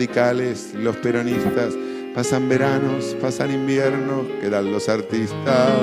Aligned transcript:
Radicales, 0.00 0.72
los 0.72 0.96
peronistas, 0.96 1.74
pasan 2.14 2.48
veranos, 2.48 3.14
pasan 3.20 3.52
inviernos, 3.52 4.24
quedan 4.40 4.72
los 4.72 4.88
artistas, 4.88 5.76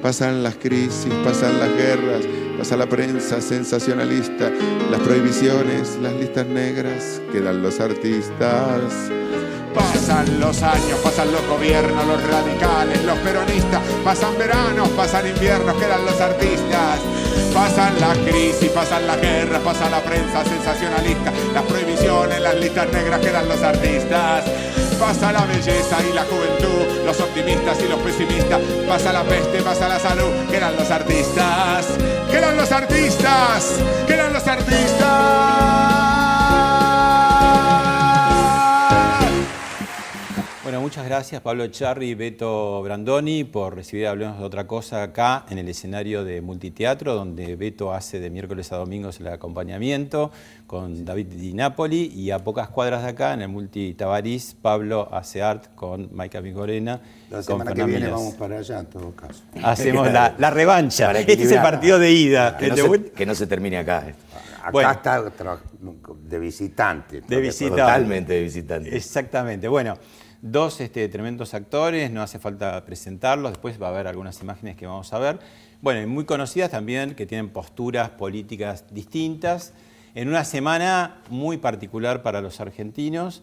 pasan 0.00 0.42
las 0.42 0.54
crisis, 0.54 1.12
pasan 1.22 1.58
las 1.58 1.68
guerras, 1.76 2.24
pasa 2.56 2.74
la 2.78 2.86
prensa 2.86 3.42
sensacionalista, 3.42 4.50
las 4.90 4.98
prohibiciones, 5.00 5.98
las 6.00 6.14
listas 6.14 6.46
negras, 6.46 7.20
quedan 7.30 7.62
los 7.62 7.80
artistas. 7.80 8.80
Pasan 9.74 10.40
los 10.40 10.62
años, 10.62 10.98
pasan 11.04 11.32
los 11.32 11.46
gobiernos, 11.48 12.06
los 12.06 12.22
radicales, 12.30 13.04
los 13.04 13.18
peronistas, 13.18 13.82
pasan 14.02 14.38
veranos, 14.38 14.88
pasan 14.96 15.26
inviernos, 15.26 15.76
quedan 15.76 16.06
los 16.06 16.18
artistas. 16.18 17.00
Pasan 17.54 18.00
la 18.00 18.12
crisis, 18.14 18.70
pasan 18.70 19.06
la 19.06 19.16
guerra, 19.16 19.58
pasa 19.60 19.88
la 19.90 20.00
prensa 20.00 20.44
sensacionalista, 20.44 21.32
las 21.54 21.62
prohibiciones, 21.64 22.40
las 22.40 22.54
listas 22.56 22.90
negras, 22.92 23.20
quedan 23.20 23.48
los 23.48 23.62
artistas. 23.62 24.44
Pasa 24.98 25.32
la 25.32 25.44
belleza 25.46 25.96
y 26.08 26.12
la 26.12 26.22
juventud, 26.22 27.04
los 27.04 27.18
optimistas 27.18 27.76
y 27.82 27.88
los 27.88 27.98
pesimistas, 28.00 28.60
pasa 28.86 29.12
la 29.12 29.24
peste, 29.24 29.60
pasa 29.60 29.88
la 29.88 29.98
salud, 29.98 30.30
quedan 30.48 30.76
los 30.76 30.90
artistas. 30.90 31.86
Quedan 32.30 32.56
los 32.56 32.70
artistas, 32.70 33.74
quedan 34.06 34.32
los 34.32 34.46
artistas. 34.46 35.91
Muchas 40.82 41.04
gracias 41.06 41.40
Pablo 41.40 41.68
Charri 41.68 42.08
y 42.08 42.14
Beto 42.16 42.82
Brandoni 42.82 43.44
por 43.44 43.76
recibir 43.76 44.08
Hablemos 44.08 44.40
de 44.40 44.44
otra 44.44 44.66
cosa 44.66 45.04
acá 45.04 45.46
en 45.48 45.58
el 45.58 45.68
escenario 45.68 46.24
de 46.24 46.40
Multiteatro, 46.40 47.14
donde 47.14 47.54
Beto 47.54 47.92
hace 47.92 48.18
de 48.18 48.30
miércoles 48.30 48.72
a 48.72 48.78
domingos 48.78 49.20
el 49.20 49.28
acompañamiento 49.28 50.32
con 50.66 51.04
David 51.04 51.28
Di 51.28 51.52
Napoli 51.52 52.10
y 52.12 52.32
a 52.32 52.40
pocas 52.40 52.68
cuadras 52.68 53.04
de 53.04 53.10
acá 53.10 53.32
en 53.32 53.42
el 53.42 53.48
Multi 53.48 53.94
Tabarís, 53.94 54.56
Pablo 54.60 55.08
hace 55.12 55.40
art 55.40 55.72
con 55.76 56.08
Maika 56.16 56.40
Migorena. 56.40 57.00
La 57.30 57.36
con 57.36 57.44
semana 57.44 57.70
que 57.70 57.76
Fernán 57.76 57.90
viene 57.90 58.10
vamos 58.10 58.34
para 58.34 58.58
allá 58.58 58.80
en 58.80 58.86
todo 58.86 59.12
caso. 59.14 59.44
Hacemos 59.62 60.12
la, 60.12 60.34
la 60.36 60.50
revancha. 60.50 61.12
Este 61.12 61.34
es 61.34 61.52
el 61.52 61.62
partido 61.62 62.00
de 62.00 62.10
ida. 62.10 62.56
Que 62.56 62.68
no, 62.68 62.76
se, 62.76 63.10
que 63.12 63.24
no 63.24 63.36
se 63.36 63.46
termine 63.46 63.78
acá. 63.78 63.98
Acá 64.60 64.70
Bueno. 64.72 64.90
está 64.90 65.22
de 66.24 66.38
visitante. 66.40 67.20
De 67.20 67.40
visita. 67.40 67.70
Totalmente 67.70 68.32
de 68.32 68.42
visitante. 68.42 68.96
Exactamente. 68.96 69.68
Bueno, 69.68 69.96
dos 70.42 70.80
este, 70.80 71.08
tremendos 71.08 71.54
actores, 71.54 72.10
no 72.10 72.20
hace 72.20 72.38
falta 72.38 72.84
presentarlos, 72.84 73.52
después 73.52 73.80
va 73.80 73.86
a 73.86 73.90
haber 73.90 74.08
algunas 74.08 74.40
imágenes 74.42 74.76
que 74.76 74.86
vamos 74.86 75.12
a 75.12 75.18
ver. 75.18 75.38
Bueno, 75.80 76.06
muy 76.08 76.24
conocidas 76.24 76.70
también, 76.70 77.14
que 77.14 77.24
tienen 77.24 77.48
posturas 77.48 78.10
políticas 78.10 78.84
distintas, 78.90 79.72
en 80.14 80.28
una 80.28 80.44
semana 80.44 81.22
muy 81.30 81.56
particular 81.56 82.22
para 82.22 82.42
los 82.42 82.60
argentinos. 82.60 83.42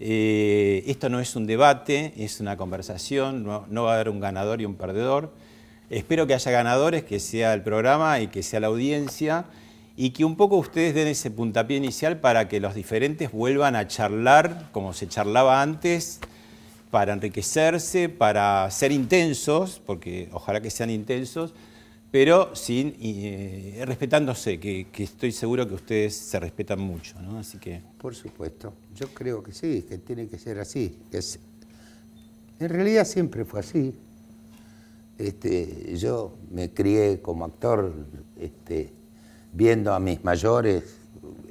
Eh, 0.00 0.84
esto 0.86 1.08
no 1.08 1.20
es 1.20 1.34
un 1.36 1.46
debate, 1.46 2.12
es 2.16 2.40
una 2.40 2.56
conversación, 2.56 3.44
no 3.44 3.84
va 3.84 3.92
a 3.92 3.94
haber 3.94 4.10
un 4.10 4.20
ganador 4.20 4.60
y 4.60 4.66
un 4.66 4.74
perdedor. 4.74 5.32
Espero 5.88 6.26
que 6.26 6.34
haya 6.34 6.50
ganadores, 6.50 7.04
que 7.04 7.20
sea 7.20 7.54
el 7.54 7.62
programa 7.62 8.20
y 8.20 8.28
que 8.28 8.42
sea 8.42 8.60
la 8.60 8.68
audiencia 8.68 9.46
y 9.96 10.10
que 10.10 10.24
un 10.24 10.36
poco 10.36 10.56
ustedes 10.56 10.94
den 10.94 11.08
ese 11.08 11.30
puntapié 11.30 11.76
inicial 11.76 12.20
para 12.20 12.48
que 12.48 12.60
los 12.60 12.74
diferentes 12.74 13.32
vuelvan 13.32 13.76
a 13.76 13.86
charlar 13.86 14.68
como 14.72 14.92
se 14.92 15.08
charlaba 15.08 15.60
antes, 15.60 16.20
para 16.90 17.12
enriquecerse, 17.12 18.08
para 18.08 18.70
ser 18.70 18.92
intensos, 18.92 19.80
porque 19.84 20.28
ojalá 20.32 20.60
que 20.60 20.70
sean 20.70 20.90
intensos, 20.90 21.54
pero 22.10 22.54
sin 22.56 22.96
eh, 23.00 23.84
respetándose, 23.86 24.58
que, 24.58 24.86
estoy 24.98 25.30
seguro 25.30 25.68
que 25.68 25.74
ustedes 25.74 26.16
se 26.16 26.40
respetan 26.40 26.80
mucho, 26.80 27.20
¿no? 27.22 27.38
Así 27.38 27.58
que 27.58 27.82
Por 27.98 28.14
supuesto. 28.14 28.72
Yo 28.94 29.08
creo 29.14 29.42
que 29.42 29.52
sí, 29.52 29.82
que 29.88 29.98
tiene 29.98 30.26
que 30.26 30.38
ser 30.38 30.58
así. 30.58 30.98
en 32.58 32.68
realidad 32.68 33.04
siempre 33.04 33.44
fue 33.44 33.60
así. 33.60 33.94
Este, 35.18 35.96
yo 35.96 36.34
me 36.50 36.70
crié 36.70 37.20
como 37.20 37.44
actor 37.44 37.94
este, 38.38 38.92
viendo 39.52 39.92
a 39.92 40.00
mis 40.00 40.24
mayores 40.24 40.82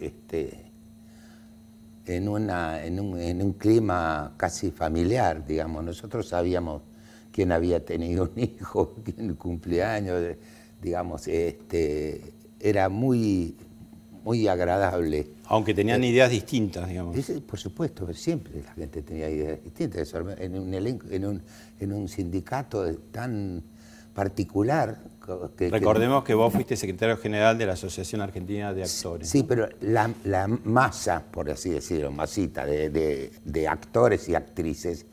este, 0.01 0.68
en, 2.15 2.27
una, 2.27 2.83
en, 2.83 2.99
un, 2.99 3.19
en 3.19 3.41
un 3.41 3.53
clima 3.53 4.33
casi 4.37 4.71
familiar, 4.71 5.45
digamos. 5.45 5.83
Nosotros 5.83 6.27
sabíamos 6.27 6.81
quién 7.31 7.51
había 7.51 7.83
tenido 7.85 8.23
un 8.35 8.39
hijo, 8.41 8.95
quién 9.03 9.35
cumpleaños, 9.35 10.35
digamos, 10.81 11.27
este, 11.27 12.33
era 12.59 12.89
muy, 12.89 13.55
muy 14.23 14.47
agradable. 14.47 15.27
aunque 15.45 15.73
tenían 15.73 16.03
ideas 16.03 16.29
distintas, 16.31 16.87
digamos. 16.89 17.15
Por 17.47 17.59
supuesto, 17.59 18.11
siempre 18.13 18.61
la 18.63 18.73
gente 18.73 19.01
tenía 19.03 19.29
ideas 19.29 19.63
distintas. 19.63 20.13
En 20.39 20.57
un, 20.57 20.73
elenco- 20.73 21.11
en 21.11 21.25
un, 21.25 21.41
en 21.79 21.93
un 21.93 22.07
sindicato 22.07 22.91
tan 23.11 23.63
particular. 24.13 24.97
Que- 25.55 25.69
Recordemos 25.69 26.23
que 26.23 26.33
vos 26.33 26.51
fuiste 26.53 26.75
secretario 26.75 27.17
general 27.17 27.57
de 27.57 27.65
la 27.65 27.73
Asociación 27.73 28.21
Argentina 28.21 28.73
de 28.73 28.83
Actores. 28.83 29.29
Sí, 29.29 29.43
pero 29.43 29.67
la, 29.81 30.09
la 30.25 30.47
masa, 30.47 31.23
por 31.31 31.49
así 31.49 31.69
decirlo, 31.69 32.11
masita 32.11 32.65
de, 32.65 32.89
de- 32.89 33.31
de 33.45 33.67
actores 33.67 34.27
y 34.29 34.35
actrices, 34.35 35.05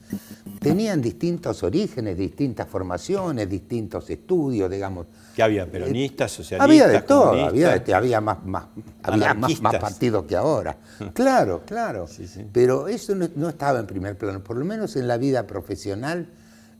tenían 0.61 1.01
distintos 1.03 1.63
orígenes, 1.63 2.17
distintas 2.17 2.69
formaciones, 2.69 3.49
distintos 3.49 4.09
estudios, 4.11 4.71
digamos. 4.71 5.07
Que 5.35 5.43
había 5.43 5.71
peronistas, 5.71 6.33
socialistas, 6.33 6.65
Había 6.65 6.87
de 6.89 7.01
todo, 7.07 7.33
había, 7.47 7.79
de- 7.79 7.95
había 7.95 8.21
más, 8.21 8.45
más, 8.45 8.67
había 9.03 9.35
más, 9.35 9.61
partidos 9.61 10.25
que 10.25 10.37
ahora. 10.37 10.77
Claro, 11.13 11.63
claro. 11.67 12.07
Sí, 12.07 12.27
sí. 12.27 12.47
Pero 12.53 12.89
eso 12.89 13.15
no, 13.15 13.29
no 13.37 13.49
estaba 13.51 13.79
en 13.81 13.87
primer 13.87 14.17
plano, 14.17 14.43
por 14.43 14.57
lo 14.57 14.65
menos 14.65 14.97
en 14.97 15.07
la 15.09 15.19
vida 15.19 15.47
profesional 15.47 16.27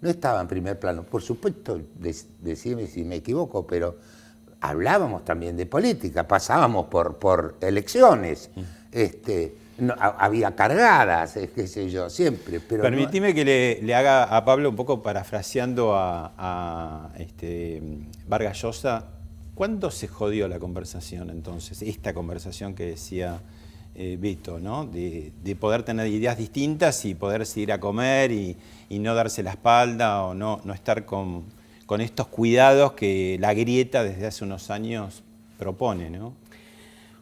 no 0.01 0.11
estaba 0.11 0.41
en 0.41 0.49
primer 0.49 0.79
plano. 0.79 1.03
Por 1.03 1.23
supuesto, 1.23 1.81
decime 2.41 2.87
si 2.87 3.05
me 3.05 3.17
equivoco, 3.17 3.67
pero 3.67 3.97
hablábamos 4.61 5.25
también 5.25 5.57
de 5.57 5.67
política, 5.67 6.27
pasábamos 6.27 6.87
por, 6.87 7.17
por 7.19 7.57
elecciones, 7.61 8.51
Mm. 8.55 8.61
este, 8.93 9.55
no- 9.79 9.95
había 9.99 10.55
cargadas, 10.57 11.37
eh, 11.37 11.51
qué 11.55 11.67
sé 11.67 11.91
yo, 11.91 12.09
siempre. 12.09 12.61
Pero 12.61 12.83
no- 12.83 12.89
Permitime 12.89 13.35
que 13.35 13.45
le, 13.45 13.83
le 13.83 13.95
haga 13.95 14.25
a 14.25 14.45
Pablo 14.45 14.71
un 14.71 14.77
poco 14.77 15.03
parafraseando 15.03 15.95
a, 15.95 16.33
a, 16.39 17.11
este, 17.19 17.83
Vargas 18.27 18.61
Llosa. 18.63 19.05
¿Cuándo 19.55 19.91
se 19.91 20.09
jodió 20.09 20.49
la 20.49 20.59
conversación 20.59 21.31
entonces? 21.31 21.81
Esta 21.83 22.13
conversación 22.15 22.75
que 22.75 22.85
decía 22.87 23.41
eh, 23.99 24.39
¿no? 24.61 24.85
De, 24.87 25.33
de 25.43 25.57
poder 25.57 25.83
tener 25.83 26.07
ideas 26.09 26.37
distintas 26.37 27.05
y 27.05 27.15
poder 27.15 27.47
seguir 27.47 27.73
a 27.73 27.81
comer 27.81 28.31
y, 28.31 28.57
no 28.91 29.15
darse 29.15 29.43
la 29.43 29.51
espalda 29.51 30.23
o 30.25 30.35
no, 30.35 30.61
no 30.65 30.73
estar 30.73 31.05
con, 31.05 31.45
con 31.87 32.01
estos 32.01 32.29
cuidados 32.29 32.93
que 32.93 33.37
la 33.41 33.55
grieta 33.55 34.05
desde 34.05 34.27
hace 34.27 34.45
unos 34.45 34.71
años 34.71 35.23
propone, 35.59 36.11
¿no? 36.11 36.35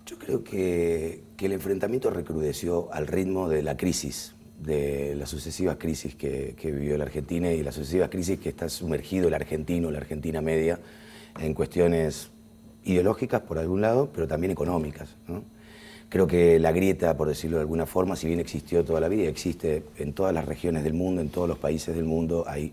Yo 0.07 0.19
creo 0.19 0.45
que, 0.45 1.23
que 1.37 1.47
el 1.47 1.53
enfrentamiento 1.53 2.11
recrudeció 2.11 2.93
al 2.93 3.07
ritmo 3.07 3.49
de 3.49 3.63
la 3.63 3.77
crisis, 3.77 4.35
de 4.61 5.15
las 5.15 5.31
sucesivas 5.31 5.77
crisis 5.79 6.15
que, 6.15 6.55
que 6.59 6.71
vivió 6.71 6.99
la 6.99 7.05
Argentina 7.05 7.51
y 7.53 7.63
las 7.63 7.77
sucesivas 7.77 8.11
crisis 8.11 8.39
que 8.39 8.51
está 8.51 8.69
sumergido 8.69 9.29
el 9.29 9.35
argentino, 9.35 9.91
la 9.91 9.99
Argentina 9.99 10.41
media, 10.41 10.79
en 11.39 11.55
cuestiones 11.55 12.31
ideológicas 12.85 13.43
por 13.43 13.59
algún 13.59 13.81
lado, 13.81 14.11
pero 14.13 14.27
también 14.29 14.51
económicas. 14.51 15.17
Creo 16.15 16.29
que 16.29 16.61
la 16.61 16.71
grieta, 16.71 17.17
por 17.17 17.27
decirlo 17.27 17.57
de 17.57 17.63
alguna 17.63 17.87
forma, 17.87 18.15
si 18.15 18.29
bien 18.29 18.39
existió 18.39 18.85
toda 18.85 19.01
la 19.01 19.09
vida, 19.09 19.29
existe 19.29 19.83
en 19.99 20.13
todas 20.13 20.33
las 20.33 20.45
regiones 20.45 20.85
del 20.85 20.95
mundo, 20.95 21.21
en 21.21 21.29
todos 21.29 21.49
los 21.49 21.59
países 21.59 21.97
del 21.97 22.05
mundo, 22.05 22.45
hay, 22.47 22.73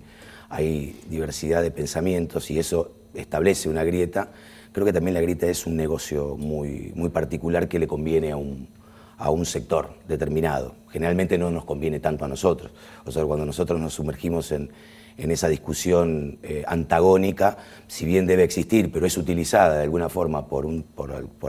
diversidad 1.09 1.63
de 1.63 1.71
pensamientos 1.71 2.51
y 2.51 2.59
eso 2.59 2.91
establece 3.15 3.67
una 3.67 3.83
grieta. 3.83 4.29
Creo 4.71 4.85
que 4.85 4.93
también 4.93 5.15
la 5.15 5.21
grieta 5.21 5.47
es 5.47 5.65
un 5.65 5.75
negocio 5.75 6.37
muy, 6.37 6.93
particular 7.11 7.67
que 7.67 7.79
le 7.79 7.87
conviene 7.87 8.31
a 8.31 8.37
un, 8.37 9.45
sector 9.47 9.95
determinado. 10.07 10.75
Generalmente 10.91 11.39
no 11.39 11.49
nos 11.49 11.65
conviene 11.65 11.99
tanto 11.99 12.25
a 12.25 12.27
nosotros. 12.27 12.71
O 13.05 13.11
sea, 13.11 13.25
cuando 13.25 13.43
nosotros 13.43 13.81
nos 13.81 13.95
sumergimos 13.95 14.51
en, 14.51 14.69
esa 15.17 15.47
discusión 15.47 16.37
eh, 16.43 16.63
antagónica, 16.67 17.57
si 17.87 18.05
bien 18.05 18.27
debe 18.27 18.43
existir, 18.43 18.91
pero 18.91 19.07
es 19.07 19.17
utilizada 19.17 19.77
de 19.77 19.83
alguna 19.83 20.09
forma 20.09 20.45
por, 20.45 20.67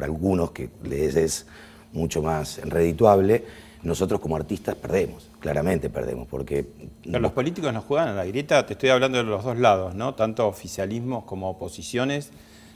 algunos 0.03 0.53
que 0.53 0.71
les 0.85 1.17
es 1.17 1.47
mucho 1.93 2.23
más 2.23 2.61
redituable, 2.65 3.44
nosotros 3.83 4.21
como 4.21 4.37
artistas 4.37 4.75
perdemos, 4.77 5.29
claramente 5.41 5.91
perdemos, 5.91 6.29
porque... 6.29 6.67
Pero 7.05 7.19
los 7.19 7.33
políticos 7.33 7.73
nos 7.73 7.85
juegan 7.85 8.09
a 8.09 8.15
la 8.15 8.25
grieta, 8.25 8.65
te 8.65 8.75
estoy 8.75 8.91
hablando 8.91 9.19
de 9.19 9.25
los 9.25 9.43
dos 9.43 9.59
lados, 9.59 9.94
¿no? 9.94 10.15
Tanto 10.15 10.47
oficialismos 10.47 11.25
como 11.25 11.50
oposiciones 11.50 12.31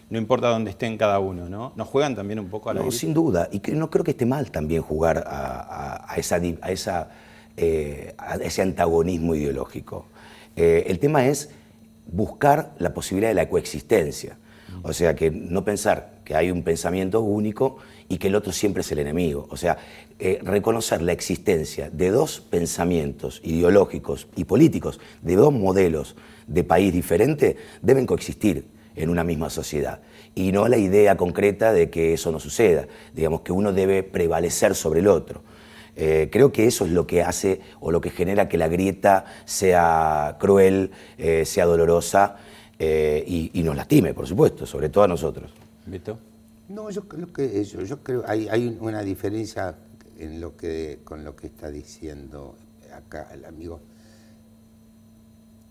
no 0.09 0.19
importa 0.19 0.49
dónde 0.49 0.71
estén 0.71 0.97
cada 0.97 1.19
uno, 1.19 1.49
¿no? 1.49 1.73
¿Nos 1.75 1.89
juegan 1.89 2.15
también 2.15 2.39
un 2.39 2.49
poco 2.49 2.71
a 2.71 2.75
la 2.75 2.83
No, 2.83 2.91
sin 2.93 3.13
duda, 3.13 3.49
y 3.51 3.59
que 3.59 3.73
no 3.73 3.91
creo 3.91 4.05
que 4.05 4.13
esté 4.13 4.25
mal 4.25 4.51
también 4.51 4.83
jugar 4.83 5.25
a, 5.27 6.15
esa, 6.17 6.37
a, 6.37 6.71
esa, 6.71 7.09
eh, 7.57 8.15
a 8.17 8.37
ese 8.37 8.63
antagonismo 8.63 9.35
ideológico. 9.35 10.07
Eh, 10.55 10.85
el 10.87 11.01
tema 11.01 11.27
es 11.27 11.51
buscar 12.07 12.73
la 12.79 12.95
posibilidad 12.95 13.31
de 13.31 13.35
la 13.35 13.49
coexistencia, 13.49 14.39
o 14.83 14.93
sea, 14.93 15.17
que 15.17 15.31
no 15.31 15.65
pensar 15.65 16.19
que 16.25 16.37
hay 16.37 16.51
un 16.51 16.63
pensamiento 16.63 17.21
único 17.21 17.79
y 18.09 18.19
que 18.19 18.29
el 18.29 18.35
otro 18.35 18.53
siempre 18.53 18.83
es 18.83 18.93
el 18.93 18.99
enemigo, 19.01 19.47
o 19.51 19.57
sea, 19.57 19.79
eh, 20.19 20.39
reconocer 20.43 21.03
la 21.03 21.13
existencia 21.13 21.91
de 21.91 22.11
dos 22.11 22.41
pensamientos 22.41 23.41
ideológicos 23.45 24.29
y 24.37 24.45
políticos, 24.45 25.01
de 25.23 25.37
dos 25.37 25.53
modelos 25.53 26.17
de 26.47 26.65
país 26.65 26.93
diferente, 26.93 27.57
deben 27.83 28.07
coexistir 28.07 28.65
en 28.95 29.11
una 29.11 29.25
misma 29.25 29.51
sociedad. 29.51 30.01
Y 30.35 30.53
no 30.53 30.69
la 30.69 30.79
idea 30.79 31.17
concreta 31.17 31.73
de 31.73 31.91
que 31.91 32.15
eso 32.15 32.31
no 32.31 32.41
suceda, 32.41 32.87
digamos 33.15 33.41
que 33.41 33.53
uno 33.53 33.73
debe 33.73 34.03
prevalecer 34.03 34.75
sobre 34.75 35.01
el 35.01 35.09
otro. 35.09 35.43
Eh, 35.97 36.29
creo 36.31 36.53
que 36.53 36.67
eso 36.67 36.85
es 36.85 36.93
lo 36.93 37.07
que 37.07 37.23
hace 37.23 37.61
o 37.81 37.91
lo 37.91 38.01
que 38.01 38.11
genera 38.11 38.49
que 38.49 38.59
la 38.59 38.69
grieta 38.69 39.25
sea 39.47 40.37
cruel, 40.39 40.91
eh, 41.19 41.45
sea 41.45 41.65
dolorosa 41.65 42.37
y, 42.79 43.51
nos 43.65 43.75
lastime, 43.75 44.13
por 44.13 44.27
supuesto, 44.27 44.67
sobre 44.67 44.91
todo 44.91 45.05
a 45.05 45.09
nosotros. 45.09 45.51
¿Vito? 45.87 46.19
No, 46.69 46.91
yo 46.91 47.07
creo 47.09 47.33
que 47.33 47.61
eso, 47.61 47.83
yo 47.83 48.03
creo 48.03 48.25
hay, 48.27 48.49
hay 48.49 48.77
una 48.81 49.03
diferencia 49.03 49.77
en 50.19 50.41
lo 50.41 50.57
que, 50.57 51.01
con 51.05 51.25
lo 51.25 51.37
que 51.37 51.47
está 51.47 51.71
diciendo 51.71 52.57
acá 52.95 53.29
el 53.33 53.45
amigo. 53.45 53.81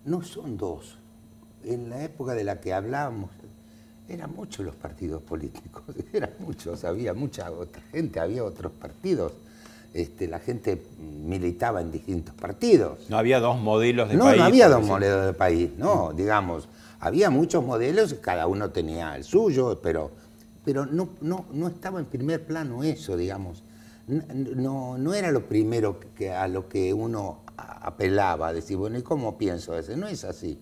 No 0.06 0.22
son 0.24 0.58
dos, 0.58 0.98
en 1.64 1.90
la 1.90 2.04
época 2.04 2.34
de 2.34 2.44
la 2.44 2.62
que 2.62 2.74
hablábamos, 2.74 3.32
eran 4.08 4.34
muchos 4.36 4.66
los 4.66 4.76
partidos 4.76 5.22
políticos, 5.24 5.84
eran 6.14 6.32
muchos, 6.40 6.84
había 6.84 7.14
mucha 7.14 7.52
otra 7.52 7.82
gente, 7.92 8.20
había 8.20 8.44
otros 8.44 8.72
partidos. 8.72 9.34
Este, 9.94 10.28
la 10.28 10.40
gente 10.40 10.82
militaba 11.00 11.80
en 11.82 11.90
distintos 11.90 12.36
partidos. 12.36 13.10
No 13.10 13.18
había 13.18 13.40
dos 13.40 13.58
modelos 13.58 14.10
de 14.10 14.18
país. 14.18 14.32
No, 14.32 14.36
no 14.36 14.44
había 14.44 14.68
dos 14.68 14.86
modelos 14.86 15.26
de 15.26 15.34
país, 15.34 15.72
no, 15.78 16.12
digamos, 16.14 16.68
había 17.00 17.30
muchos 17.30 17.64
modelos, 17.64 18.14
cada 18.16 18.48
uno 18.48 18.72
tenía 18.72 19.16
el 19.16 19.24
suyo, 19.24 19.80
pero, 19.82 20.12
pero 20.66 20.86
no, 20.86 21.10
no, 21.22 21.46
no 21.54 21.68
estaba 21.68 22.00
en 22.00 22.08
primer 22.08 22.46
plano 22.46 22.84
eso, 22.84 23.16
digamos. 23.16 23.64
No, 24.08 24.98
no 24.98 25.14
era 25.14 25.32
lo 25.32 25.46
primero 25.46 26.00
que, 26.16 26.32
a 26.32 26.48
lo 26.48 26.68
que 26.68 26.94
uno 26.94 27.40
apelaba, 27.56 28.52
decir, 28.54 28.78
bueno, 28.78 29.00
¿y 29.00 29.02
cómo 29.02 29.38
pienso 29.38 29.78
ese? 29.78 29.96
No 29.96 30.08
es 30.08 30.26
así 30.26 30.60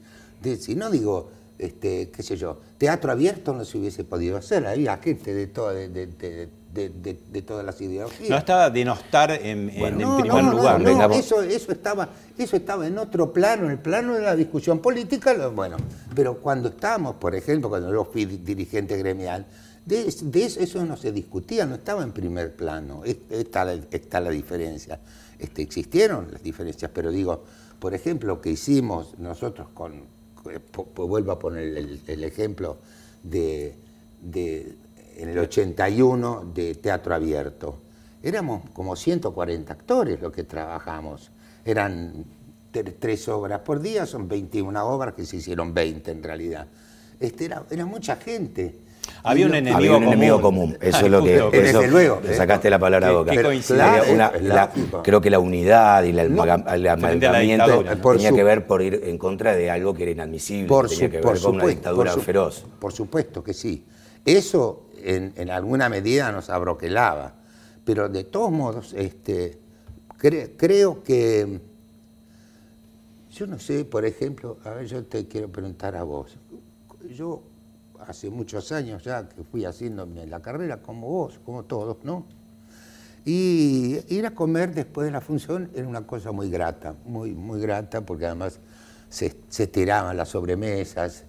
si 0.57 0.75
no 0.75 0.89
digo, 0.89 1.29
este, 1.57 2.09
qué 2.09 2.23
sé 2.23 2.35
yo, 2.35 2.59
teatro 2.77 3.11
abierto 3.11 3.53
no 3.53 3.63
se 3.63 3.77
hubiese 3.77 4.03
podido 4.03 4.37
hacer, 4.37 4.65
había 4.65 4.97
gente 4.97 5.33
de, 5.33 5.47
de, 5.47 7.41
todas 7.41 7.65
las 7.65 7.79
ideologías. 7.79 8.29
No 8.29 8.37
estaba 8.37 8.69
denostar 8.69 9.31
en, 9.31 9.69
en, 9.69 9.95
primer 9.95 10.43
lugar. 10.43 10.81
No, 10.81 11.11
eso, 11.13 11.41
eso, 11.41 11.71
estaba, 11.71 12.09
eso 12.37 12.55
estaba 12.57 12.87
en 12.87 12.97
otro 12.97 13.31
plano, 13.31 13.65
en 13.65 13.71
el 13.71 13.79
plano 13.79 14.15
de 14.15 14.21
la 14.21 14.35
discusión 14.35 14.79
política, 14.79 15.47
bueno, 15.47 15.77
pero 16.15 16.39
cuando 16.39 16.69
estábamos, 16.69 17.15
por 17.15 17.35
ejemplo, 17.35 17.69
cuando 17.69 17.91
yo 17.91 18.05
fui 18.05 18.25
dirigente 18.25 18.97
gremial, 18.97 19.45
de, 19.85 20.07
eso, 20.07 20.85
no 20.85 20.95
se 20.95 21.11
discutía, 21.11 21.65
no 21.65 21.75
estaba 21.75 22.03
en 22.03 22.11
primer 22.11 22.55
plano, 22.55 23.03
está 23.03 23.65
la, 23.65 23.73
está 23.91 24.21
la 24.21 24.29
diferencia. 24.29 24.99
Este, 25.37 25.61
existieron 25.61 26.31
las 26.31 26.41
diferencias, 26.41 26.89
pero 26.93 27.11
digo, 27.11 27.43
por 27.79 27.93
ejemplo, 27.93 28.35
lo 28.35 28.41
que 28.41 28.51
hicimos 28.51 29.19
nosotros 29.19 29.67
con, 29.73 30.03
pues, 30.41 30.59
vuelvo 30.95 31.33
a 31.33 31.39
poner 31.39 31.77
el, 32.07 32.23
ejemplo 32.23 32.77
de, 33.23 33.75
en 34.23 35.29
el 35.29 35.37
81 35.37 36.51
de 36.53 36.75
Teatro 36.75 37.13
Abierto. 37.13 37.79
Éramos 38.21 38.69
como 38.71 38.95
140 38.95 39.73
actores 39.73 40.21
los 40.21 40.31
que 40.31 40.43
trabajamos. 40.43 41.29
Eran 41.65 42.23
tres 42.71 43.27
obras 43.27 43.59
por 43.59 43.81
día, 43.81 44.05
son 44.05 44.29
21 44.29 44.85
obras 44.85 45.13
que 45.13 45.25
se 45.25 45.37
hicieron 45.37 45.73
20 45.73 46.09
en 46.09 46.23
realidad. 46.23 46.67
Este, 47.19 47.45
era, 47.45 47.65
era 47.69 47.85
mucha 47.85 48.15
gente. 48.15 48.75
Había 49.23 49.45
un 49.45 49.55
enemigo, 49.55 50.41
común. 50.41 50.77
Eso 50.81 51.05
es 51.05 51.11
lo 51.11 51.23
que. 51.23 51.41
Desde 51.51 51.87
luego. 51.87 52.19
Le 52.21 52.35
sacaste 52.35 52.69
la 52.69 52.77
palabra 52.77 53.09
a 53.09 53.11
boca. 53.11 53.31
creo 55.03 55.21
que 55.21 55.29
la 55.29 55.39
unidad 55.39 56.03
y 56.03 56.09
el 56.09 56.39
amalgamiento 56.39 57.83
tenía 58.13 58.31
que 58.31 58.43
ver 58.43 58.67
por 58.67 58.81
ir 58.81 59.01
en 59.05 59.17
contra 59.17 59.55
de 59.55 59.71
algo 59.71 59.93
que 59.93 60.03
era 60.03 60.11
inadmisible. 60.11 60.67
Por 60.67 60.89
tenía 60.89 61.09
que 61.09 61.21
ver 61.21 61.39
con 61.39 61.55
una 61.55 61.65
dictadura 61.65 62.13
feroz. 62.17 62.65
Por 62.79 62.91
supuesto 62.91 63.43
que 63.43 63.53
sí. 63.53 63.85
Eso 64.25 64.87
en, 65.01 65.49
alguna 65.49 65.89
medida 65.89 66.31
nos 66.31 66.49
abroquelaba. 66.49 67.35
Pero 67.85 68.09
de 68.09 68.23
todos 68.25 68.51
modos, 68.51 68.93
este, 68.93 69.57
creo 70.17 71.03
que. 71.03 71.59
Yo 73.31 73.47
no 73.47 73.57
sé, 73.57 73.83
por 73.83 74.05
ejemplo, 74.05 74.57
a 74.63 74.69
ver, 74.71 74.85
yo 74.85 75.03
te 75.03 75.27
quiero 75.27 75.49
preguntar 75.49 75.95
a 75.95 76.03
vos. 76.03 76.37
Yo 77.15 77.41
hace 78.07 78.29
muchos 78.29 78.71
años 78.71 79.03
ya 79.03 79.27
que 79.27 79.43
fui 79.43 79.65
haciéndome 79.65 80.25
la 80.27 80.41
carrera 80.41 80.81
como 80.81 81.07
vos, 81.09 81.39
como 81.45 81.63
todos, 81.63 81.97
¿no? 82.03 82.25
Y 83.25 83.99
ir 84.09 84.25
a 84.25 84.31
comer 84.31 84.73
después 84.73 85.05
de 85.05 85.11
la 85.11 85.21
función 85.21 85.69
era 85.73 85.87
una 85.87 86.05
cosa 86.05 86.31
muy 86.31 86.49
grata, 86.49 86.95
muy, 87.05 87.31
muy 87.31 87.61
grata, 87.61 88.01
porque 88.01 88.25
además 88.25 88.59
se, 89.09 89.35
se 89.47 89.67
tiraban 89.67 90.17
las 90.17 90.29
sobremesas, 90.29 91.23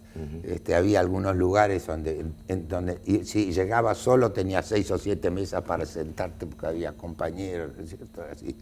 este, 0.44 0.76
había 0.76 1.00
algunos 1.00 1.35
lugares 1.35 1.87
donde, 1.87 2.25
en, 2.47 2.69
donde 2.69 3.00
si 3.25 3.53
llegabas 3.53 3.99
solo 3.99 4.31
tenía 4.31 4.62
seis 4.62 4.88
o 4.93 4.99
siete 4.99 5.29
mesas 5.29 5.62
para 5.62 5.85
sentarte 5.87 6.47
porque 6.47 6.67
había 6.67 6.93
compañeros, 6.93 7.73
Así. 8.31 8.56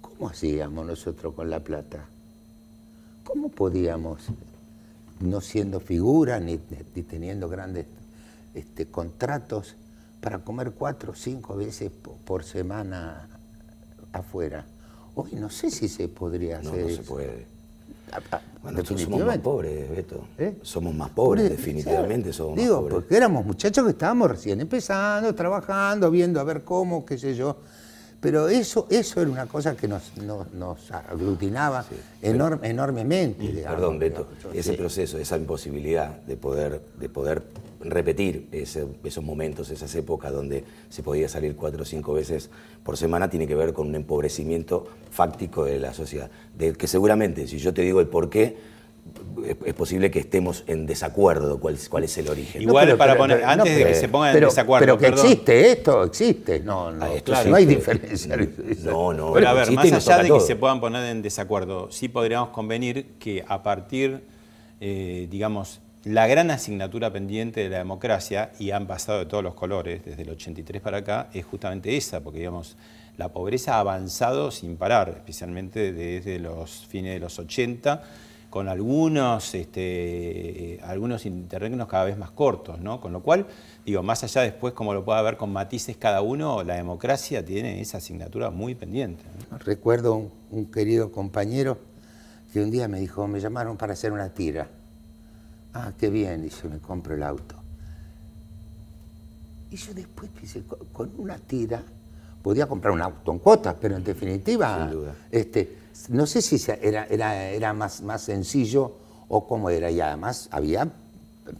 ¿Cómo 0.00 0.30
hacíamos 0.30 0.84
nosotros 0.84 1.32
con 1.32 1.48
la 1.48 1.60
plata? 1.60 2.04
¿Cómo 3.22 3.48
podíamos 3.50 4.22
no 5.20 5.40
siendo 5.40 5.80
figura 5.80 6.38
ni, 6.40 6.58
teniendo 6.58 7.48
grandes 7.48 7.86
este, 8.54 8.86
contratos 8.86 9.76
para 10.20 10.38
comer 10.40 10.72
cuatro 10.72 11.12
o 11.12 11.14
cinco 11.14 11.56
veces 11.56 11.90
por, 12.24 12.44
semana 12.44 13.28
afuera. 14.12 14.64
Hoy 15.14 15.32
no 15.32 15.50
sé 15.50 15.70
si 15.70 15.88
se 15.88 16.08
podría 16.08 16.58
hacer. 16.58 16.72
No, 16.72 16.88
no 16.88 16.94
se 16.94 17.02
puede. 17.02 17.46
bueno, 18.62 18.84
somos 18.84 19.24
más 19.24 19.38
pobres, 19.38 19.90
Beto. 19.90 20.24
¿Eh? 20.38 20.58
Somos 20.62 20.94
más 20.94 21.10
pobres, 21.10 21.50
definitivamente 21.50 22.32
somos 22.32 22.56
Digo, 22.56 22.74
más 22.74 22.80
pobres. 22.82 22.94
porque 22.94 23.16
éramos 23.16 23.44
muchachos 23.44 23.84
que 23.84 23.90
estábamos 23.90 24.30
recién 24.30 24.60
empezando, 24.60 25.34
trabajando, 25.34 26.10
viendo 26.10 26.40
a 26.40 26.44
ver 26.44 26.64
cómo, 26.64 27.04
qué 27.04 27.18
sé 27.18 27.34
yo. 27.34 27.56
Pero 28.20 28.48
eso, 28.48 28.86
eso 28.90 29.20
era 29.20 29.30
una 29.30 29.46
cosa 29.46 29.76
que 29.76 29.86
nos, 29.86 30.16
nos, 30.16 30.90
aglutinaba 30.90 31.84
enormemente. 32.20 33.62
perdón, 33.62 33.98
Beto, 34.00 34.26
ese 34.52 34.72
proceso, 34.72 35.18
esa 35.18 35.36
imposibilidad 35.36 36.20
de 36.22 36.36
poder, 36.36 36.80
de 36.98 37.08
poder 37.08 37.44
repetir 37.80 38.48
esos 38.50 39.22
momentos, 39.22 39.70
esas 39.70 39.94
épocas 39.94 40.32
donde 40.32 40.64
se 40.88 41.04
podía 41.04 41.28
salir 41.28 41.54
cuatro 41.54 41.82
o 41.82 41.84
cinco 41.84 42.12
veces 42.12 42.50
por 42.82 42.96
semana, 42.96 43.30
tiene 43.30 43.46
que 43.46 43.54
ver 43.54 43.72
con 43.72 43.86
un 43.86 43.94
empobrecimiento 43.94 44.86
fáctico 45.12 45.64
de 45.64 45.78
la 45.78 45.94
sociedad. 45.94 46.28
De 46.56 46.72
que 46.72 46.88
seguramente, 46.88 47.46
si 47.46 47.58
yo 47.58 47.72
te 47.72 47.82
digo 47.82 48.00
el 48.00 48.08
por 48.08 48.30
qué, 48.30 48.56
es 49.44 49.74
posible 49.74 50.10
que 50.10 50.20
estemos 50.20 50.64
en 50.66 50.86
desacuerdo 50.86 51.58
cuál, 51.58 51.78
cuál 51.88 52.04
es 52.04 52.18
el 52.18 52.28
origen. 52.28 52.62
Igual 52.62 52.96
para 52.96 53.16
poner, 53.16 53.44
antes 53.44 53.76
de 53.76 53.84
que 53.84 53.94
se 53.94 54.08
pongan 54.08 54.34
en 54.34 54.44
desacuerdo. 54.44 54.84
Pero 54.84 54.98
que 54.98 55.08
existe 55.08 55.72
esto, 55.72 56.04
existe. 56.04 56.60
No, 56.60 56.90
no, 56.90 57.04
ah, 57.04 57.44
no 57.46 57.56
hay 57.56 57.66
diferencia. 57.66 58.36
No, 58.84 59.12
no. 59.12 59.32
Pero 59.32 59.48
a 59.48 59.52
ver, 59.52 59.70
más 59.72 59.92
allá 59.92 60.22
de 60.22 60.30
que 60.30 60.40
se 60.40 60.56
puedan 60.56 60.80
poner 60.80 61.04
en 61.04 61.22
desacuerdo, 61.22 61.90
sí 61.90 62.08
podríamos 62.08 62.50
convenir 62.50 63.06
que 63.18 63.44
a 63.46 63.62
partir, 63.62 64.22
eh, 64.80 65.26
digamos, 65.30 65.80
la 66.04 66.26
gran 66.26 66.50
asignatura 66.50 67.12
pendiente 67.12 67.60
de 67.60 67.68
la 67.68 67.78
democracia, 67.78 68.52
y 68.58 68.70
han 68.70 68.86
pasado 68.86 69.18
de 69.18 69.26
todos 69.26 69.42
los 69.42 69.54
colores, 69.54 70.04
desde 70.04 70.22
el 70.22 70.30
83 70.30 70.80
para 70.80 70.98
acá, 70.98 71.28
es 71.32 71.44
justamente 71.44 71.96
esa, 71.96 72.20
porque 72.20 72.38
digamos, 72.38 72.76
la 73.16 73.30
pobreza 73.32 73.74
ha 73.74 73.80
avanzado 73.80 74.50
sin 74.50 74.76
parar, 74.76 75.14
especialmente 75.16 75.92
desde 75.92 76.38
los 76.38 76.86
fines 76.86 77.14
de 77.14 77.20
los 77.20 77.38
80 77.38 78.02
con 78.50 78.68
algunos, 78.68 79.54
este, 79.54 80.80
algunos 80.82 81.26
interregnos 81.26 81.86
cada 81.86 82.04
vez 82.04 82.16
más 82.16 82.30
cortos, 82.30 82.80
¿no? 82.80 83.00
Con 83.00 83.12
lo 83.12 83.20
cual, 83.20 83.46
digo, 83.84 84.02
más 84.02 84.24
allá 84.24 84.40
después 84.42 84.72
como 84.72 84.94
lo 84.94 85.04
pueda 85.04 85.20
ver 85.22 85.36
con 85.36 85.52
matices 85.52 85.96
cada 85.98 86.22
uno, 86.22 86.62
la 86.62 86.74
democracia 86.74 87.44
tiene 87.44 87.80
esa 87.80 87.98
asignatura 87.98 88.50
muy 88.50 88.74
pendiente. 88.74 89.22
Recuerdo 89.64 90.14
un, 90.14 90.30
un 90.50 90.66
querido 90.66 91.12
compañero 91.12 91.78
que 92.52 92.62
un 92.62 92.70
día 92.70 92.88
me 92.88 93.00
dijo, 93.00 93.26
me 93.28 93.38
llamaron 93.40 93.76
para 93.76 93.92
hacer 93.92 94.12
una 94.12 94.30
tira. 94.30 94.68
Ah, 95.74 95.92
qué 95.98 96.08
bien, 96.08 96.42
dice, 96.42 96.68
me 96.68 96.78
compro 96.78 97.14
el 97.14 97.22
auto. 97.22 97.54
Y 99.70 99.76
yo 99.76 99.92
después 99.92 100.30
con- 100.66 100.78
con 100.92 101.10
una 101.18 101.36
tira 101.36 101.82
podía 102.42 102.66
comprar 102.66 102.94
un 102.94 103.02
auto 103.02 103.30
en 103.32 103.38
cuotas, 103.38 103.76
pero 103.78 103.96
en 103.96 104.04
definitiva, 104.04 104.78
Sin 104.88 104.90
duda. 104.98 105.14
Este, 105.30 105.76
no 106.08 106.26
sé 106.26 106.42
si 106.42 106.60
era, 106.80 107.06
era, 107.06 107.48
era 107.50 107.72
más, 107.72 108.02
más 108.02 108.22
sencillo 108.22 108.92
o 109.28 109.46
cómo 109.46 109.68
era, 109.70 109.90
y 109.90 110.00
además 110.00 110.48
había 110.52 110.88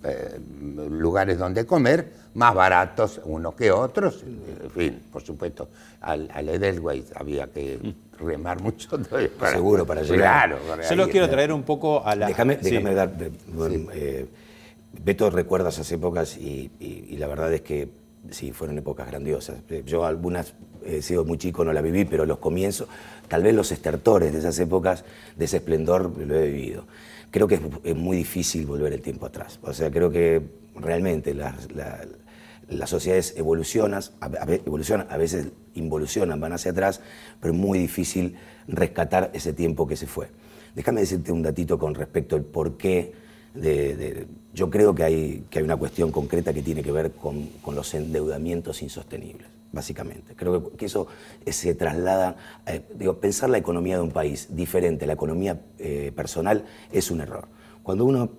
eh, 0.05 0.39
lugares 0.91 1.39
donde 1.39 1.65
comer 1.67 2.13
más 2.35 2.55
baratos 2.55 3.21
unos 3.25 3.55
que 3.55 3.71
otros, 3.71 4.23
en 4.63 4.71
fin, 4.71 5.03
por 5.13 5.23
supuesto, 5.23 5.69
al, 6.01 6.31
al 6.33 6.49
Edelweiss 6.49 7.07
había 7.15 7.47
que 7.49 7.95
remar 8.19 8.61
mucho 8.63 8.89
para, 9.39 9.53
Seguro, 9.53 9.87
para 9.87 10.03
llegar. 10.03 10.49
Claro, 10.49 10.59
para 10.69 10.89
Yo 10.89 10.95
lo 10.97 11.05
ahí, 11.05 11.11
quiero 11.11 11.27
eh, 11.27 11.31
traer 11.31 11.53
un 11.53 11.63
poco 11.63 12.05
a 12.05 12.15
la... 12.15 12.27
Déjame, 12.29 12.59
Sí. 12.63 12.71
déjame 12.71 12.95
dar. 12.95 13.13
bueno, 13.49 13.91
eh, 13.93 14.27
Beto 15.05 15.31
recuerda 15.31 15.69
esas 15.71 15.91
épocas 15.93 16.37
y, 16.37 16.71
y- 16.81 17.07
y 17.11 17.17
la 17.17 17.27
verdad 17.27 17.53
es 17.53 17.61
que 17.63 17.89
sí, 18.31 18.53
fueron 18.53 18.79
épocas 18.79 19.07
grandiosas. 19.07 19.57
Yo 19.85 20.05
algunas 20.05 20.55
he 20.89 21.03
sido 21.03 21.25
muy 21.25 21.39
chico, 21.39 21.65
no 21.65 21.73
la 21.73 21.83
viví, 21.83 22.05
pero 22.05 22.27
los 22.27 22.39
comienzos, 22.39 22.89
tal 23.29 23.43
vez 23.43 23.55
los 23.55 23.71
estertores 23.73 24.33
de 24.33 24.39
esas 24.39 24.59
épocas, 24.59 25.05
de 25.37 25.45
ese 25.45 25.59
esplendor, 25.59 26.11
lo 26.19 26.35
he 26.35 26.51
vivido. 26.51 26.85
Creo 27.31 27.47
que 27.47 27.61
es, 27.85 27.95
muy 27.97 28.17
difícil 28.17 28.65
volver 28.67 28.93
el 28.93 29.03
tiempo 29.03 29.27
atrás. 29.27 29.59
O 29.63 29.73
sea, 29.75 29.91
creo 29.91 30.11
que 30.11 30.43
realmente 30.75 31.35
las, 31.35 31.71
la- 31.73 32.05
las 32.71 32.91
sociedades 32.91 33.35
evolucionan, 33.37 34.03
a, 34.21 34.31
evolucionan, 34.53 35.07
a 35.11 35.17
veces 35.17 35.49
involucionan, 35.75 36.39
van 36.41 36.53
hacia 36.53 36.71
atrás, 36.73 37.01
pero 37.41 37.55
es 37.55 37.59
muy 37.59 37.79
difícil 37.79 38.37
rescatar 38.67 39.31
ese 39.33 39.53
tiempo 39.55 39.87
que 39.87 39.97
se 39.97 40.07
fue. 40.07 40.29
Déjame 40.75 41.01
decirte 41.01 41.33
un 41.33 41.43
datito 41.43 41.79
con 41.79 41.95
respecto 41.95 42.37
al 42.37 42.43
por 42.43 42.77
qué. 42.77 43.13
de- 43.55 44.27
yo 44.55 44.71
creo 44.71 44.95
que 44.95 45.03
hay, 45.05 45.45
que 45.51 45.59
hay 45.61 45.65
una 45.65 45.77
cuestión 45.77 46.11
concreta 46.13 46.53
que 46.53 46.63
tiene 46.63 46.83
que 46.83 46.93
ver 46.93 47.13
con 47.13 47.49
los 47.75 47.95
endeudamientos 47.95 48.83
insostenibles, 48.83 49.47
básicamente. 49.73 50.35
Creo 50.35 50.73
que, 50.77 50.87
eso 50.87 51.07
eh, 51.45 51.53
se 51.53 51.75
traslada, 51.75 52.37
eh, 52.67 52.83
digo, 52.95 53.19
pensar 53.19 53.51
la 53.51 53.59
economía 53.59 53.97
de 53.97 54.03
un 54.03 54.11
país 54.11 54.49
diferente 54.51 55.07
la 55.07 55.13
economía 55.15 55.61
eh, 55.79 56.13
personal 56.15 56.65
es 56.93 57.11
un 57.11 57.21
error. 57.21 57.49
Cuando 57.83 58.05
uno 58.05 58.31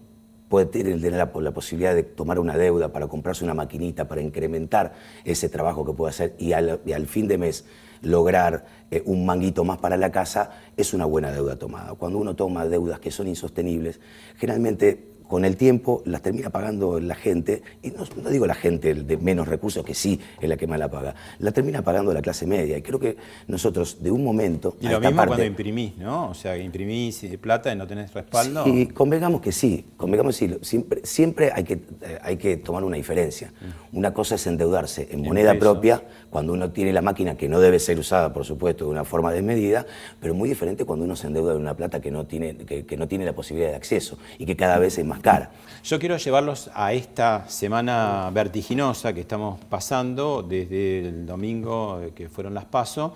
puede 0.49 0.65
tener 0.65 1.13
la, 1.13 1.31
posibilidad 1.31 1.93
de 1.93 2.03
tomar 2.03 2.39
una 2.39 2.57
deuda 2.57 2.91
para 2.91 3.07
comprarse 3.07 3.43
una 3.43 3.53
maquinita, 3.53 4.07
para 4.07 4.21
incrementar 4.21 4.93
ese 5.23 5.47
trabajo 5.47 5.85
que 5.85 5.93
puede 5.93 6.09
hacer 6.09 6.35
y 6.39 6.53
al, 6.53 6.81
y 6.85 6.93
al 6.93 7.05
fin 7.05 7.27
de 7.27 7.37
mes 7.37 7.65
lograr 8.01 8.65
eh, 8.91 9.03
un 9.05 9.25
manguito 9.25 9.63
más 9.63 9.77
para 9.77 9.97
la 9.97 10.11
casa, 10.11 10.51
es 10.75 10.93
una 10.93 11.05
buena 11.05 11.31
deuda 11.31 11.57
tomada. 11.57 11.93
Cuando 11.93 12.17
uno 12.17 12.35
toma 12.35 12.65
deudas 12.65 12.99
que 12.99 13.11
son 13.11 13.27
insostenibles, 13.27 13.99
generalmente 14.37 15.08
con 15.29 15.45
el 15.45 15.55
tiempo 15.57 16.01
las 16.05 16.23
termina 16.23 16.49
pagando 16.49 16.99
la 16.99 17.13
gente, 17.13 17.61
y 17.83 17.91
no, 17.91 18.03
no 18.21 18.29
digo 18.31 18.47
la 18.47 18.55
gente 18.55 18.95
de 18.95 19.15
menos 19.17 19.47
recursos, 19.47 19.85
que 19.85 19.93
sí 19.93 20.19
es 20.41 20.49
la 20.49 20.57
que 20.57 20.65
más 20.65 20.79
la 20.79 20.89
paga, 20.89 21.13
la 21.37 21.51
termina 21.51 21.83
pagando 21.83 22.11
la 22.13 22.21
clase 22.23 22.47
media. 22.47 22.77
Y 22.79 22.81
creo 22.81 22.99
que 22.99 23.15
nosotros 23.47 24.01
de 24.01 24.09
un 24.09 24.23
momento... 24.23 24.75
Y 24.81 24.87
a 24.87 24.89
lo 24.89 24.95
esta 24.97 25.09
mismo 25.09 25.17
parte- 25.17 25.27
cuando 25.29 25.45
imprimís, 25.45 25.97
¿no? 25.97 26.29
O 26.31 26.33
sea, 26.33 26.57
imprimís 26.57 27.23
eh, 27.23 27.37
plata 27.37 27.71
y 27.71 27.75
no 27.75 27.85
tenés 27.85 28.11
respaldo. 28.11 28.63
Sí, 28.63 28.87
convengamos 28.87 29.39
que 29.39 29.51
sí, 29.51 29.85
convengamos 29.97 30.35
que 30.35 30.47
sí. 30.47 30.57
Siempre, 30.63 31.01
siempre 31.03 31.51
hay, 31.53 31.63
que, 31.63 31.73
eh, 31.73 32.17
hay 32.23 32.37
que 32.37 32.57
tomar 32.57 32.83
una 32.83 32.97
diferencia. 32.97 33.53
Una 33.93 34.11
cosa 34.13 34.33
es 34.33 34.47
endeudarse 34.47 35.09
en 35.11 35.19
En 35.19 35.25
moneda 35.25 35.53
propia, 35.59 36.01
cuando 36.29 36.53
uno 36.53 36.71
tiene 36.71 36.93
la 36.93 37.01
máquina 37.01 37.35
que 37.35 37.49
no 37.49 37.59
debe 37.59 37.79
ser 37.79 37.97
usada, 37.99 38.31
por 38.33 38.45
supuesto, 38.45 38.85
de 38.85 38.91
una 38.91 39.03
forma 39.03 39.31
desmedida, 39.31 39.85
pero 40.19 40.33
muy 40.33 40.49
diferente 40.49 40.85
cuando 40.85 41.05
uno 41.05 41.15
se 41.15 41.27
endeuda 41.27 41.53
de 41.53 41.57
una 41.57 41.75
plata 41.75 41.99
que 41.99 42.11
no 42.11 42.25
tiene, 42.25 42.55
que, 42.55 42.97
no 42.97 43.07
tiene 43.07 43.25
la 43.25 43.33
posibilidad 43.33 43.71
de 43.71 43.75
acceso 43.75 44.17
y 44.37 44.45
que 44.45 44.55
cada 44.55 44.77
vez 44.77 44.97
es 44.97 45.05
más 45.05 45.19
cara. 45.19 45.51
Yo 45.83 45.99
quiero 45.99 46.17
llevarlos 46.17 46.69
a 46.73 46.93
esta 46.93 47.49
semana 47.49 48.29
vertiginosa 48.33 49.13
que 49.13 49.21
estamos 49.21 49.59
pasando 49.65 50.43
desde 50.43 50.99
el 50.99 51.25
domingo 51.25 52.01
eh, 52.01 52.11
que 52.13 52.29
fueron 52.29 52.53
las 52.53 52.65
PASO. 52.65 53.13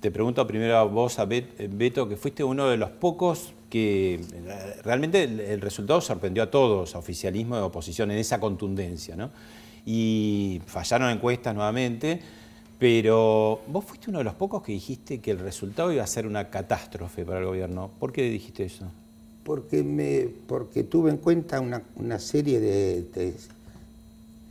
Te 0.00 0.10
pregunto 0.10 0.46
primero 0.46 0.76
a 0.76 0.84
vos, 0.84 1.18
a 1.18 1.26
eh, 1.30 1.68
Beto, 1.70 2.08
que 2.08 2.16
fuiste 2.16 2.44
uno 2.44 2.68
de 2.68 2.76
los 2.76 2.90
pocos 2.90 3.52
que 3.68 4.14
eh, 4.14 4.80
realmente 4.84 5.24
el, 5.24 5.60
resultado 5.60 6.00
sorprendió 6.00 6.44
a 6.44 6.50
todos, 6.50 6.94
a 6.94 6.98
oficialismo 6.98 7.56
y 7.56 7.60
oposición, 7.60 8.10
en 8.10 8.18
esa 8.18 8.38
contundencia. 8.38 9.16
¿no? 9.16 9.30
Y 9.90 10.60
fallaron 10.66 11.08
encuestas 11.08 11.54
nuevamente, 11.54 12.20
pero 12.78 13.62
vos 13.68 13.84
fuiste 13.86 14.10
uno 14.10 14.18
de 14.18 14.24
los 14.24 14.34
pocos 14.34 14.62
que 14.62 14.72
dijiste 14.72 15.20
que 15.20 15.30
el 15.30 15.38
resultado 15.38 15.90
iba 15.90 16.04
a 16.04 16.06
ser 16.06 16.26
una 16.26 16.50
catástrofe 16.50 17.24
para 17.24 17.38
el 17.38 17.46
gobierno. 17.46 17.90
¿Por 17.98 18.12
qué 18.12 18.22
dijiste 18.28 18.64
eso? 18.64 18.84
porque, 19.48 19.82
me, 19.82 20.28
porque 20.46 20.84
tuve 20.84 21.10
en 21.10 21.16
cuenta 21.16 21.58
una, 21.58 22.18
serie 22.18 22.60
de, 22.60 23.34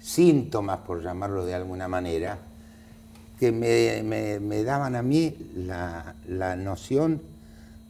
síntomas, 0.01 0.79
por 0.79 1.03
llamarlo 1.03 1.45
de 1.45 1.53
alguna 1.53 1.87
manera, 1.87 2.39
que 3.39 3.51
me, 3.51 4.01
me- 4.39 4.63
daban 4.63 4.95
a 4.95 5.03
mí 5.03 5.35
la, 5.55 6.15
la 6.27 6.55
noción 6.55 7.21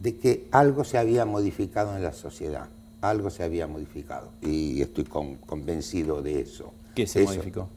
de 0.00 0.16
que 0.18 0.48
algo 0.50 0.84
se 0.84 0.98
había 0.98 1.24
modificado 1.24 1.96
en 1.96 2.02
la 2.02 2.12
sociedad, 2.12 2.66
algo 3.00 3.30
se 3.30 3.42
había 3.42 3.66
modificado, 3.66 4.28
y 4.42 4.82
estoy 4.82 5.04
con- 5.04 5.36
convencido 5.36 6.20
de 6.20 6.40
eso. 6.42 6.74
¿Qué 6.98 7.06
se 7.06 7.22
Eso. 7.22 7.30
modificó? 7.32 7.68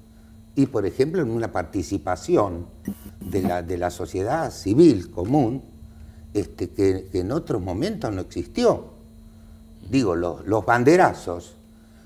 Y, 0.56 0.66
por 0.66 0.86
ejemplo, 0.86 1.22
en 1.22 1.30
una 1.30 1.52
participación 1.52 2.66
de 3.20 3.42
la, 3.44 3.62
de 3.62 3.78
la 3.78 3.90
sociedad 3.92 4.52
civil 4.52 5.12
común, 5.12 5.62
este, 6.34 6.70
que, 6.72 7.08
que 7.12 7.20
en 7.20 7.32
otros 7.32 7.62
momentos 7.62 8.12
no 8.12 8.22
existió. 8.22 8.86
Digo, 9.90 10.16
los, 10.16 10.46
los 10.48 10.66
banderazos 10.66 11.54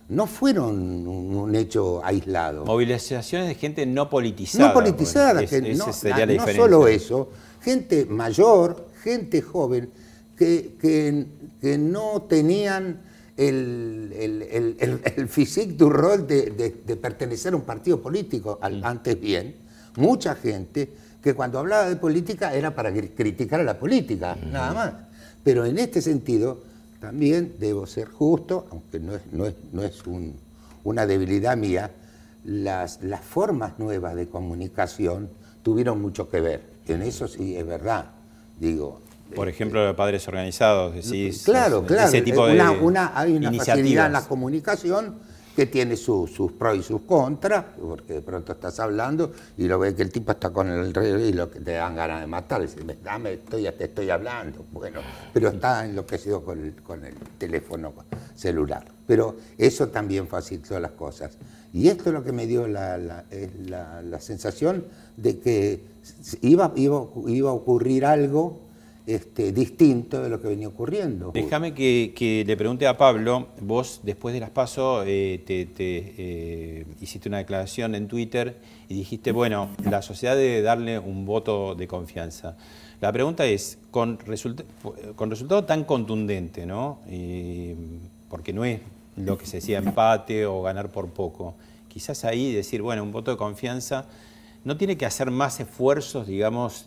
no 0.10 0.28
fueron 0.28 0.76
un, 1.08 1.36
un 1.36 1.56
hecho 1.56 2.02
aislado. 2.04 2.66
Movilizaciones 2.66 3.48
de 3.48 3.56
gente 3.56 3.86
no 3.86 4.10
politizada. 4.10 4.68
No 4.68 4.74
politizada, 4.74 5.42
es- 5.42 5.50
que 5.50 5.62
no, 5.74 5.94
sería 5.94 6.26
la 6.26 6.34
no 6.34 6.48
solo 6.54 6.88
eso, 6.88 7.30
gente 7.62 8.06
mayor, 8.06 8.88
gente 9.04 9.42
joven, 9.42 9.90
que, 10.38 10.76
que- 10.82 11.26
que 11.62 11.78
no 11.78 12.22
tenían 12.24 13.00
el, 13.38 14.14
el, 14.18 14.42
el, 14.80 15.02
el- 15.16 15.28
physique 15.30 15.74
du 15.74 15.90
rol 15.90 16.26
de, 16.28 16.52
de- 16.52 16.76
de 16.86 16.96
pertenecer 16.96 17.54
a 17.54 17.58
un 17.58 17.64
partido 17.64 18.02
político, 18.02 18.58
al- 18.62 18.84
antes 18.84 19.20
bien, 19.20 19.56
mucha 19.98 20.36
gente 20.36 20.90
que 21.22 21.34
cuando 21.34 21.60
hablaba 21.60 21.90
de 21.90 21.96
política 21.96 22.54
era 22.54 22.74
para 22.76 22.92
cri- 22.92 23.12
criticar 23.16 23.60
a 23.60 23.64
la 23.64 23.78
política, 23.80 24.38
nada 24.52 24.74
más. 24.74 24.94
Pero 25.44 25.66
en 25.66 25.78
este 25.80 26.02
sentido, 26.02 26.62
también 27.00 27.56
debo 27.60 27.86
ser 27.88 28.08
justo, 28.08 28.68
aunque 28.72 29.00
no 29.00 29.16
es, 29.16 29.22
no 29.32 29.46
es, 29.46 29.54
no 29.74 29.84
es 29.84 30.06
un- 30.08 30.36
una 30.84 31.06
debilidad 31.06 31.58
mía, 31.58 31.92
las, 32.44 33.02
las 33.04 33.22
formas 33.22 33.80
nuevas 33.80 34.16
de 34.16 34.28
comunicación 34.28 35.30
tuvieron 35.64 36.00
mucho 36.02 36.30
que 36.30 36.42
ver. 36.42 36.62
En 36.88 37.02
eso 37.02 37.28
sí 37.28 37.56
es 37.58 37.66
verdad. 37.66 38.12
Digo, 38.60 39.02
Por 39.34 39.50
ejemplo, 39.50 39.86
de 39.86 39.94
padres 39.94 40.28
organizados, 40.28 40.94
decís. 40.96 41.44
claro, 41.44 41.80
ese 41.80 41.88
claro. 41.88 42.24
tipo 42.24 42.48
de 42.48 42.54
una, 42.54 42.72
una- 42.72 43.12
hay 43.20 43.34
una 43.36 43.52
facilidad 43.54 44.06
en 44.08 44.14
la 44.14 44.22
comunicación 44.28 45.16
que 45.56 45.66
tiene 45.66 45.96
su- 45.96 46.28
sus 46.28 46.52
pros 46.52 46.78
y 46.78 46.84
sus 46.84 47.02
contras, 47.04 47.64
porque 47.82 48.14
de 48.16 48.22
pronto 48.22 48.52
estás 48.52 48.78
hablando 48.82 49.32
y 49.58 49.68
lo 49.68 49.80
ves 49.80 49.94
que 49.94 50.02
el 50.04 50.12
tipo 50.12 50.34
está 50.34 50.50
con 50.52 50.68
el 50.70 50.94
rey 50.94 51.30
y 51.30 51.34
lo 51.34 51.50
que 51.50 51.62
te 51.62 51.72
dan 51.72 51.96
ganas 51.96 52.20
de 52.22 52.28
matar, 52.28 52.62
dices, 52.62 52.84
"Me- 52.84 52.98
dame, 53.02 53.34
estoy, 53.34 53.64
te 53.64 53.86
estoy 53.86 54.10
hablando. 54.10 54.66
Bueno, 54.74 55.00
pero 55.34 55.48
está 55.50 55.86
enloquecido 55.86 56.44
con 56.44 56.60
el, 56.62 56.76
con 56.84 57.06
el 57.06 57.14
teléfono 57.38 57.94
celular. 58.36 58.86
Pero 59.08 59.38
eso 59.58 59.88
también 59.88 60.28
facilitó 60.28 60.78
las 60.80 60.92
cosas. 60.92 61.38
Y 61.72 61.88
esto 61.88 62.10
es 62.10 62.14
lo 62.14 62.24
que 62.24 62.32
me 62.34 62.48
dio 62.48 62.68
la, 62.68 62.98
la- 62.98 63.24
es 63.32 63.50
la- 63.68 64.02
la 64.02 64.20
sensación 64.20 64.84
de 65.16 65.40
que 65.40 65.84
iba, 66.42 66.74
iba, 66.76 67.06
iba 67.28 67.50
a 67.50 67.54
ocurrir 67.54 68.06
algo 68.06 68.60
este, 69.08 69.52
distinto 69.52 70.22
de 70.22 70.30
lo 70.30 70.42
que 70.42 70.48
venía 70.48 70.68
ocurriendo. 70.68 71.32
Déjame 71.32 71.74
que, 71.74 72.44
le 72.46 72.58
pregunte 72.58 72.88
a 72.88 72.98
Pablo, 72.98 73.50
vos 73.62 74.02
después 74.04 74.34
de 74.34 74.40
las 74.40 74.50
PASO 74.50 75.04
eh, 75.06 75.42
te, 75.46 75.68
eh, 75.78 76.86
hiciste 77.02 77.30
una 77.30 77.38
declaración 77.38 77.96
en 77.96 78.08
Twitter 78.08 78.58
y 78.90 78.96
dijiste, 78.96 79.32
bueno, 79.32 79.70
la 79.84 80.02
sociedad 80.02 80.36
debe 80.36 80.62
darle 80.62 80.98
un 81.00 81.26
voto 81.26 81.76
de 81.76 81.88
confianza. 81.88 82.58
La 83.02 83.12
pregunta 83.12 83.46
es, 83.46 83.78
con, 83.92 84.18
resulta- 84.20 84.64
con 85.16 85.30
resultado 85.30 85.66
tan 85.66 85.84
contundente, 85.84 86.66
¿no? 86.66 87.00
Eh, 87.08 87.76
porque 88.30 88.54
no 88.54 88.66
es 88.66 88.80
lo 89.18 89.38
que 89.38 89.46
se 89.46 89.58
decía 89.58 89.78
empate 89.78 90.46
o 90.46 90.62
ganar 90.62 90.90
por 90.90 91.10
poco, 91.10 91.56
quizás 91.88 92.26
ahí 92.26 92.52
decir, 92.52 92.82
bueno, 92.82 93.04
un 93.04 93.12
voto 93.12 93.32
de 93.32 93.38
confianza 93.38 94.06
¿No 94.66 94.78
tiene 94.78 94.98
que 94.98 95.06
hacer 95.06 95.30
más 95.32 95.60
esfuerzos, 95.60 96.26
digamos, 96.28 96.86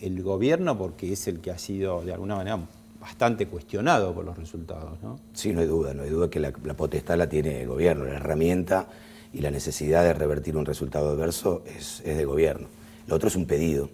el 0.00 0.22
gobierno, 0.22 0.76
porque 0.76 1.12
es 1.12 1.28
el 1.28 1.38
que 1.38 1.52
ha 1.52 1.58
sido 1.58 2.02
de 2.02 2.12
alguna 2.12 2.34
manera 2.34 2.58
bastante 3.00 3.46
cuestionado 3.46 4.12
por 4.12 4.24
los 4.24 4.36
resultados. 4.36 4.98
Sí, 5.32 5.52
no 5.52 5.60
hay 5.60 5.66
duda, 5.66 5.94
no 5.94 6.02
hay 6.02 6.10
duda 6.10 6.28
que 6.28 6.40
la, 6.40 6.50
potestad 6.50 7.16
la 7.16 7.28
tiene 7.28 7.62
el 7.62 7.68
gobierno, 7.68 8.04
la 8.04 8.16
herramienta 8.16 8.88
y 9.32 9.40
la 9.40 9.50
necesidad 9.50 10.02
de 10.02 10.12
revertir 10.12 10.56
un 10.56 10.66
resultado 10.66 11.10
adverso 11.10 11.62
es, 11.66 12.02
es 12.04 12.16
del 12.16 12.26
gobierno. 12.26 12.66
Lo 13.06 13.14
otro 13.14 13.28
es 13.28 13.36
un 13.36 13.46
pedido. 13.46 13.88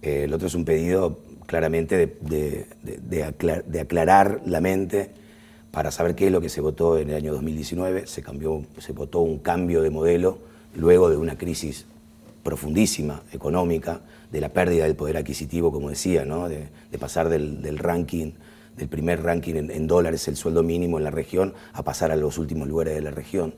Eh, 0.00 0.24
el 0.24 0.32
otro 0.32 0.46
es 0.46 0.54
un 0.54 0.64
pedido 0.64 1.18
claramente 1.46 1.96
de, 2.20 2.66
de 2.82 3.80
aclarar 3.80 4.40
la 4.46 4.60
mente 4.60 5.10
para 5.72 5.90
saber 5.90 6.14
qué 6.14 6.26
es 6.26 6.32
lo 6.32 6.40
que 6.40 6.48
se 6.48 6.60
votó 6.60 6.96
en 6.96 7.10
el 7.10 7.16
año 7.16 7.32
2019. 7.32 8.06
Se, 8.06 8.22
cambió, 8.22 8.64
se 8.78 8.92
votó 8.92 9.20
un 9.20 9.38
cambio 9.38 9.82
de 9.82 9.90
modelo 9.90 10.38
luego 10.76 11.10
de 11.10 11.16
una 11.16 11.36
crisis 11.36 11.86
profundísima 12.42 13.22
económica, 13.32 14.00
de 14.30 14.40
la 14.40 14.50
pérdida 14.50 14.84
del 14.84 14.94
poder 14.96 15.16
adquisitivo, 15.16 15.72
como 15.72 15.90
decía, 15.90 16.24
¿no? 16.24 16.48
de, 16.48 16.68
de 16.90 16.98
pasar 16.98 17.28
del, 17.28 17.62
del 17.62 17.78
ranking, 17.78 18.32
del 18.76 18.88
primer 18.88 19.22
ranking 19.22 19.54
en, 19.54 19.70
en 19.70 19.86
dólares, 19.86 20.28
el 20.28 20.36
sueldo 20.36 20.62
mínimo 20.62 20.98
en 20.98 21.04
la 21.04 21.10
región, 21.10 21.54
a 21.72 21.82
pasar 21.82 22.12
a 22.12 22.16
los 22.16 22.38
últimos 22.38 22.68
lugares 22.68 22.94
de 22.94 23.00
la 23.02 23.10
región. 23.10 23.54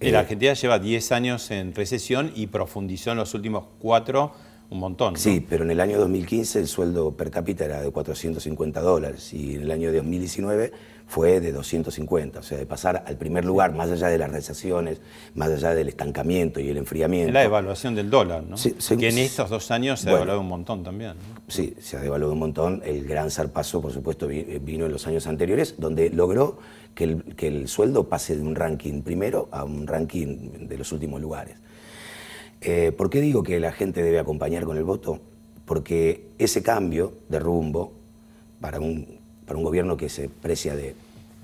Y 0.00 0.08
Eh, 0.08 0.12
la 0.12 0.20
Argentina 0.20 0.54
lleva 0.54 0.78
10 0.78 1.12
años 1.12 1.50
en 1.50 1.74
recesión 1.74 2.32
y 2.34 2.48
profundizó 2.48 3.12
en 3.12 3.18
los 3.18 3.34
últimos 3.34 3.64
cuatro 3.78 4.32
un 4.70 4.78
montón. 4.80 5.14
¿no? 5.14 5.18
Sí, 5.18 5.44
pero 5.48 5.64
en 5.64 5.70
el 5.70 5.80
año 5.80 5.98
2015 5.98 6.58
el 6.60 6.66
sueldo 6.66 7.12
per 7.12 7.30
cápita 7.30 7.64
era 7.64 7.80
de 7.80 7.90
450 7.90 8.80
dólares 8.80 9.32
y 9.32 9.54
en 9.54 9.62
el 9.62 9.70
año 9.70 9.92
2019 9.92 10.72
fue 11.08 11.38
de 11.38 11.52
250. 11.52 12.40
O 12.40 12.42
sea, 12.42 12.58
de 12.58 12.66
pasar 12.66 13.04
al 13.06 13.16
primer 13.16 13.44
lugar, 13.44 13.72
más 13.74 13.90
allá 13.90 14.08
de 14.08 14.18
las 14.18 14.28
recesiones, 14.30 15.00
más 15.36 15.50
allá 15.50 15.72
del 15.74 15.88
estancamiento 15.88 16.58
y 16.58 16.68
el 16.68 16.76
enfriamiento. 16.78 17.32
La 17.32 17.44
evaluación 17.44 17.94
del 17.94 18.10
dólar, 18.10 18.42
¿no? 18.42 18.56
Sí, 18.56 18.74
sí, 18.78 18.96
que 18.96 19.10
en 19.10 19.18
estos 19.18 19.48
dos 19.48 19.70
años 19.70 20.00
se 20.00 20.08
ha 20.08 20.12
devaluado 20.14 20.40
un 20.40 20.48
montón 20.48 20.82
también. 20.82 21.10
¿no? 21.12 21.40
Sí, 21.46 21.74
se 21.80 21.96
ha 21.96 22.00
devaluado 22.00 22.32
un 22.32 22.40
montón. 22.40 22.82
El 22.84 23.04
gran 23.06 23.30
zarpazo, 23.30 23.80
por 23.80 23.92
supuesto, 23.92 24.26
vi- 24.26 24.42
vino 24.60 24.86
en 24.86 24.92
los 24.92 25.06
años 25.06 25.28
anteriores, 25.28 25.76
donde 25.78 26.10
logró 26.10 26.58
que 26.96 27.04
el, 27.04 27.22
que 27.36 27.46
el 27.46 27.68
sueldo 27.68 28.08
pase 28.08 28.34
de 28.34 28.42
un 28.42 28.56
ranking 28.56 29.02
primero 29.02 29.48
a 29.52 29.62
un 29.62 29.86
ranking 29.86 30.66
de 30.66 30.76
los 30.78 30.90
últimos 30.90 31.20
lugares. 31.20 31.56
Eh, 32.60 32.92
¿Por 32.96 33.10
qué 33.10 33.20
digo 33.20 33.42
que 33.42 33.60
la 33.60 33.72
gente 33.72 34.02
debe 34.02 34.18
acompañar 34.18 34.64
con 34.64 34.76
el 34.76 34.84
voto? 34.84 35.20
Porque 35.64 36.28
ese 36.38 36.62
cambio 36.62 37.14
de 37.28 37.38
rumbo 37.38 37.92
para 38.60 38.80
un, 38.80 39.18
para 39.46 39.58
un 39.58 39.64
gobierno 39.64 39.96
que 39.96 40.08
se 40.08 40.28
precia 40.28 40.74
de, 40.74 40.94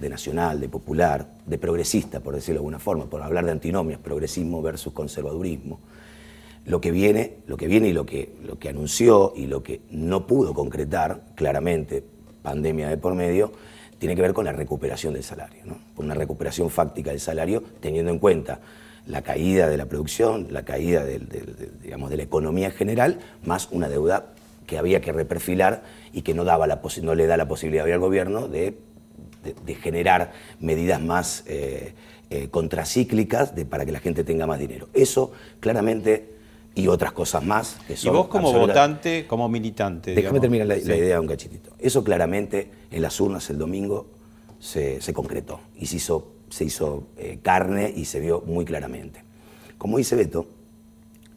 nacional, 0.01 0.61
de 0.61 0.69
popular, 0.69 1.29
de 1.47 1.59
progresista, 1.59 2.21
por 2.21 2.35
decirlo 2.35 2.55
de 2.55 2.59
alguna 2.59 2.81
forma, 2.81 3.07
por 3.07 3.23
hablar 3.23 3.45
de 3.45 3.53
antinomias, 3.53 4.01
progresismo 4.01 4.61
versus 4.61 4.93
conservadurismo, 4.93 5.79
lo 6.65 6.81
que 6.81 6.91
viene, 6.91 7.35
lo 7.47 7.57
que 7.57 7.69
viene 7.69 7.89
y 7.89 7.93
lo 7.93 8.05
que, 8.05 8.33
lo 8.45 8.59
que 8.59 8.69
anunció 8.69 9.33
y 9.37 9.47
lo 9.47 9.63
que 9.63 9.81
no 9.91 10.27
pudo 10.27 10.55
concretar 10.55 11.23
claramente, 11.37 12.03
pandemia 12.43 12.89
de 12.89 12.97
por 12.97 13.15
medio, 13.15 13.53
tiene 13.99 14.17
que 14.17 14.23
ver 14.23 14.33
con 14.33 14.45
la 14.45 14.53
recuperación 14.53 15.15
del 15.15 15.23
salario, 15.23 15.65
¿no? 15.65 15.79
con 15.95 16.07
una 16.07 16.15
recuperación 16.15 16.71
fáctica 16.71 17.11
del 17.11 17.21
salario, 17.21 17.63
teniendo 17.79 18.11
en 18.11 18.19
cuenta 18.19 18.61
la 19.07 19.23
caída 19.23 19.69
de 19.69 19.77
la 19.77 19.87
producción, 19.87 20.49
la 20.51 20.65
caída 20.65 21.05
del- 21.05 21.29
digamos, 21.83 22.11
de 22.11 22.17
la 22.17 22.23
economía 22.23 22.67
en 22.69 22.73
general, 22.73 23.19
más 23.45 23.69
una 23.73 23.89
deuda 23.89 24.27
que 24.67 24.79
había 24.79 25.01
que 25.01 25.13
reperfilar 25.13 25.83
y 26.13 26.23
que 26.23 26.35
no, 26.35 26.45
daba 26.45 26.67
la 26.67 26.81
no 27.03 27.15
le 27.15 27.27
da 27.27 27.37
la 27.37 27.49
posibilidad 27.49 27.85
hoy 27.85 27.93
al 27.93 27.99
gobierno 27.99 28.49
de, 28.49 28.77
de- 29.45 29.55
de 29.67 29.75
generar 29.75 30.33
medidas 30.61 31.01
más 31.01 31.43
eh, 31.47 31.95
eh, 32.31 32.49
contracíclicas 32.51 33.55
de- 33.55 33.65
para 33.67 33.85
que 33.85 33.93
la 33.93 34.01
gente 34.01 34.25
tenga 34.25 34.47
más 34.47 34.59
dinero. 34.59 34.89
Eso 34.95 35.33
claramente 35.61 36.29
y 36.75 36.87
otras 36.87 37.13
cosas 37.13 37.45
más 37.45 37.77
que 37.87 37.93
Y 37.95 37.97
son 37.97 38.15
vos 38.15 38.29
como 38.29 38.51
votante, 38.53 39.27
como 39.27 39.49
militante. 39.49 40.15
Déjame 40.15 40.41
terminar 40.41 40.67
la, 40.67 40.77
la 40.77 40.81
Sí. 40.81 40.93
idea 40.93 41.21
un 41.21 41.27
cachitito. 41.27 41.71
Eso 41.79 42.03
claramente 42.03 42.71
en 42.91 43.03
las 43.03 43.21
urnas 43.21 43.51
el 43.51 43.59
domingo 43.59 44.07
se, 44.59 45.01
se 45.03 45.13
concretó 45.13 45.61
y 45.79 45.87
se 45.87 45.97
hizo, 45.97 46.32
se 46.53 46.67
hizo 46.67 47.09
eh, 47.17 47.39
carne 47.43 47.91
y 47.97 48.05
se 48.05 48.21
vio 48.21 48.43
muy 48.43 48.67
claramente. 48.67 49.25
Como 49.79 49.97
dice 49.97 50.17
Beto, 50.17 50.47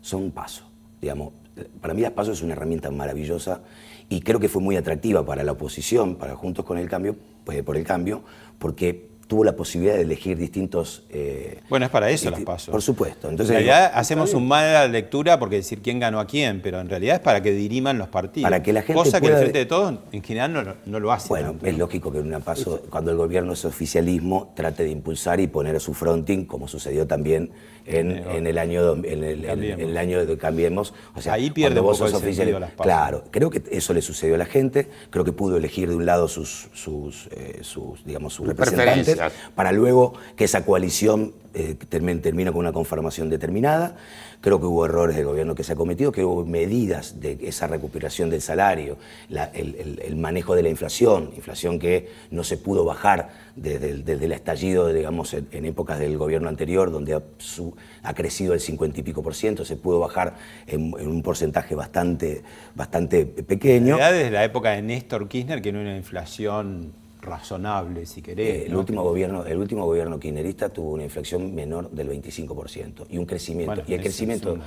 son 0.01 0.23
un 0.23 0.31
paso. 0.31 0.65
Digamos, 0.99 1.31
para 1.79 1.93
mí 1.93 2.01
las 2.01 2.11
pasos 2.11 2.37
es 2.37 2.43
una 2.43 2.51
herramienta 2.51 2.91
maravillosa 2.91 3.61
y 4.09 4.19
creo 4.19 4.41
que 4.41 4.49
fue 4.49 4.61
muy 4.61 4.75
atractiva 4.75 5.25
para 5.25 5.43
la 5.43 5.53
oposición, 5.53 6.15
para 6.15 6.35
Juntos 6.35 6.65
con 6.65 6.77
el 6.77 6.89
Cambio, 6.89 7.15
pues, 7.45 7.63
por 7.63 7.77
el 7.77 7.85
Cambio, 7.85 8.23
porque 8.59 9.07
tuvo 9.27 9.43
la 9.43 9.55
posibilidad 9.55 9.95
de 9.95 10.01
elegir 10.01 10.37
distintos... 10.37 11.03
eh, 11.09 11.59
Bueno, 11.69 11.85
es 11.85 11.91
para 11.91 12.09
eso 12.11 12.29
las 12.29 12.41
pasos. 12.41 12.69
Por 12.71 12.81
supuesto. 12.81 13.27
En 13.27 13.31
Entonces, 13.33 13.55
realidad 13.55 13.87
digo, 13.89 13.99
hacemos 13.99 14.33
un 14.35 14.47
mala 14.47 14.87
lectura 14.87 15.39
porque 15.39 15.55
decir 15.57 15.81
quién 15.81 15.99
ganó 15.99 16.19
a 16.19 16.27
quién, 16.27 16.61
pero 16.61 16.79
en 16.79 16.89
realidad 16.89 17.15
es 17.15 17.21
para 17.21 17.41
que 17.41 17.51
diriman 17.51 17.97
los 17.97 18.07
partidos. 18.09 18.43
Para 18.49 18.61
que 18.61 18.71
la 18.71 18.81
gente 18.83 18.93
Cosa 19.01 19.19
que 19.19 19.27
el 19.27 19.33
Frente 19.37 19.57
de 19.59 19.65
Todos 19.65 19.95
en 20.11 20.21
general 20.23 20.53
no, 20.53 20.61
lo- 20.61 20.75
no 20.85 20.99
lo 20.99 21.11
hace. 21.11 21.29
Bueno, 21.29 21.49
tanto, 21.51 21.65
es 21.65 21.73
¿no? 21.73 21.79
lógico 21.79 22.11
que 22.11 22.19
en 22.19 22.27
una 22.27 22.39
paso, 22.39 22.83
cuando 22.89 23.11
el 23.11 23.17
gobierno 23.17 23.53
es 23.53 23.65
oficialismo, 23.65 24.53
trate 24.55 24.83
de 24.83 24.91
impulsar 24.91 25.39
y 25.39 25.47
poner 25.47 25.75
a 25.75 25.79
su 25.79 25.93
fronting, 25.93 26.45
como 26.45 26.67
sucedió 26.67 27.07
también 27.07 27.51
en, 27.87 28.11
en 28.11 28.47
el 28.47 28.57
año 28.57 28.93
en 28.95 29.23
el, 29.23 29.23
en- 29.23 29.41
Cambiemos. 29.45 29.81
en 29.83 29.89
el 29.89 29.97
año 29.97 30.25
de 30.25 30.37
Cambiemos. 30.37 30.93
O 31.15 31.21
sea, 31.21 31.33
Ahí 31.33 31.49
pierde 31.51 31.75
cuando 31.75 31.81
un 31.81 31.87
vos 31.87 31.97
sos 32.11 32.21
oficiali- 32.23 32.59
las. 32.59 32.71
Claro, 32.73 33.23
creo 33.31 33.49
que 33.49 33.61
eso 33.71 33.93
le 33.93 34.01
sucedió 34.01 34.35
a 34.35 34.37
la 34.37 34.45
gente. 34.45 34.87
Creo 35.09 35.23
que 35.23 35.31
pudo 35.31 35.57
elegir 35.57 35.89
de 35.89 35.95
un 35.95 36.05
lado 36.05 36.27
sus, 36.27 36.67
sus, 36.73 37.27
eh, 37.31 37.59
sus, 37.61 38.03
digamos, 38.05 38.33
sus 38.33 38.47
representantes 38.47 39.14
para 39.55 39.71
luego 39.71 40.13
que 40.35 40.43
esa 40.45 40.65
coalición 40.65 41.33
eh, 41.53 41.75
termine, 41.87 42.19
termine 42.19 42.51
con 42.51 42.59
una 42.59 42.73
conformación 42.73 43.29
determinada. 43.29 43.95
Creo 44.41 44.59
que 44.59 44.65
hubo 44.67 44.85
errores 44.85 45.15
del 45.15 45.25
gobierno 45.25 45.55
que 45.55 45.63
se 45.63 45.71
ha 45.71 45.75
cometido, 45.75 46.11
que 46.11 46.23
hubo 46.23 46.45
medidas 46.45 47.19
de 47.21 47.39
esa 47.43 47.65
recuperación 47.65 48.29
del 48.29 48.41
salario, 48.41 48.97
la- 49.29 49.45
el, 49.45 49.73
el- 49.75 50.01
el 50.05 50.15
manejo 50.17 50.53
de 50.53 50.61
la 50.63 50.69
inflación, 50.69 51.31
inflación 51.35 51.79
que 51.79 52.09
no 52.29 52.43
se 52.43 52.57
pudo 52.57 52.83
bajar 52.83 53.29
desde 53.55 53.89
el, 53.89 54.03
desde 54.05 54.25
el 54.25 54.33
estallido, 54.33 54.89
digamos, 54.93 55.33
en, 55.33 55.47
en 55.51 55.65
épocas 55.65 55.97
del 55.97 56.17
gobierno 56.17 56.49
anterior, 56.49 56.91
donde 56.91 57.13
ha, 57.15 57.23
su- 57.37 57.73
ha 58.03 58.13
crecido 58.13 58.53
el 58.53 58.59
50 58.59 58.99
y 58.99 59.03
pico 59.03 59.23
por 59.23 59.33
ciento, 59.33 59.63
se 59.65 59.77
pudo 59.77 59.99
bajar 60.01 60.35
en, 60.67 60.93
en 60.99 61.07
un 61.07 61.23
porcentaje 61.23 61.73
bastante, 61.73 62.43
bastante 62.75 63.25
pequeño. 63.25 63.95
desde 63.97 64.29
la 64.29 64.43
época 64.43 64.71
de 64.71 64.81
Néstor 64.81 65.27
Kirchner 65.29 65.61
que 65.61 65.71
no 65.71 65.79
era 65.79 65.89
una 65.91 65.97
inflación 65.97 66.91
razonable, 67.25 68.05
si 68.05 68.21
querés. 68.21 68.47
Eh, 68.47 68.65
el, 68.67 68.73
¿no? 68.73 68.79
último 68.79 69.03
gobierno, 69.03 69.45
el 69.45 69.57
último 69.57 69.85
gobierno 69.85 70.19
kirchnerista 70.19 70.69
tuvo 70.69 70.91
una 70.93 71.03
inflación 71.03 71.53
menor 71.53 71.89
del 71.91 72.09
25% 72.09 73.05
y 73.09 73.17
un 73.17 73.25
crecimiento. 73.25 73.73
Bueno, 73.75 73.83
y 73.87 73.93
el 73.93 74.01
crecimiento. 74.01 74.57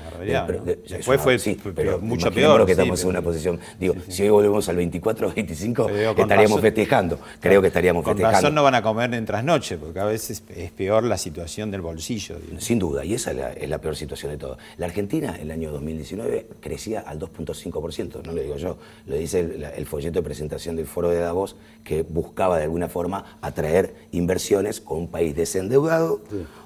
Después 0.89 1.21
fue- 1.21 1.39
sí, 1.39 1.59
pero 1.75 1.99
mucho 2.01 2.31
peor, 2.31 2.61
que 2.67 2.75
sí, 2.75 2.81
estamos 2.81 3.03
en 3.03 3.09
una 3.09 3.23
posición. 3.23 3.59
Digo, 3.79 3.95
Sí, 4.07 4.13
si 4.13 4.23
hoy 4.25 4.31
volvemos 4.31 4.69
al 4.69 4.77
24 4.77 5.29
o 5.29 5.33
25, 5.35 5.87
Te 5.87 5.99
digo, 5.99 6.15
con 6.15 6.23
estaríamos 6.23 6.51
razón- 6.51 6.63
festejando. 6.63 7.19
Creo 7.41 7.61
que 7.61 7.67
estaríamos 7.69 8.05
Con 8.05 8.15
festejando. 8.15 8.37
razón 8.37 8.55
no 8.55 8.63
van 8.63 8.75
a 8.75 8.83
comer 8.83 9.13
en 9.15 9.25
trasnoche, 9.25 9.77
porque 9.79 10.01
a 10.01 10.05
veces 10.05 10.43
es 10.55 10.71
peor 10.73 11.05
la 11.05 11.19
situación 11.19 11.71
del 11.71 11.81
bolsillo. 11.81 12.39
digamos. 12.39 12.65
Sin 12.65 12.79
duda, 12.79 13.05
y 13.05 13.15
esa 13.15 13.31
es 13.31 13.37
la, 13.37 13.53
es 13.53 13.69
la 13.69 13.79
peor 13.81 13.97
situación 13.97 14.33
de 14.33 14.39
todo. 14.39 14.59
La 14.77 14.87
Argentina, 14.87 15.35
en 15.37 15.43
el 15.43 15.51
año 15.51 15.71
2019, 15.73 16.47
crecía 16.61 17.01
al 17.01 17.19
2.5%, 17.19 18.23
no 18.25 18.33
lo 18.33 18.43
digo 18.43 18.57
yo, 18.57 18.79
lo 19.07 19.17
dice 19.17 19.41
el 19.77 19.87
folleto 19.87 20.19
de 20.21 20.23
presentación 20.23 20.77
del 20.77 20.87
Foro 20.87 21.11
de 21.11 21.19
Davos, 21.19 21.57
que 21.85 22.03
buscaba 22.03 22.48
de 22.57 22.65
alguna 22.65 22.89
forma 22.89 23.39
atraer 23.43 23.95
inversiones 24.13 24.81
con 24.81 24.99
un 24.99 25.09
país 25.09 25.37
desendeudado, 25.37 26.21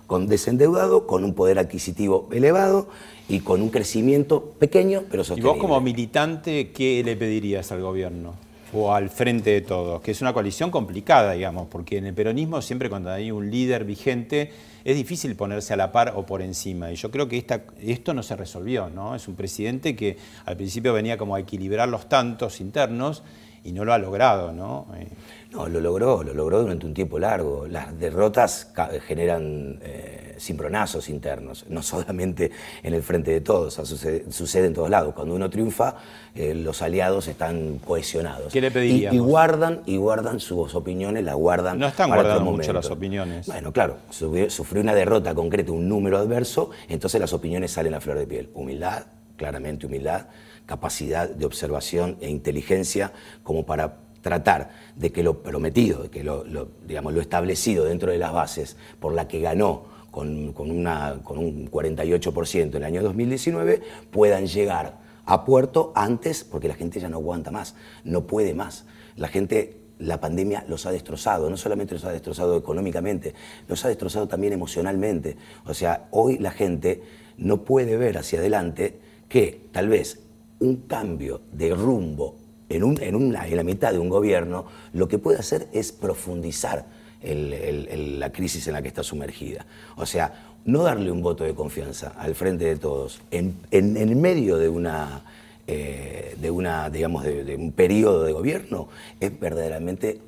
con 0.06 0.26
desendeudado, 0.26 1.06
con 1.06 1.24
un 1.24 1.34
poder 1.34 1.58
adquisitivo 1.58 2.28
elevado 2.32 2.88
y 3.28 3.40
con 3.40 3.62
un 3.62 3.70
crecimiento 3.70 4.52
pequeño 4.58 5.04
pero 5.10 5.22
Y 5.22 5.26
sostenible. 5.26 5.52
vos 5.52 5.58
como 5.58 5.80
militante, 5.80 6.70
¿qué 6.70 7.02
le 7.04 7.16
pedirías 7.16 7.72
al 7.72 7.80
gobierno? 7.80 8.34
O 8.74 8.92
al 8.94 9.10
frente 9.10 9.50
de 9.50 9.60
todos, 9.60 10.00
que 10.00 10.12
es 10.12 10.20
una 10.22 10.32
coalición 10.32 10.70
complicada, 10.70 11.32
digamos, 11.32 11.66
porque 11.68 11.98
en 11.98 12.06
el 12.06 12.14
peronismo 12.14 12.62
siempre 12.62 12.88
cuando 12.88 13.10
hay 13.10 13.30
un 13.30 13.50
líder 13.50 13.84
vigente 13.84 14.50
es 14.84 14.96
difícil 14.96 15.36
ponerse 15.36 15.74
a 15.74 15.76
la 15.76 15.92
par 15.92 16.14
o 16.16 16.26
por 16.26 16.42
encima. 16.42 16.90
Y 16.90 16.96
yo 16.96 17.10
creo 17.10 17.28
que 17.28 17.38
esta, 17.38 17.62
esto 17.80 18.14
no 18.14 18.22
se 18.22 18.34
resolvió, 18.34 18.88
¿no? 18.88 19.14
Es 19.14 19.28
un 19.28 19.34
presidente 19.36 19.94
que 19.94 20.16
al 20.44 20.56
principio 20.56 20.92
venía 20.92 21.16
como 21.18 21.34
a 21.34 21.40
equilibrar 21.40 21.88
los 21.88 22.08
tantos 22.08 22.60
internos 22.60 23.22
y 23.64 23.72
no 23.72 23.84
lo 23.84 23.92
ha 23.92 23.98
logrado, 23.98 24.52
¿no? 24.52 24.86
Eh, 24.96 25.06
No, 25.52 25.68
lo 25.68 25.80
logró, 25.82 26.22
lo 26.22 26.32
logró 26.32 26.62
durante 26.62 26.86
un 26.86 26.94
tiempo 26.94 27.18
largo. 27.18 27.66
Las 27.68 27.98
derrotas 28.00 28.70
ca- 28.74 28.88
generan 29.06 29.78
eh, 29.82 30.34
cimbronazos 30.40 31.10
internos, 31.10 31.66
no 31.68 31.82
solamente 31.82 32.50
en 32.82 32.94
el 32.94 33.02
frente 33.02 33.30
de 33.32 33.42
todos, 33.42 33.66
o 33.66 33.70
sea, 33.70 33.84
sucede, 33.84 34.32
sucede 34.32 34.66
en 34.68 34.72
todos 34.74 34.88
lados. 34.88 35.12
Cuando 35.14 35.34
uno 35.34 35.50
triunfa, 35.50 35.96
eh, 36.34 36.54
los 36.54 36.80
aliados 36.80 37.28
están 37.28 37.78
cohesionados. 37.84 38.50
¿Qué 38.50 38.62
le 38.62 38.68
Y, 38.68 38.70
pediríamos? 38.70 39.14
y 39.14 39.18
guardan, 39.18 39.82
y 39.84 39.96
guardan 39.98 40.40
sus 40.40 40.74
opiniones, 40.74 41.22
las 41.22 41.34
guardan. 41.36 41.78
No 41.78 41.86
están 41.86 42.08
para 42.08 42.22
guardando 42.22 42.50
mucho 42.50 42.72
las 42.72 42.90
opiniones. 42.90 43.46
Bueno, 43.46 43.72
claro, 43.72 43.98
sufrió 44.08 44.80
una 44.82 44.94
derrota 44.94 45.34
concreta, 45.34 45.70
un 45.70 45.86
número 45.86 46.16
adverso, 46.16 46.70
entonces 46.88 47.20
las 47.20 47.34
opiniones 47.34 47.70
salen 47.72 47.92
a 47.92 48.00
flor 48.00 48.16
de 48.18 48.26
piel. 48.26 48.48
Humildad, 48.54 49.02
claramente 49.36 49.84
humildad, 49.86 50.28
capacidad 50.66 51.28
de 51.28 51.44
observación 51.44 52.16
e 52.20 52.28
inteligencia 52.28 53.12
como 53.42 53.66
para 53.66 53.98
tratar 54.22 54.70
de 54.96 55.12
que 55.12 55.22
lo 55.22 55.42
prometido, 55.42 56.04
de 56.04 56.10
que 56.10 56.24
lo, 56.24 56.44
digamos, 56.86 57.12
lo 57.12 57.20
establecido 57.20 57.84
dentro 57.84 58.12
de 58.12 58.18
las 58.18 58.32
bases 58.32 58.76
por 59.00 59.12
la 59.12 59.28
que 59.28 59.40
ganó 59.40 59.84
con, 60.10 60.52
con 60.52 60.70
una, 60.70 61.20
con 61.24 61.38
un 61.38 61.70
48% 61.70 62.54
en 62.68 62.76
el 62.76 62.84
año 62.84 63.02
2019, 63.02 63.82
puedan 64.10 64.46
llegar 64.46 65.00
a 65.24 65.44
puerto 65.44 65.92
antes, 65.94 66.44
porque 66.44 66.68
la 66.68 66.74
gente 66.74 67.00
ya 67.00 67.08
no 67.08 67.16
aguanta 67.16 67.50
más, 67.50 67.74
no 68.04 68.26
puede 68.26 68.54
más. 68.54 68.84
La 69.16 69.28
gente 69.28 69.82
la 69.98 70.20
pandemia 70.20 70.64
los 70.68 70.86
ha 70.86 70.92
destrozado, 70.92 71.48
no 71.48 71.56
solamente 71.56 71.94
los 71.94 72.04
ha 72.04 72.12
destrozado 72.12 72.56
económicamente, 72.56 73.34
los 73.68 73.84
ha 73.84 73.88
destrozado 73.88 74.28
también 74.28 74.52
emocionalmente. 74.52 75.36
O 75.64 75.74
sea, 75.74 76.08
hoy 76.10 76.38
la 76.38 76.50
gente 76.50 77.02
no 77.36 77.64
puede 77.64 77.96
ver 77.96 78.18
hacia 78.18 78.40
adelante 78.40 78.98
que 79.28 79.68
tal 79.72 79.88
vez 79.88 80.20
un 80.62 80.76
cambio 80.86 81.40
de 81.52 81.74
rumbo 81.74 82.36
en, 82.68 82.84
un, 82.84 83.00
en, 83.02 83.14
una, 83.14 83.46
en 83.46 83.56
la 83.56 83.64
mitad 83.64 83.92
de 83.92 83.98
un 83.98 84.08
gobierno 84.08 84.64
lo 84.92 85.08
que 85.08 85.18
puede 85.18 85.38
hacer 85.38 85.68
es 85.72 85.92
profundizar 85.92 86.86
la 87.22 88.32
crisis 88.32 88.66
en 88.66 88.72
la 88.72 88.82
que 88.82 88.88
está 88.88 89.02
sumergida. 89.02 89.64
O 89.96 90.06
sea, 90.06 90.54
no 90.64 90.82
darle 90.82 91.10
un 91.10 91.22
voto 91.22 91.44
de 91.44 91.54
confianza 91.54 92.14
al 92.18 92.34
frente 92.34 92.64
de 92.64 92.76
todos 92.76 93.20
en, 93.30 93.56
en, 93.70 94.20
medio 94.20 94.56
de 94.56 94.68
una, 94.68 95.22
eh, 95.66 96.36
de 96.40 96.50
una 96.50 96.88
digamos, 96.90 97.24
de, 97.24 97.56
un 97.56 97.72
periodo 97.72 98.24
de 98.24 98.32
gobierno 98.32 98.88
es 99.20 99.38
verdaderamente 99.38 100.20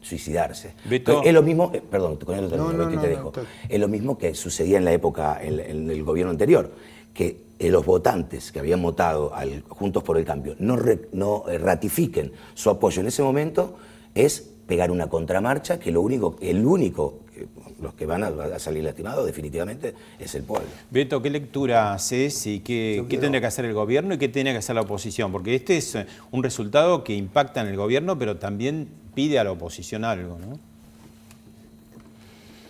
suicidarse. 0.00 0.72
Es 0.90 1.34
lo 1.34 1.42
mismo, 1.42 1.70
eh, 1.74 1.82
perdón, 1.88 2.16
con 2.16 2.36
el 2.36 2.48
te 2.48 3.08
dejo. 3.08 3.32
Es 3.68 3.80
lo 3.80 3.88
mismo 3.88 4.16
que 4.16 4.34
sucedía 4.34 4.78
en 4.78 4.84
la 4.84 4.92
época, 4.92 5.38
en, 5.42 5.90
el 5.90 6.02
gobierno 6.02 6.30
anterior, 6.30 6.72
que 7.12 7.49
eh, 7.60 7.70
los 7.70 7.84
votantes 7.84 8.50
que 8.50 8.58
habían 8.58 8.82
votado 8.82 9.34
al 9.34 9.62
Juntos 9.68 10.02
por 10.02 10.16
el 10.16 10.24
Cambio 10.24 10.56
no, 10.58 10.78
no 11.12 11.44
ratifiquen 11.46 12.32
su 12.54 12.70
apoyo 12.70 13.02
en 13.02 13.08
ese 13.08 13.22
momento, 13.22 13.76
es 14.14 14.50
pegar 14.66 14.90
una 14.90 15.08
contramarcha 15.08 15.78
que 15.78 15.90
lo 15.90 16.00
único, 16.00 16.36
el 16.40 16.64
único, 16.64 17.20
los 17.80 17.94
que 17.94 18.06
van 18.06 18.24
a, 18.24 18.58
salir 18.58 18.84
lastimados 18.84 19.26
definitivamente 19.26 19.94
es 20.18 20.34
el 20.34 20.44
pueblo. 20.44 20.68
Beto, 20.90 21.20
¿qué 21.20 21.28
lectura 21.28 21.92
haces 21.92 22.46
y 22.46 22.60
qué, 22.60 23.04
qué 23.08 23.18
tendría 23.18 23.40
que 23.40 23.46
hacer 23.46 23.64
el 23.64 23.74
gobierno 23.74 24.14
y 24.14 24.18
qué 24.18 24.28
tiene 24.28 24.52
que 24.52 24.58
hacer 24.58 24.74
la 24.74 24.82
oposición? 24.82 25.32
Porque 25.32 25.54
este 25.54 25.76
es 25.76 25.94
eh, 25.96 26.06
un 26.30 26.42
resultado 26.42 27.04
que 27.04 27.14
impacta 27.14 27.60
en 27.60 27.66
el 27.66 27.76
gobierno, 27.76 28.18
pero 28.18 28.36
también 28.38 28.88
pide 29.14 29.38
a 29.38 29.44
la 29.44 29.52
oposición 29.52 30.04
algo, 30.04 30.38
¿no? 30.38 30.69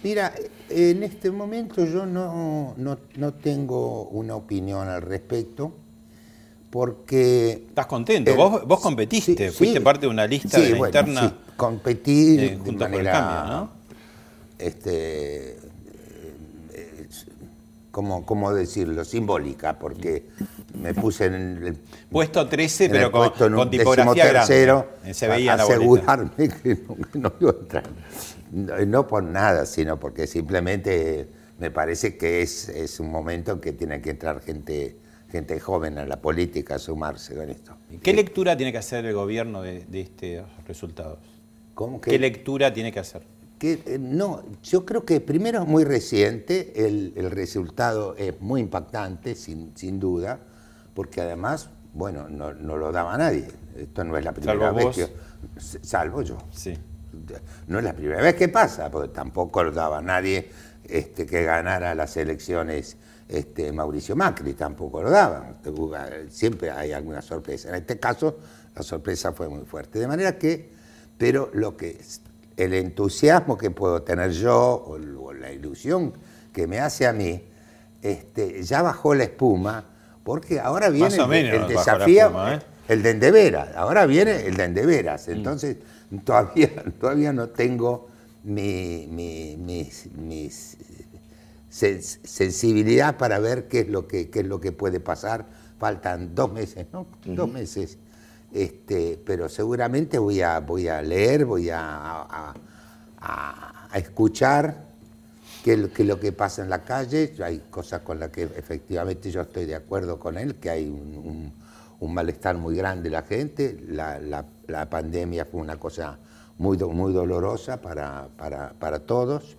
Mira, 0.02 0.32
en 0.68 1.02
este 1.02 1.30
momento 1.30 1.84
yo 1.84 2.06
no, 2.06 2.74
no 2.76 3.34
tengo 3.34 4.04
una 4.04 4.34
opinión 4.36 4.88
al 4.88 5.02
respecto 5.02 5.72
porque... 6.70 7.64
¿Estás 7.68 7.86
contento? 7.86 8.34
vos, 8.34 8.80
competiste, 8.80 9.50
fuiste 9.50 9.80
parte 9.80 10.02
de 10.02 10.08
una 10.08 10.26
lista 10.26 10.60
de 10.60 10.70
la 10.70 10.78
interna 10.78 11.34
competir 11.56 12.40
eh, 12.40 12.58
de 12.64 12.72
manera, 12.72 13.44
¿no? 13.46 13.70
este, 14.58 15.58
eh, 16.72 17.08
¿cómo, 17.90 18.54
decirlo? 18.54 19.04
Simbólica, 19.04 19.78
porque 19.78 20.28
me 20.80 20.94
puse 20.94 21.26
en 21.26 21.34
el 21.34 21.76
puesto 22.10 22.48
13, 22.48 22.88
pero 22.88 23.10
con, 23.12 23.52
con 23.52 23.68
tipografía 23.68 24.26
grande. 24.28 24.84
Eh, 25.04 25.12
se 25.12 25.28
veía 25.28 25.52
a, 25.52 25.56
asegurarme 25.56 26.48
que 26.48 26.78
no, 27.14 27.32
iba 27.40 27.50
a 27.50 27.54
entrar. 27.60 27.84
No, 28.50 29.06
por 29.06 29.22
nada, 29.22 29.64
sino 29.66 30.00
porque 30.00 30.26
simplemente 30.26 31.28
me 31.58 31.70
parece 31.70 32.16
que 32.16 32.42
es, 32.42 32.68
es 32.68 32.98
un 32.98 33.10
momento 33.10 33.52
en 33.52 33.60
que 33.60 33.72
tiene 33.72 34.00
que 34.00 34.10
entrar 34.10 34.40
gente 34.40 34.96
gente 35.30 35.60
joven 35.60 35.96
a 35.96 36.06
la 36.06 36.20
política 36.20 36.74
a 36.74 36.78
sumarse 36.80 37.36
con 37.36 37.48
esto. 37.50 37.76
¿Qué 38.02 38.12
lectura 38.12 38.56
tiene 38.56 38.72
que 38.72 38.78
hacer 38.78 39.06
el 39.06 39.14
gobierno 39.14 39.62
de, 39.62 39.84
de 39.84 40.00
estos 40.00 40.48
resultados? 40.66 41.18
¿Qué 42.02 42.18
lectura 42.18 42.72
tiene 42.72 42.92
que 42.92 42.98
hacer? 42.98 43.22
Que, 43.58 43.82
eh, 43.86 43.98
no, 43.98 44.42
yo 44.62 44.84
creo 44.84 45.04
que 45.04 45.20
primero 45.20 45.62
es 45.62 45.68
muy 45.68 45.84
reciente, 45.84 46.86
el, 46.86 47.30
resultado 47.30 48.16
es 48.16 48.40
muy 48.40 48.60
impactante, 48.60 49.34
sin, 49.34 49.76
sin, 49.76 50.00
duda, 50.00 50.40
porque 50.94 51.20
además, 51.20 51.70
bueno, 51.92 52.28
no, 52.28 52.52
lo 52.52 52.92
daba 52.92 53.16
nadie. 53.16 53.46
Esto 53.76 54.04
no 54.04 54.16
es 54.16 54.24
la 54.24 54.32
primera 54.32 54.72
vez 54.72 54.96
que. 54.96 55.08
Salvo 55.58 56.22
yo. 56.22 56.38
Sí. 56.52 56.74
No 57.66 57.78
es 57.78 57.84
la 57.84 57.92
primera 57.92 58.22
vez 58.22 58.34
que 58.34 58.48
pasa, 58.48 58.90
porque 58.90 59.08
tampoco 59.08 59.62
lo 59.62 59.72
daba 59.72 60.00
nadie 60.00 60.50
este, 60.84 61.26
que 61.26 61.44
ganara 61.44 61.94
las 61.94 62.16
elecciones 62.16 62.96
este, 63.28 63.72
Mauricio 63.72 64.16
Macri, 64.16 64.54
tampoco 64.54 65.02
lo 65.02 65.10
daba. 65.10 65.54
Siempre 66.30 66.70
hay 66.70 66.92
alguna 66.92 67.22
sorpresa. 67.22 67.68
En 67.68 67.76
este 67.76 67.98
caso, 67.98 68.38
la 68.74 68.82
sorpresa 68.82 69.32
fue 69.32 69.48
muy 69.48 69.64
fuerte. 69.64 69.98
De 69.98 70.08
manera 70.08 70.36
que 70.36 70.80
pero 71.20 71.50
lo 71.52 71.76
que 71.76 72.00
el 72.56 72.72
entusiasmo 72.72 73.58
que 73.58 73.70
puedo 73.70 74.00
tener 74.00 74.30
yo 74.30 74.56
o, 74.56 75.32
la 75.34 75.52
ilusión 75.52 76.14
que 76.50 76.66
me 76.66 76.80
hace 76.80 77.06
a 77.06 77.12
mí, 77.12 77.44
este, 78.00 78.62
ya 78.62 78.80
bajó 78.80 79.14
la 79.14 79.24
espuma, 79.24 79.84
porque 80.24 80.58
ahora 80.60 80.88
viene 80.88 81.16
el, 81.50 81.68
desafío, 81.68 82.32
¿eh? 82.48 82.58
el 82.88 83.02
de 83.02 83.10
endeveras, 83.10 83.68
ahora 83.76 84.06
viene 84.06 84.46
el 84.46 84.56
de 84.56 84.64
endeveras, 84.64 85.28
mm. 85.28 85.32
todavía, 86.24 86.84
todavía 87.00 87.32
no 87.32 87.48
tengo 87.48 88.08
mi, 88.44 89.88
sensibilidad 91.68 93.16
para 93.16 93.38
ver 93.38 93.68
qué 93.68 93.80
es 93.80 93.88
lo 93.88 94.06
que, 94.08 94.30
qué 94.30 94.40
es 94.40 94.46
lo 94.46 94.60
que 94.60 94.72
puede 94.72 95.00
pasar, 95.00 95.46
faltan 95.78 96.34
dos 96.34 96.52
meses, 96.52 96.86
¿no? 96.92 97.06
Dos 97.24 97.50
meses 97.50 97.98
este, 98.52 99.20
pero 99.24 99.48
seguramente 99.48 100.18
voy 100.18 100.40
a, 100.40 100.58
voy 100.60 100.88
a 100.88 101.00
leer, 101.02 101.44
voy 101.44 101.68
a, 101.72 102.54
escuchar 103.94 104.86
qué 105.64 105.72
es 105.74 105.98
lo 106.00 106.18
que 106.18 106.32
pasa 106.32 106.62
en 106.62 106.70
la 106.70 106.82
calle. 106.82 107.34
Hay 107.44 107.62
cosas 107.70 108.02
con 108.02 108.18
las 108.18 108.30
que 108.30 108.42
efectivamente 108.42 109.30
yo 109.30 109.42
estoy 109.42 109.66
de 109.66 109.74
acuerdo 109.74 110.18
con 110.18 110.36
él, 110.36 110.56
que 110.56 110.70
hay 110.70 110.88
un, 110.88 111.52
malestar 112.08 112.56
muy 112.56 112.76
grande 112.76 113.04
de 113.04 113.10
la 113.10 113.22
gente. 113.22 113.78
La, 113.88 114.86
pandemia 114.88 115.44
fue 115.44 115.60
una 115.60 115.76
cosa 115.76 116.18
muy, 116.58 116.76
muy 116.78 117.12
dolorosa 117.12 117.80
para, 117.80 118.28
para, 118.36 118.98
todos. 119.00 119.56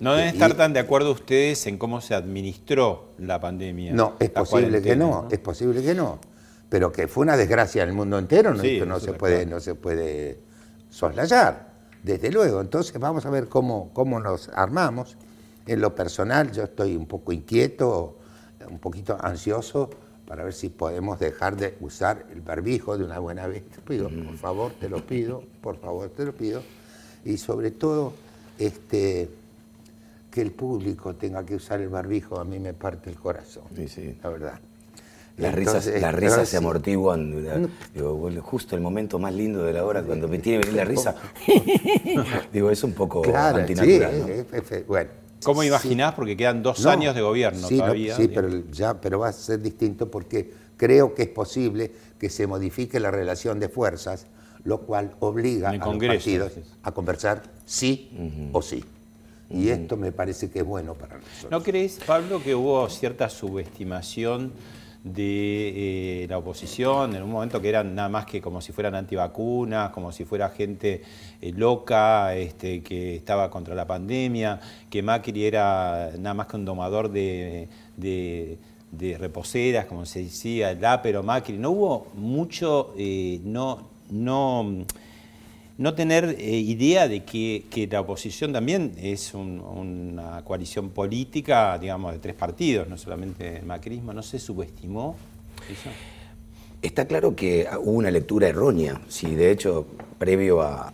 no 0.00 0.14
deben 0.14 0.34
estar 0.34 0.54
tan 0.54 0.72
de 0.72 0.80
acuerdo 0.80 1.12
ustedes 1.12 1.66
en 1.66 1.78
cómo 1.78 2.00
se 2.00 2.14
administró 2.14 3.12
la 3.18 3.40
pandemia. 3.40 3.92
No, 3.92 4.14
es 4.18 4.30
posible 4.30 4.82
que 4.82 4.96
no, 4.96 5.28
es 5.30 5.38
posible 5.38 5.82
que 5.82 5.94
no 5.94 6.18
pero 6.72 6.90
que 6.90 7.06
fue 7.06 7.20
una 7.20 7.36
desgracia 7.36 7.82
en 7.82 7.90
el 7.90 7.94
mundo 7.94 8.18
entero, 8.18 8.54
¿no? 8.54 8.62
no, 8.86 8.98
se 8.98 9.12
puede, 9.12 9.44
no 9.44 9.60
se 9.60 9.74
puede 9.74 10.38
soslayar, 10.88 11.68
desde 12.02 12.30
luego. 12.30 12.62
Entonces 12.62 12.98
vamos 12.98 13.26
a 13.26 13.30
ver 13.30 13.46
cómo, 13.46 13.90
cómo 13.92 14.18
nos 14.18 14.48
armamos. 14.48 15.18
En 15.66 15.82
lo 15.82 15.94
personal 15.94 16.50
yo 16.50 16.62
estoy 16.62 16.96
un 16.96 17.04
poco 17.04 17.30
inquieto, 17.30 18.16
un 18.70 18.78
poquito 18.78 19.18
ansioso 19.20 19.90
para 20.32 20.44
ver 20.44 20.54
si 20.54 20.70
podemos 20.70 21.20
dejar 21.20 21.58
de 21.58 21.74
usar 21.80 22.24
el 22.32 22.40
barbijo 22.40 22.96
de 22.96 23.04
una 23.04 23.18
buena 23.18 23.46
vez. 23.46 23.64
Te 23.68 23.82
pido, 23.82 24.08
por 24.08 24.38
favor, 24.38 24.72
te 24.80 24.88
lo 24.88 25.04
pido, 25.04 25.42
por 25.60 25.76
favor, 25.76 26.08
te 26.08 26.24
lo 26.24 26.32
pido. 26.32 26.62
Y 27.22 27.36
sobre 27.36 27.70
todo, 27.70 28.14
este, 28.58 29.28
que 30.30 30.40
el 30.40 30.52
público 30.52 31.14
tenga 31.16 31.44
que 31.44 31.54
usar 31.54 31.82
el 31.82 31.90
barbijo, 31.90 32.40
a 32.40 32.46
mí 32.46 32.58
me 32.58 32.72
parte 32.72 33.10
el 33.10 33.16
corazón, 33.16 33.64
sí, 33.76 33.86
sí. 33.88 34.16
la 34.22 34.30
verdad. 34.30 34.60
Las 35.36 35.54
risas, 35.54 35.86
las 36.00 36.14
risas 36.14 36.48
se 36.48 36.56
amortiguan. 36.56 37.68
Digo, 37.92 38.30
justo 38.40 38.74
el 38.74 38.80
momento 38.80 39.18
más 39.18 39.34
lindo 39.34 39.62
de 39.62 39.74
la 39.74 39.84
hora, 39.84 40.02
cuando 40.02 40.28
me 40.28 40.38
tiene 40.38 40.60
venir 40.60 40.76
la 40.76 40.84
risa. 40.86 41.14
digo, 42.54 42.70
es 42.70 42.82
un 42.82 42.94
poco 42.94 43.22
antinatural. 43.36 44.46
bueno. 44.88 45.10
¿Cómo 45.44 45.62
imaginás? 45.62 46.14
Porque 46.14 46.36
quedan 46.36 46.62
dos 46.62 46.84
años 46.86 47.14
de 47.14 47.22
gobierno 47.22 47.68
todavía. 47.68 48.16
sí, 48.16 48.28
pero, 48.28 48.48
ya, 48.70 49.00
pero 49.00 49.18
va 49.18 49.28
a 49.28 49.32
ser 49.32 49.60
distinto 49.60 50.10
porque 50.10 50.52
creo 50.76 51.14
que 51.14 51.22
es 51.22 51.28
posible 51.28 51.92
que 52.18 52.28
se 52.28 52.46
modifique 52.46 53.00
la 53.00 53.10
relación 53.10 53.60
de 53.60 53.68
fuerzas, 53.68 54.26
lo 54.64 54.82
cual 54.82 55.14
obliga 55.20 55.70
a 55.70 55.76
los 55.76 55.98
partidos 55.98 56.52
a 56.82 56.92
conversar 56.92 57.42
sí 57.64 58.10
o 58.52 58.62
sí. 58.62 58.84
Y 59.50 59.68
esto 59.68 59.96
me 59.96 60.12
parece 60.12 60.50
que 60.50 60.60
es 60.60 60.64
bueno 60.64 60.94
para 60.94 61.18
nosotros. 61.18 61.50
¿No 61.50 61.62
crees, 61.62 62.00
Pablo, 62.06 62.42
que 62.42 62.54
hubo 62.54 62.88
cierta 62.88 63.28
subestimación? 63.28 64.52
De 65.04 66.22
eh, 66.22 66.26
la 66.28 66.38
oposición, 66.38 67.16
en 67.16 67.22
un 67.22 67.30
momento 67.30 67.60
que 67.60 67.68
eran 67.68 67.94
nada 67.94 68.08
más 68.08 68.24
que 68.24 68.40
como 68.40 68.60
si 68.60 68.72
fueran 68.72 68.94
antivacunas, 68.94 69.90
como 69.90 70.12
si 70.12 70.24
fuera 70.24 70.48
gente 70.50 71.02
eh, 71.40 71.52
loca 71.56 72.34
este, 72.36 72.82
que 72.82 73.16
estaba 73.16 73.50
contra 73.50 73.74
la 73.74 73.86
pandemia, 73.86 74.60
que 74.88 75.02
Macri 75.02 75.44
era 75.44 76.10
nada 76.18 76.34
más 76.34 76.46
que 76.46 76.56
un 76.56 76.64
domador 76.64 77.10
de, 77.10 77.68
reposeras, 79.18 79.86
como 79.86 80.06
se 80.06 80.22
decía, 80.22 80.78
pero 81.02 81.22
Macri. 81.22 81.58
No 81.58 81.70
hubo 81.70 82.06
mucho, 82.14 82.94
eh, 82.96 83.40
no, 83.42 83.88
no 84.10 84.84
no 85.78 85.94
tener 85.94 86.36
eh, 86.38 86.50
idea 86.50 87.08
de 87.08 87.24
que, 87.24 87.88
la 87.90 88.00
oposición 88.00 88.52
también 88.52 88.92
es 88.98 89.34
una 89.34 90.42
coalición 90.44 90.90
política, 90.90 91.78
digamos, 91.78 92.12
de 92.12 92.18
tres 92.18 92.34
partidos, 92.34 92.88
no 92.88 92.98
solamente 92.98 93.58
el 93.58 93.66
macrismo, 93.66 94.12
¿no 94.12 94.22
se 94.22 94.38
subestimó? 94.38 95.16
Está 96.82 97.06
claro 97.06 97.36
que 97.36 97.68
hubo 97.80 97.92
una 97.92 98.10
lectura 98.10 98.48
errónea. 98.48 99.00
Si 99.08 99.36
de 99.36 99.52
hecho, 99.52 99.86
previo 100.18 100.62
a, 100.62 100.92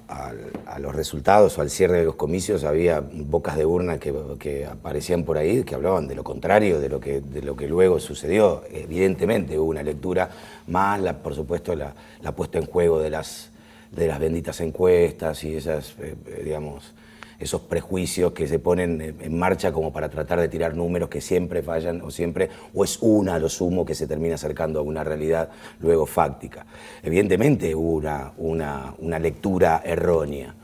los 0.78 0.94
resultados 0.94 1.58
o 1.58 1.62
al 1.62 1.70
cierre 1.70 1.98
de 1.98 2.04
los 2.04 2.14
comicios, 2.14 2.62
había 2.62 3.00
bocas 3.00 3.56
de 3.56 3.64
urna 3.64 3.98
que, 3.98 4.66
aparecían 4.66 5.24
por 5.24 5.38
ahí, 5.38 5.64
que 5.64 5.74
hablaban 5.74 6.06
de 6.06 6.14
lo 6.14 6.22
contrario, 6.22 6.78
de 6.78 6.88
lo 6.88 7.00
que, 7.00 7.20
de 7.20 7.42
lo 7.42 7.56
que 7.56 7.66
luego 7.66 7.98
sucedió. 7.98 8.62
Evidentemente 8.70 9.58
hubo 9.58 9.70
una 9.70 9.82
lectura, 9.82 10.30
más, 10.66 11.00
la, 11.00 11.14
por 11.18 11.34
supuesto, 11.34 11.74
la 11.74 11.94
puesta 12.36 12.58
en 12.58 12.66
juego 12.66 13.00
de 13.00 13.10
las 13.10 13.50
de 13.92 14.07
las 14.07 14.18
benditas 14.18 14.61
encuestas 14.61 15.42
y 15.44 15.57
esas, 15.57 15.94
eh, 15.98 16.14
eh, 16.27 16.42
digamos, 16.44 16.94
esos 17.38 17.61
prejuicios 17.62 18.33
que 18.33 18.48
se 18.48 18.59
ponen 18.59 19.01
en 19.20 19.38
marcha 19.38 19.70
como 19.72 19.92
para 19.92 20.09
tratar 20.09 20.40
de 20.40 20.48
tirar 20.48 20.74
números 20.74 21.09
que 21.09 21.20
siempre 21.20 21.62
fallan 21.62 22.03
o 22.03 22.11
siempre, 22.11 22.48
o 22.74 22.83
es 22.83 22.98
una 23.01 23.37
a 23.37 23.38
lo 23.38 23.48
sumo 23.48 23.85
que 23.85 23.94
se 23.94 24.09
termina 24.09 24.35
acercando 24.35 24.81
a 24.81 24.83
una 24.83 25.05
realidad 25.05 25.48
luego 25.81 26.05
fáctica. 26.05 26.66
Evidentemente 27.03 27.74
hubo 27.77 27.92
una, 27.92 28.33
una, 28.38 28.94
una 28.98 29.18
lectura 29.20 29.83
errónea. 29.85 30.55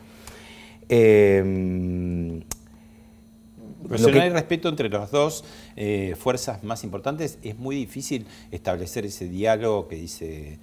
Eh, 0.88 2.42
pero 3.88 3.98
si 3.98 4.10
no 4.10 4.20
hay 4.20 4.30
respeto 4.30 4.68
entre 4.68 4.88
las 4.88 5.10
dos 5.10 5.44
eh, 5.76 6.14
fuerzas 6.18 6.64
más 6.64 6.84
importantes, 6.84 7.38
es 7.42 7.58
muy 7.58 7.76
difícil 7.76 8.26
establecer 8.50 9.04
ese 9.04 9.28
diálogo 9.28 9.88
que 9.88 9.96
dice 9.96 10.58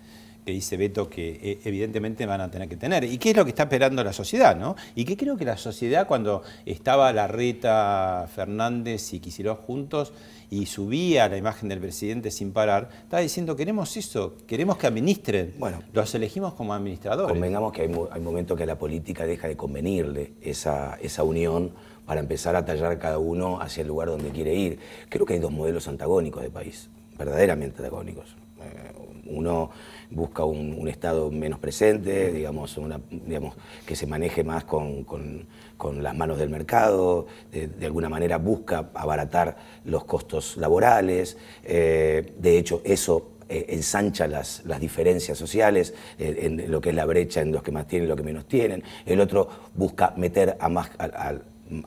que 0.45 0.51
dice 0.51 0.77
Beto 0.77 1.10
que 1.10 1.39
eh, 1.41 1.60
evidentemente 1.65 2.25
van 2.25 2.41
a 2.41 2.49
tener 2.49 2.67
que 2.67 2.77
tener. 2.77 3.04
¿Y 3.04 3.17
qué 3.17 3.32
es 3.32 3.38
lo 3.38 3.43
que 3.43 3.49
está 3.49 3.63
esperando 3.63 4.04
la 4.04 4.13
sociedad? 4.13 4.56
¿no? 4.56 4.75
Y 4.95 5.06
que 5.06 5.15
creo 5.17 5.38
que 5.38 5.45
la 5.45 5.58
sociedad 5.58 6.08
cuando 6.08 6.43
estaba 6.65 7.12
Larreta, 7.13 8.27
Fernández 8.34 9.13
y 9.13 9.19
Quisiró 9.19 9.56
juntos 9.56 10.13
y 10.49 10.65
subía 10.65 11.30
la 11.30 11.38
imagen 11.38 11.69
del 11.69 11.80
presidente 11.80 12.30
sin 12.30 12.51
parar, 12.51 12.89
estaba 13.04 13.21
diciendo 13.21 13.56
queremos 13.56 13.95
eso, 13.95 14.36
queremos 14.47 14.77
que 14.77 14.88
administren. 14.88 15.54
Bueno, 15.58 15.82
los 15.93 16.13
elegimos 16.13 16.54
como 16.54 16.73
administradores. 16.73 17.32
Convengamos 17.32 17.71
que 17.71 17.84
hay, 17.84 17.91
hay 18.12 18.21
momentos 18.21 18.58
que 18.58 18.65
la 18.65 18.77
política 18.77 19.25
deja 19.25 19.47
de 19.47 19.56
convenirle 19.56 20.34
esa, 20.41 20.97
esa 21.01 21.23
unión 21.23 21.71
para 22.06 22.19
empezar 22.19 22.56
a 22.58 22.65
tallar 22.65 22.97
cada 22.99 23.19
uno 23.19 23.62
hacia 23.62 23.82
el 23.82 23.88
lugar 23.88 24.10
donde 24.10 24.32
quiere 24.32 24.54
ir. 24.54 24.80
Creo 25.08 25.25
que 25.25 25.36
hay 25.36 25.39
dos 25.39 25.51
modelos 25.51 25.88
antagónicos 25.88 26.43
de 26.43 26.49
país, 26.49 26.89
verdaderamente 27.17 27.77
antagónicos. 27.77 28.36
Eh, 28.62 28.91
uno 29.27 29.69
busca 30.12 30.45
un, 30.45 30.88
Estado 30.88 31.32
menos 31.32 31.60
presente, 31.60 32.32
digamos, 32.32 32.78
digamos, 33.10 33.56
que 33.86 33.95
se 33.95 34.06
maneje 34.06 34.43
más 34.43 34.65
con, 34.65 35.06
las 36.02 36.15
manos 36.15 36.38
del 36.38 36.50
mercado, 36.50 37.28
de, 37.52 37.86
alguna 37.86 38.10
manera 38.10 38.38
busca 38.38 38.89
abaratar 38.93 39.58
los 39.86 40.04
costos 40.04 40.58
laborales, 40.58 41.38
eh, 41.63 42.34
de 42.38 42.58
hecho 42.58 42.82
eso 42.84 43.32
eh, 43.50 43.67
ensancha 43.69 44.28
las, 44.28 44.63
las, 44.65 44.80
diferencias 44.80 45.38
sociales 45.38 45.93
en 46.19 46.69
lo 46.69 46.82
que 46.82 46.89
es 46.89 46.95
la 46.95 47.06
brecha 47.06 47.41
en 47.41 47.52
los 47.52 47.63
que 47.63 47.71
más 47.71 47.88
tienen 47.88 48.06
y 48.06 48.10
los 48.10 48.17
que 48.17 48.24
menos 48.24 48.45
tienen, 48.45 48.84
el 49.06 49.19
otro 49.21 49.47
busca 49.74 50.13
meter 50.17 50.58
a 50.60 50.69
más, 50.69 50.91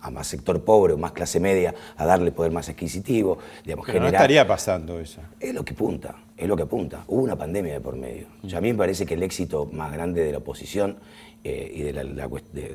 a 0.00 0.10
más 0.10 0.26
sector 0.26 0.64
pobre 0.64 0.94
o 0.94 0.98
más 0.98 1.12
clase 1.12 1.40
media 1.40 1.74
a 1.96 2.06
darle 2.06 2.32
poder 2.32 2.52
más 2.52 2.68
adquisitivo. 2.68 3.38
Digamos, 3.64 3.86
no 3.88 4.06
estaría 4.06 4.46
pasando 4.46 4.98
eso. 4.98 5.20
Es 5.40 5.54
lo 5.54 5.64
que 5.64 5.74
apunta, 5.74 6.16
es 6.36 6.48
lo 6.48 6.56
que 6.56 6.64
apunta. 6.64 7.04
Hubo 7.08 7.22
una 7.22 7.36
pandemia 7.36 7.74
de 7.74 7.80
por 7.80 7.96
medio. 7.96 8.26
a 8.54 8.60
mí 8.60 8.72
me 8.72 8.78
parece 8.78 9.06
que 9.06 9.14
el 9.14 9.22
éxito 9.22 9.66
más 9.66 9.92
grande 9.92 10.24
de 10.24 10.32
la 10.32 10.38
oposición 10.38 10.98
eh, 11.44 11.70
y 11.74 11.82
de 11.82 11.92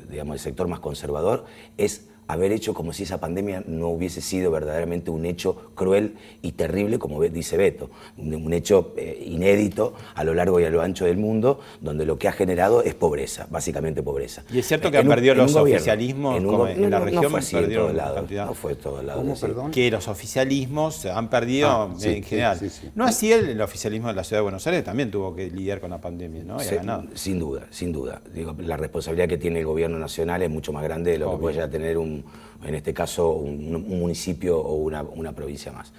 digamos, 0.08 0.34
del 0.34 0.38
sector 0.38 0.68
más 0.68 0.80
conservador 0.80 1.44
es 1.76 2.09
haber 2.32 2.52
hecho 2.52 2.74
como 2.74 2.92
si 2.92 3.04
esa 3.04 3.18
pandemia 3.18 3.62
no 3.66 3.88
hubiese 3.88 4.20
sido 4.20 4.50
verdaderamente 4.50 5.10
un 5.10 5.24
hecho 5.24 5.70
cruel 5.74 6.16
y 6.42 6.52
terrible, 6.52 6.98
como 6.98 7.20
dice 7.22 7.56
Beto, 7.56 7.90
un, 8.18 8.52
hecho 8.52 8.94
eh, 8.96 9.22
inédito 9.26 9.94
a 10.14 10.24
lo 10.24 10.34
largo 10.34 10.60
y 10.60 10.64
a 10.64 10.70
lo 10.70 10.82
ancho 10.82 11.04
del 11.04 11.16
mundo, 11.16 11.60
donde 11.80 12.04
lo 12.04 12.18
que 12.18 12.28
ha 12.28 12.32
generado 12.32 12.82
es 12.82 12.94
pobreza, 12.94 13.46
básicamente 13.50 14.02
pobreza. 14.02 14.42
Y 14.52 14.58
es 14.58 14.66
cierto 14.66 14.90
que 14.90 14.98
han 14.98 15.08
perdido 15.08 15.34
los 15.34 15.54
oficialismos 15.54 16.36
en, 16.36 16.90
la 16.90 17.00
región, 17.00 17.22
no 17.22 17.30
fue 17.30 17.38
así 17.40 17.56
en 17.56 17.72
todos 17.72 17.94
lados. 17.94 18.30
No 18.30 18.54
fue 18.54 18.74
todo 18.74 19.02
lado. 19.02 19.70
Que 19.70 19.90
los 19.90 20.08
oficialismos 20.08 21.06
han 21.06 21.30
perdido 21.30 21.68
ah, 21.68 21.94
en 22.02 22.22
general. 22.22 22.58
no 22.94 23.04
así 23.04 23.32
el, 23.32 23.50
el, 23.50 23.60
oficialismo 23.60 24.08
de 24.08 24.14
la 24.14 24.24
Ciudad 24.24 24.38
de 24.38 24.42
Buenos 24.42 24.66
Aires 24.66 24.84
también 24.84 25.10
tuvo 25.10 25.34
que 25.34 25.50
lidiar 25.50 25.80
con 25.80 25.90
la 25.90 26.00
pandemia, 26.00 26.44
¿no? 26.44 26.58
sin 27.14 27.38
duda, 27.38 27.66
sin 27.70 27.92
duda. 27.92 28.20
Digo, 28.32 28.54
la 28.58 28.76
responsabilidad 28.76 29.28
que 29.28 29.38
tiene 29.38 29.60
el 29.60 29.66
gobierno 29.66 29.98
nacional 29.98 30.42
es 30.42 30.50
mucho 30.50 30.72
más 30.72 30.82
grande 30.82 31.12
de 31.12 31.18
lo 31.18 31.32
que 31.32 31.36
puede 31.38 31.68
tener 31.68 31.98
un 31.98 32.19
en 32.64 32.74
este 32.74 32.92
caso, 32.92 33.30
un, 33.30 33.88
municipio 33.88 34.58
o 34.58 34.74
una, 34.74 35.32
provincia 35.32 35.72
más. 35.72 35.92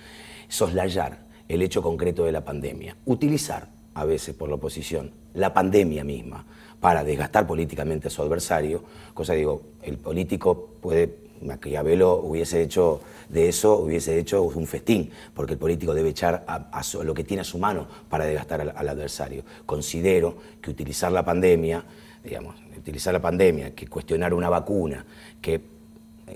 Soslayar 0.48 1.20
el 1.48 1.62
hecho 1.62 1.82
concreto 1.82 2.26
de 2.26 2.32
la 2.32 2.44
pandemia, 2.44 2.96
utilizar 3.06 3.68
a 3.94 4.06
veces 4.06 4.36
por 4.36 4.50
la 4.50 4.56
oposición 4.56 5.12
la 5.34 5.54
pandemia 5.54 6.04
misma 6.04 6.46
para 6.80 7.04
desgastar 7.04 7.46
políticamente 7.46 8.08
a 8.08 8.12
su 8.12 8.22
adversario, 8.22 8.84
cosa 9.14 9.34
digo, 9.34 9.62
el 9.84 9.98
político 9.98 10.70
puede, 10.82 11.16
Maquiavelo 11.42 12.16
hubiese 12.16 12.62
hecho 12.62 13.02
de 13.30 13.50
eso, 13.50 13.78
hubiese 13.78 14.18
hecho 14.18 14.44
un 14.44 14.68
festín, 14.68 15.12
porque 15.34 15.54
el 15.54 15.60
político 15.60 15.94
debe 15.94 16.10
echar 16.10 16.44
a, 16.48 16.82
lo 17.04 17.14
que 17.14 17.24
tiene 17.24 17.42
a 17.42 17.44
su 17.44 17.58
mano 17.58 17.88
para 18.10 18.26
desgastar 18.26 18.62
al, 18.62 18.74
al, 18.76 18.90
adversario. 18.90 19.44
Considero 19.66 20.36
que 20.62 20.72
utilizar 20.72 21.12
la 21.12 21.24
pandemia, 21.24 21.84
digamos, 22.24 22.56
utilizar 22.78 23.14
la 23.14 23.22
pandemia, 23.22 23.74
que 23.74 23.88
cuestionar 23.88 24.34
una 24.34 24.50
vacuna, 24.50 25.06
que 25.42 25.62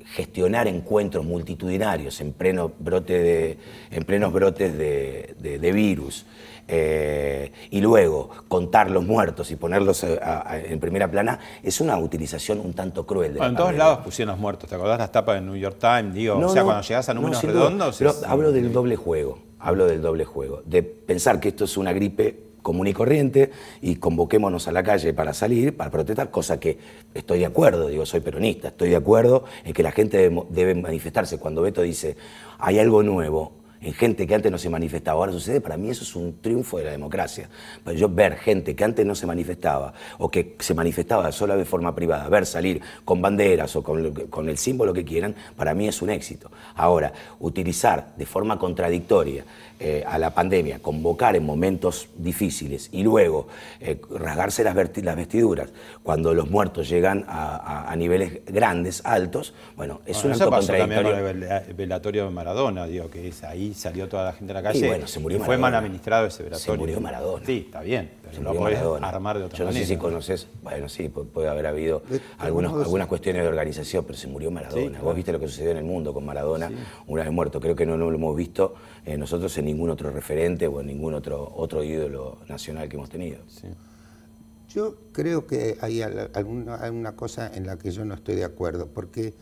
gestionar 0.06 0.68
encuentros 0.68 1.26
multitudinarios 1.26 2.22
en, 2.22 2.34
pleno 2.34 2.72
brote 2.80 3.20
de, 3.20 3.58
en 3.92 4.04
plenos 4.04 4.34
brotes 4.34 4.78
de, 4.78 5.72
virus 5.74 6.26
eh, 6.68 7.52
y 7.70 7.82
luego 7.82 8.30
contar 8.48 8.90
los 8.90 9.06
muertos 9.06 9.52
y 9.52 9.56
ponerlos 9.56 10.04
eh, 10.04 10.20
en 10.68 10.80
primera 10.80 11.10
plana 11.10 11.40
es 11.62 11.80
una 11.82 11.98
utilización 11.98 12.60
un 12.60 12.74
tanto 12.74 13.06
cruel. 13.06 13.36
De 13.36 13.46
en 13.46 13.56
todos 13.56 13.76
lados 13.76 14.00
pusieron 14.00 14.34
los 14.34 14.40
muertos, 14.40 14.70
¿te 14.70 14.76
acordás 14.76 15.00
las 15.00 15.12
tapas 15.12 15.36
del 15.36 15.46
New 15.46 15.56
York 15.56 15.78
Times? 15.80 16.14
Digo, 16.14 16.38
o 16.38 16.50
sea, 16.50 16.64
cuando 16.64 16.82
llegas 16.82 17.10
a 17.10 17.14
números 17.14 17.44
redondos... 17.44 17.98
Pero 17.98 18.14
hablo 18.28 18.52
del 18.52 18.72
doble 18.74 18.96
juego, 18.96 19.40
hablo 19.60 19.86
del 19.86 20.02
doble 20.02 20.26
juego, 20.26 20.62
de 20.66 20.84
pensar 20.84 21.40
que 21.40 21.50
esto 21.50 21.66
es 21.66 21.78
una 21.78 21.94
gripe 21.94 22.46
común 22.66 22.88
y 22.88 22.94
corriente 22.94 23.52
y 23.80 23.98
convoquémonos 23.98 24.68
a 24.68 24.72
la 24.72 24.82
calle 24.82 25.14
para 25.14 25.36
salir, 25.36 25.78
para 25.78 25.92
protestar, 25.92 26.32
cosa 26.32 26.60
que 26.60 26.80
estoy 27.14 27.38
de 27.38 27.46
acuerdo, 27.46 27.90
digo, 27.90 28.08
soy 28.08 28.22
peronista, 28.22 28.70
estoy 28.70 28.90
de 28.90 28.96
acuerdo 28.96 29.44
en 29.64 29.72
que 29.72 29.84
la 29.84 29.92
gente 29.92 30.32
debe, 30.50 30.74
manifestarse. 30.74 31.38
Cuando 31.38 31.62
Beto 31.62 31.84
dice, 31.84 32.18
hay 32.58 32.80
algo 32.80 33.04
nuevo, 33.04 33.52
en 33.86 33.94
gente 33.94 34.26
que 34.26 34.34
antes 34.34 34.52
no 34.52 34.58
se 34.58 34.68
manifestaba, 34.68 35.20
ahora 35.20 35.32
sucede, 35.32 35.62
para 35.62 35.78
mí 35.78 35.92
eso 35.92 36.04
es 36.04 36.16
un 36.16 36.42
triunfo 36.42 36.80
de 36.80 36.86
la 36.86 36.92
democracia. 36.92 37.48
Pero 37.84 37.96
yo 37.96 38.10
ver 38.10 38.36
gente 38.36 38.76
que 38.76 38.84
antes 38.84 39.06
no 39.06 39.14
se 39.14 39.28
manifestaba 39.28 39.94
o 40.18 40.30
que 40.30 40.56
se 40.58 40.74
manifestaba 40.74 41.32
solo 41.32 41.56
de 41.56 41.66
forma 41.66 41.94
privada, 41.94 42.28
ver 42.28 42.48
salir 42.48 42.82
con 43.06 43.22
banderas 43.22 43.76
o 43.76 43.84
con, 43.84 44.12
con 44.32 44.50
el 44.50 44.58
símbolo 44.58 44.92
que 44.92 45.06
quieran, 45.06 45.36
para 45.56 45.76
mí 45.76 45.88
es 45.88 46.02
un 46.02 46.10
éxito. 46.10 46.50
Ahora, 46.76 47.14
utilizar 47.40 48.16
de 48.18 48.26
forma 48.26 48.58
contradictoria 48.58 49.46
eh, 49.78 50.06
a 50.08 50.18
la 50.18 50.30
pandemia, 50.30 50.80
convocar 50.80 51.36
en 51.36 51.46
momentos 51.46 52.08
difíciles 52.16 52.88
y 52.94 53.04
luego 53.04 53.50
eh, 53.82 54.00
rasgarse 54.10 54.64
las, 54.64 54.74
vestiduras 54.74 55.70
cuando 56.02 56.34
los 56.34 56.50
muertos 56.50 56.88
llegan 56.88 57.26
a, 57.28 57.94
niveles 57.98 58.40
grandes, 58.46 59.02
altos, 59.04 59.54
bueno, 59.76 60.00
es 60.06 60.24
un 60.24 60.32
acto 60.32 60.50
contradictorio. 60.50 61.12
También 61.12 61.44
el 61.68 61.74
velatorio 61.74 62.24
de 62.24 62.32
Maradona, 62.32 62.88
digo, 62.88 63.10
que 63.10 63.28
es, 63.28 63.44
ahí 63.44 63.74
salió 63.76 64.08
toda 64.08 64.26
la 64.26 64.34
gente 64.34 64.52
a 64.52 64.56
la 64.56 64.64
calle 64.64 64.80
y, 64.80 64.88
bueno, 64.88 65.08
se 65.08 65.20
murió 65.20 65.40
fue 65.44 65.58
mal 65.58 65.76
administrado 65.76 66.26
ese 66.26 66.44
velatorio. 66.44 66.74
Se 66.74 66.78
murió 66.78 67.02
Maradona. 67.02 67.46
Sí, 67.46 67.64
está 67.66 67.82
bien, 67.82 68.12
pero 68.24 68.42
lo 68.42 68.56
podés 68.56 68.80
armar 69.02 69.38
de 69.38 69.46
otra 69.46 69.58
Yo 69.58 69.66
no 69.66 69.72
sé 69.72 69.86
si 69.86 69.98
conoces, 69.98 70.48
bueno, 70.64 70.90
sí, 70.90 71.10
puede 71.10 71.48
haber 71.48 71.68
habido 71.68 72.02
algunos, 72.38 72.74
algunas 72.74 73.08
cuestiones 73.08 73.44
de 73.44 73.50
organización, 73.50 74.06
pero 74.06 74.18
se 74.18 74.28
murió 74.28 74.52
Maradona. 74.52 75.00
Vos 75.02 75.16
viste 75.16 75.32
lo 75.32 75.40
que 75.40 75.48
sucedió 75.48 75.72
en 75.72 75.78
el 75.78 75.84
mundo 75.84 76.14
con 76.14 76.26
Maradona 76.26 76.72
una 77.08 77.24
vez 77.24 77.32
muerto. 77.32 77.60
Creo 77.60 77.76
que 77.76 77.86
no, 77.86 77.98
no 77.98 78.10
lo 78.10 78.18
hemos 78.18 78.36
visto 78.36 78.76
eh, 79.06 79.18
nosotros 79.18 79.56
en 79.58 79.66
ningún 79.66 79.90
otro 79.90 80.10
referente 80.10 80.68
o 80.68 80.82
en 80.82 80.88
ningún 80.88 81.14
otro, 81.14 81.52
otro 81.56 81.84
ídolo 81.84 82.40
nacional 82.48 82.90
que 82.90 82.96
hemos 82.96 83.10
tenido. 83.10 83.40
Yo 84.70 84.98
creo 85.12 85.48
que 85.48 85.78
hay 85.82 86.02
alguna, 86.02 86.90
una 86.92 87.16
cosa 87.16 87.52
en 87.54 87.66
la 87.66 87.78
que 87.78 87.92
yo 87.92 88.04
no 88.04 88.16
estoy 88.16 88.36
de 88.36 88.44
acuerdo, 88.44 88.88
porque 88.88 89.34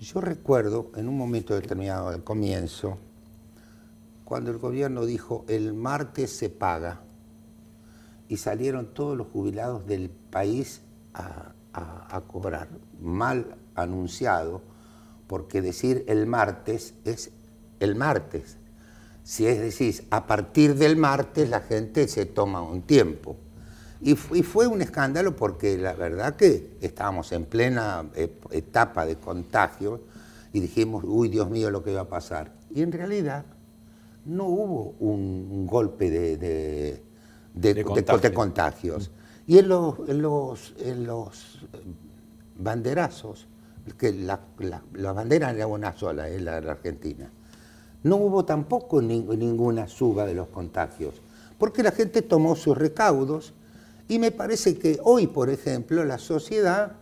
yo 0.00 0.20
recuerdo 0.20 0.90
en 0.96 1.08
un 1.08 1.16
momento 1.16 1.54
determinado 1.54 2.10
del 2.10 2.24
comienzo, 2.24 2.98
cuando 4.24 4.50
el 4.50 4.58
gobierno 4.58 5.04
dijo 5.06 5.44
el 5.48 5.74
martes 5.74 6.36
se 6.36 6.50
paga, 6.50 7.00
y 8.28 8.36
salieron 8.36 8.86
todos 8.94 9.16
los 9.16 9.28
jubilados 9.28 9.86
del 9.86 10.10
país 10.10 10.82
a, 11.12 11.52
cobrar, 12.28 12.68
mal 13.00 13.56
anunciado, 13.74 14.62
porque 15.26 15.60
decir 15.60 16.04
el 16.08 16.26
martes 16.26 16.94
es 17.04 17.30
el 17.80 17.96
martes. 17.96 18.56
Si 19.24 19.46
es 19.46 19.58
decir, 19.58 20.06
a 20.10 20.26
partir 20.26 20.76
del 20.76 20.96
martes 20.96 21.48
la 21.48 21.60
gente 21.60 22.06
se 22.08 22.26
toma 22.26 22.62
un 22.62 22.82
tiempo. 22.82 23.36
Y, 24.00 24.14
fue 24.14 24.66
un 24.66 24.82
escándalo 24.82 25.34
porque 25.34 25.78
la 25.78 25.94
verdad 25.94 26.36
que 26.36 26.76
estábamos 26.80 27.32
en 27.32 27.46
plena 27.46 28.04
etapa 28.50 29.06
de 29.06 29.16
contagio 29.16 30.02
y 30.52 30.60
dijimos, 30.60 31.04
uy, 31.06 31.28
Dios 31.28 31.48
mío, 31.50 31.70
lo 31.70 31.82
que 31.82 31.94
va 31.94 32.02
a 32.02 32.08
pasar. 32.08 32.52
Y 32.70 32.82
en 32.82 32.92
realidad 32.92 33.46
no 34.24 34.44
hubo 34.44 34.94
un, 35.00 35.66
golpe 35.66 36.10
de, 36.10 36.36
de, 37.54 37.84
contagios. 38.34 39.10
Y 39.46 39.58
en 39.58 39.68
los, 39.68 39.96
en 40.08 40.22
los, 40.22 40.74
en 40.78 41.06
los 41.06 41.66
banderazos, 42.58 43.46
que 43.98 44.12
la, 44.12 44.40
la 44.94 45.12
bandera 45.12 45.50
era 45.50 45.66
una 45.66 45.96
sola, 45.96 46.28
es 46.28 46.40
la 46.42 46.54
de 46.56 46.62
la 46.62 46.72
Argentina 46.72 47.30
no 48.04 48.16
hubo 48.16 48.44
tampoco 48.44 49.02
ninguna 49.02 49.88
suba 49.88 50.24
de 50.26 50.34
los 50.34 50.48
contagios, 50.48 51.14
porque 51.58 51.82
la 51.82 51.90
gente 51.90 52.22
tomó 52.22 52.54
sus 52.54 52.78
recaudos. 52.78 53.52
Y 54.06 54.18
me 54.18 54.30
parece 54.30 54.78
que 54.78 55.00
hoy, 55.02 55.26
por 55.26 55.48
ejemplo, 55.48 56.04
la 56.04 56.18
sociedad 56.18 56.92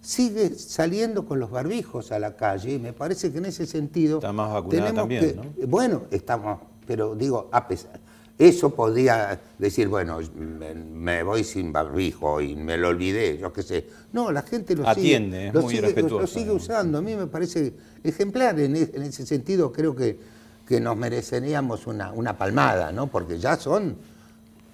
sigue 0.00 0.50
saliendo 0.56 1.24
con 1.24 1.38
los 1.38 1.52
barbijos 1.52 2.10
a 2.10 2.18
la 2.18 2.34
calle 2.34 2.74
y 2.74 2.78
me 2.80 2.92
parece 2.92 3.30
que 3.30 3.38
en 3.38 3.46
ese 3.46 3.64
sentido 3.66 4.18
Está 4.18 4.32
más 4.32 4.52
vacunada 4.52 4.92
también, 4.92 5.54
que, 5.54 5.66
bueno, 5.66 6.02
estamos, 6.10 6.58
pero 6.88 7.14
digo, 7.14 7.50
a 7.52 7.68
pesar, 7.68 8.00
eso 8.38 8.70
podría 8.70 9.38
decir, 9.58 9.88
bueno, 9.88 10.20
me, 10.34 10.74
me 10.74 11.22
voy 11.22 11.44
sin 11.44 11.70
barbijo 11.70 12.40
y 12.40 12.56
me 12.56 12.78
lo 12.78 12.88
olvidé, 12.88 13.36
yo 13.36 13.52
qué 13.52 13.62
sé. 13.62 13.86
No, 14.12 14.32
la 14.32 14.40
gente 14.40 14.74
lo 14.74 14.88
Atiende, 14.88 15.36
sigue, 15.36 15.48
es 15.48 15.54
lo 15.54 15.60
muy 15.60 15.74
sigue, 15.74 16.02
lo 16.02 16.26
sigue 16.26 16.50
usando. 16.50 16.98
A 16.98 17.02
mí 17.02 17.14
me 17.14 17.26
parece 17.26 17.74
ejemplar 18.02 18.58
en, 18.58 18.74
e- 18.76 18.90
en 18.94 19.02
ese 19.02 19.26
sentido, 19.26 19.70
creo 19.70 19.94
que, 19.94 20.18
que 20.66 20.80
nos 20.80 20.96
mereceríamos 20.96 21.86
una, 21.86 22.10
una 22.12 22.38
palmada, 22.38 22.90
¿no? 22.90 23.08
Porque 23.08 23.38
ya 23.38 23.56
son 23.56 23.96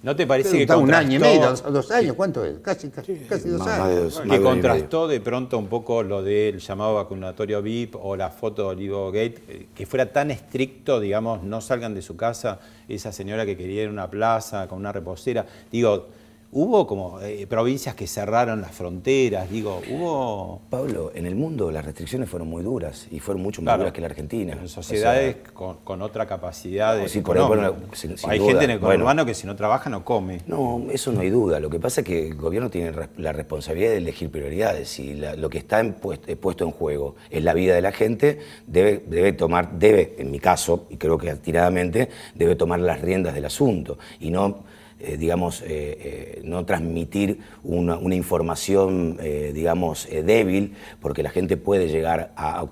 ¿No 0.04 0.14
te 0.14 0.26
parece 0.26 0.50
que 0.54 0.62
está 0.62 0.76
un 0.76 0.92
año 0.92 1.16
y 1.16 1.18
medio, 1.18 1.40
contrastó- 1.40 1.70
dos, 1.70 1.88
dos 1.88 1.90
años, 1.90 2.14
¿cuánto 2.14 2.44
es? 2.44 2.58
Casi, 2.58 2.90
casi, 2.90 3.14
casi 3.26 3.48
dos 3.48 3.60
más- 3.60 3.78
más 3.78 3.88
de 3.88 3.94
años. 3.96 4.02
dos- 4.14 4.20
que 4.22 4.28
de 4.28 4.36
y 4.36 4.40
contrastó 4.40 5.08
de 5.08 5.20
pronto 5.20 5.56
un 5.58 5.66
poco 5.68 6.02
lo 6.02 6.22
del 6.22 6.58
llamado 6.58 6.94
vacunatorio 6.96 7.62
VIP 7.62 7.96
o 7.96 8.14
la 8.14 8.28
foto 8.28 8.62
de 8.64 8.68
Olivo 8.68 9.06
Gate, 9.10 9.42
eh, 9.48 9.66
que 9.74 9.86
fuera 9.86 10.12
tan 10.12 10.30
estricto, 10.30 11.00
digamos, 11.00 11.42
no 11.42 11.62
salgan 11.62 11.94
de 11.94 12.02
su 12.02 12.16
casa, 12.16 12.60
esa 12.86 13.12
señora 13.12 13.46
que 13.46 13.56
quería 13.56 13.84
ir 13.84 13.88
a 13.88 13.92
una 13.92 14.10
plaza 14.10 14.68
con 14.68 14.78
una 14.78 14.92
reposera. 14.92 15.46
Digo, 15.72 16.08
hubo 16.56 16.86
como 16.86 17.20
eh, 17.20 17.46
provincias 17.48 17.96
que 17.96 18.06
cerraron 18.06 18.60
las 18.60 18.70
fronteras, 18.70 19.50
digo, 19.50 19.82
hubo 19.90 20.60
Pablo, 20.70 21.10
en 21.12 21.26
el 21.26 21.34
mundo 21.34 21.72
las 21.72 21.84
restricciones 21.84 22.28
fueron 22.28 22.48
muy 22.48 22.62
duras 22.62 23.08
y 23.10 23.18
fueron 23.18 23.42
mucho 23.42 23.60
más 23.60 23.72
Claro. 23.72 23.78
duras 23.80 23.92
que 23.92 24.00
la 24.00 24.06
Argentina. 24.06 24.52
en 24.52 24.58
O 24.60 24.68
sea, 24.68 24.82
sociedades 24.82 25.36
con, 25.52 25.78
con 25.82 26.00
otra 26.00 26.26
capacidad 26.26 26.96
de 26.96 27.08
sí, 27.08 27.20
por 27.22 27.36
ahí, 27.36 27.42
económica. 27.44 27.70
bueno, 27.70 27.86
sin- 27.96 28.16
sin 28.16 28.30
Hay 28.30 28.38
duda. 28.38 28.50
gente 28.50 28.64
en 28.66 28.70
el 28.70 28.78
Bueno. 28.78 28.94
conurbano 28.94 29.26
que 29.26 29.34
si 29.34 29.46
no 29.48 29.56
trabaja 29.56 29.90
no 29.90 30.04
come. 30.04 30.42
No, 30.46 30.86
eso 30.92 31.10
no 31.10 31.20
hay 31.22 31.30
duda. 31.30 31.58
Lo 31.58 31.68
que 31.70 31.80
pasa 31.80 32.02
es 32.02 32.06
que 32.06 32.28
el 32.28 32.36
gobierno 32.36 32.70
tiene 32.70 32.92
la 33.18 33.32
responsabilidad 33.32 33.90
de 33.90 33.96
elegir 33.96 34.30
prioridades 34.30 34.98
y 35.00 35.14
la- 35.14 35.34
lo 35.34 35.50
que 35.50 35.58
está 35.58 35.80
en 35.80 35.96
puest- 36.00 36.22
eh, 36.28 36.36
puesto 36.36 36.64
en 36.64 36.70
juego 36.70 37.16
es 37.30 37.42
la 37.42 37.52
vida 37.52 37.74
de 37.74 37.82
la 37.82 37.90
gente, 37.90 38.38
debe, 38.68 39.02
debe 39.08 39.32
tomar, 39.32 39.72
debe, 39.76 40.14
en 40.18 40.30
mi 40.30 40.38
caso, 40.38 40.86
y 40.88 40.98
creo 40.98 41.18
que 41.18 41.30
atiradamente, 41.30 42.08
debe 42.36 42.54
tomar 42.54 42.78
las 42.78 43.00
riendas 43.00 43.34
del 43.34 43.44
asunto 43.46 43.98
y 44.20 44.30
no, 44.30 44.64
eh, 45.00 45.16
digamos, 45.16 45.62
eh, 45.62 45.66
eh, 45.68 46.40
no 46.44 46.64
transmitir 46.64 47.40
una, 47.62 47.98
información, 48.14 49.18
digamos, 49.52 50.09
débil, 50.09 50.74
porque 51.00 51.22
la 51.22 51.30
gente 51.30 51.57
puede 51.57 51.88
llegar 51.88 52.33
a, 52.37 52.64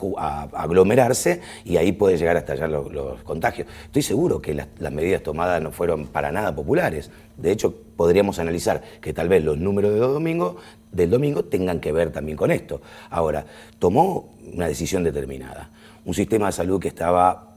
aglomerarse 0.53 1.41
y 1.65 1.77
ahí 1.77 1.93
puede 1.93 2.17
llegar 2.17 2.37
a 2.37 2.41
estallar 2.41 2.71
los, 2.71 2.93
los 2.93 3.23
contagios. 3.23 3.67
Estoy 3.85 4.03
seguro 4.03 4.41
que 4.41 4.55
las, 4.55 4.69
las 4.79 4.93
medidas 4.93 5.23
tomadas 5.23 5.61
no 5.63 5.73
fueron 5.73 6.07
para 6.07 6.31
nada 6.31 6.55
populares. 6.55 7.11
De 7.37 7.51
hecho, 7.51 7.75
podríamos 7.97 8.39
analizar 8.39 8.83
que 9.01 9.13
tal 9.13 9.29
vez 9.29 9.43
los 9.45 9.59
números 9.59 9.93
de 9.93 10.01
los 10.01 10.13
domingos, 10.13 10.57
del 10.93 11.11
domingo 11.11 11.45
tengan 11.45 11.81
que 11.81 11.93
ver 11.93 12.13
también 12.13 12.37
con 12.37 12.51
esto. 12.51 12.83
Ahora, 13.11 13.47
tomó 13.79 14.31
una 14.53 14.69
decisión 14.69 15.03
determinada. 15.03 15.71
Un 16.05 16.15
sistema 16.15 16.47
de 16.47 16.53
salud 16.53 16.81
que 16.81 16.89
estaba 16.89 17.57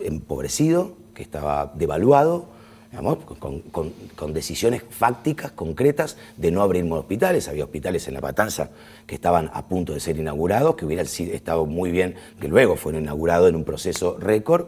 empobrecido, 0.00 0.96
que 1.14 1.22
estaba 1.22 1.72
devaluado, 1.74 2.57
digamos, 2.90 3.18
con, 3.38 3.60
con- 3.60 4.32
decisiones 4.32 4.82
fácticas, 4.88 5.52
concretas, 5.52 6.16
de 6.36 6.50
no 6.50 6.62
abrir 6.62 6.90
hospitales. 6.92 7.48
Había 7.48 7.64
hospitales 7.64 8.08
en 8.08 8.14
La 8.14 8.20
Matanza 8.20 8.70
que 9.06 9.14
estaban 9.14 9.50
a 9.52 9.66
punto 9.66 9.92
de 9.92 10.00
ser 10.00 10.16
inaugurados, 10.18 10.76
que 10.76 10.86
hubieran 10.86 11.06
estado 11.06 11.66
muy 11.66 11.90
bien, 11.90 12.14
que 12.40 12.48
luego 12.48 12.76
fueron 12.76 13.02
inaugurados 13.02 13.48
en 13.48 13.56
un 13.56 13.64
proceso 13.64 14.16
récord. 14.18 14.66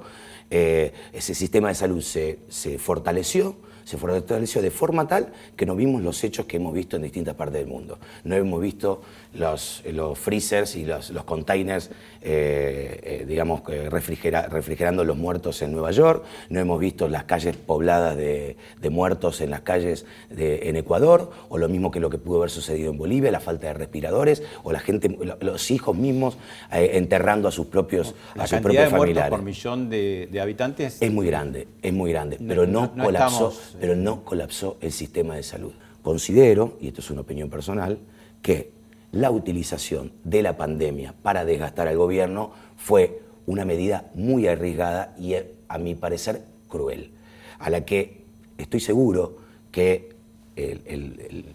Eh, 0.50 0.92
ese 1.12 1.35
sistema 1.35 1.68
de 1.68 1.74
salud 1.74 2.02
se, 2.02 2.40
se 2.48 2.78
fortaleció, 2.78 3.54
se 3.85 3.96
fortaleció 3.96 4.61
de 4.62 4.70
forma 4.70 5.06
tal 5.09 5.33
que 5.56 5.64
no 5.66 5.74
vimos 5.76 6.02
los 6.02 6.22
hechos 6.24 6.46
que 6.46 6.56
hemos 6.59 6.74
visto 6.74 6.96
en 6.96 7.02
distintas 7.02 7.35
partes 7.35 7.61
del 7.61 7.68
mundo. 7.68 7.98
No 8.24 8.35
hemos 8.37 8.61
visto 8.61 9.02
los, 9.35 9.83
los 9.93 10.19
freezers 10.19 10.75
y 10.77 10.85
los, 10.85 11.11
los 11.11 11.25
containers, 11.25 11.90
eh, 12.23 13.01
eh, 13.03 13.25
digamos, 13.27 13.62
refrigera- 13.64 14.49
refrigerando 14.49 15.05
los 15.05 15.16
muertos 15.16 15.62
en 15.62 15.73
Nueva 15.73 15.90
York, 15.93 16.25
no 16.49 16.59
hemos 16.61 16.81
visto 16.81 17.09
las 17.09 17.25
calles 17.25 17.57
pobladas 17.57 18.16
de, 18.16 18.57
de 18.81 18.90
muertos 18.90 19.40
en 19.40 19.51
las 19.51 19.61
calles 19.61 20.05
de- 20.31 20.69
en 20.69 20.77
Ecuador, 20.77 21.31
o 21.49 21.59
lo 21.59 21.69
mismo 21.69 21.90
que 21.90 22.01
lo 22.01 22.11
que 22.11 22.19
pudo 22.19 22.38
haber 22.38 22.51
sucedido 22.51 22.90
en 22.90 22.99
Bolivia, 22.99 23.31
la 23.31 23.40
falta 23.40 23.69
de 23.69 23.75
respiradores, 23.75 24.43
o 24.64 24.73
la 24.73 24.81
gente, 24.81 25.09
lo- 25.09 25.38
los 25.40 25.71
hijos 25.71 25.97
mismos 25.97 26.37
eh, 26.73 26.90
enterrando 26.95 27.49
a 27.49 27.53
sus 27.53 27.66
propios, 27.66 28.14
La 28.35 28.45
a 28.45 28.47
sus 28.47 28.59
propios 28.61 28.85
de 28.85 28.90
familiares. 28.90 29.31
por 29.31 29.43
millón 29.43 29.88
de, 29.88 30.29
de 30.31 30.40
habitantes 30.40 31.01
Es 31.01 31.12
muy 31.12 31.27
grande, 31.27 31.69
es 31.83 31.93
muy 31.93 32.11
grande, 32.11 32.37
No, 32.40 32.49
pero 32.49 32.66
no, 32.66 32.93
colapsó, 32.95 33.49
estamos, 33.51 33.77
pero 33.81 33.97
no 33.97 34.25
colapsó 34.25 34.77
el 34.81 34.93
sistema 34.93 35.37
de 35.37 35.43
salud. 35.43 35.73
Considero, 36.03 36.77
y 36.81 36.88
esto 36.88 37.01
es 37.01 37.11
una 37.11 37.21
opinión 37.21 37.49
personal, 37.51 37.99
que 38.43 38.73
la 39.12 39.31
utilización 39.31 40.12
de 40.25 40.42
la 40.42 40.57
pandemia 40.57 41.14
para 41.23 41.44
desgastar 41.44 41.88
al 41.88 41.96
gobierno 41.96 42.53
fue 42.77 43.23
una 43.46 43.64
medida 43.64 44.11
muy 44.14 44.46
arriesgada 44.46 45.14
y, 45.18 45.35
eh, 45.35 45.55
a 45.68 45.79
mi 45.79 45.94
parecer, 45.94 46.42
cruel, 46.68 47.11
a 47.59 47.70
la 47.70 47.85
que 47.85 48.23
estoy 48.59 48.81
seguro 48.81 49.38
que 49.70 50.11
el, 50.57 51.55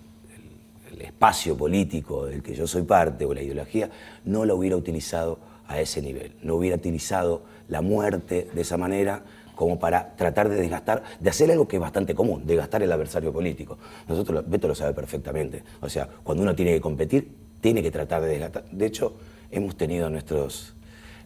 espacio 0.99 1.55
político 1.57 2.25
del 2.25 2.41
que 2.41 2.55
yo 2.55 2.65
soy 2.65 2.83
parte 2.83 3.25
o 3.25 3.33
la 3.33 3.41
ideología 3.41 3.89
no 4.23 4.45
lo 4.45 4.55
hubiera 4.55 4.75
utilizado 4.75 5.37
a 5.67 5.79
ese 5.79 6.01
nivel, 6.01 6.33
no 6.41 6.55
hubiera 6.55 6.77
utilizado 6.77 7.43
la 7.67 7.81
muerte 7.81 8.49
de 8.53 8.61
esa 8.61 8.77
manera 8.77 9.23
como 9.55 9.77
para 9.77 10.15
tratar 10.15 10.49
de 10.49 10.55
desgastar, 10.55 11.03
de 11.19 11.29
hacer 11.29 11.51
algo 11.51 11.67
que 11.67 11.77
es 11.77 11.81
bastante 11.81 12.15
común, 12.15 12.45
desgastar 12.45 12.83
el 12.83 12.91
adversario 12.91 13.31
político. 13.31 13.77
Nosotros, 14.07 14.43
Beto 14.47 14.67
lo 14.67 14.75
sabe 14.75 14.93
perfectamente. 14.93 15.63
O 15.81 15.89
sea, 15.89 16.07
cuando 16.23 16.43
uno 16.43 16.55
tiene 16.55 16.73
que 16.73 16.81
competir, 16.81 17.29
tiene 17.65 17.81
que 17.81 17.89
tratar 17.89 18.21
de 18.21 18.27
desgastar. 18.27 18.63
De 18.71 18.85
hecho, 18.85 19.15
hemos 19.49 19.75
tenido 19.75 20.07
nuestros 20.11 20.73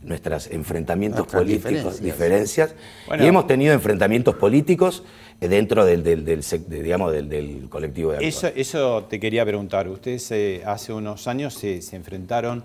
nuestros 0.02 0.48
enfrentamientos 0.48 1.20
Nuestras 1.34 1.42
políticos, 1.44 1.72
diferencias. 2.00 2.02
diferencias, 2.02 2.76
Bueno. 3.08 3.26
y 3.26 3.28
hemos 3.28 3.46
tenido 3.48 3.74
enfrentamientos 3.74 4.36
políticos 4.36 5.04
eh, 5.42 5.50
dentro 5.50 5.84
del, 5.84 6.02
del- 6.02 6.24
del 6.24 6.42
digamos, 6.70 7.12
del, 7.12 7.28
del 7.28 7.68
colectivo 7.68 8.14
de 8.14 8.26
Eso, 8.26 8.48
actores. 8.48 8.68
eso 8.70 9.04
te 9.10 9.20
quería 9.20 9.44
preguntar. 9.44 9.90
Ustedes 9.90 10.32
eh, 10.32 10.62
hace 10.66 10.94
unos 10.94 11.28
años 11.28 11.54
se, 11.56 11.82
se 11.82 11.98
enfrentaron 11.98 12.64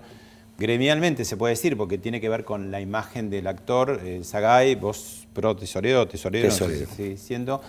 gremialmente, 0.57 1.25
se 1.25 1.35
puede 1.35 1.51
decir, 1.55 1.75
porque 1.75 1.97
tiene 1.97 2.21
que 2.21 2.29
ver 2.29 2.45
con 2.45 2.71
la 2.71 2.79
imagen 2.79 3.29
del 3.29 3.47
actor 3.47 3.99
eh, 4.05 4.21
Sagay, 4.23 4.75
vos 4.75 5.27
pro 5.33 5.53
tesorero, 5.57 6.07
tesorero, 6.07 6.45
no 6.47 6.51
sé 6.53 6.59
Tesorero. 6.63 6.89
si 6.89 6.95
sigue 6.95 7.09
diciendo, 7.09 7.61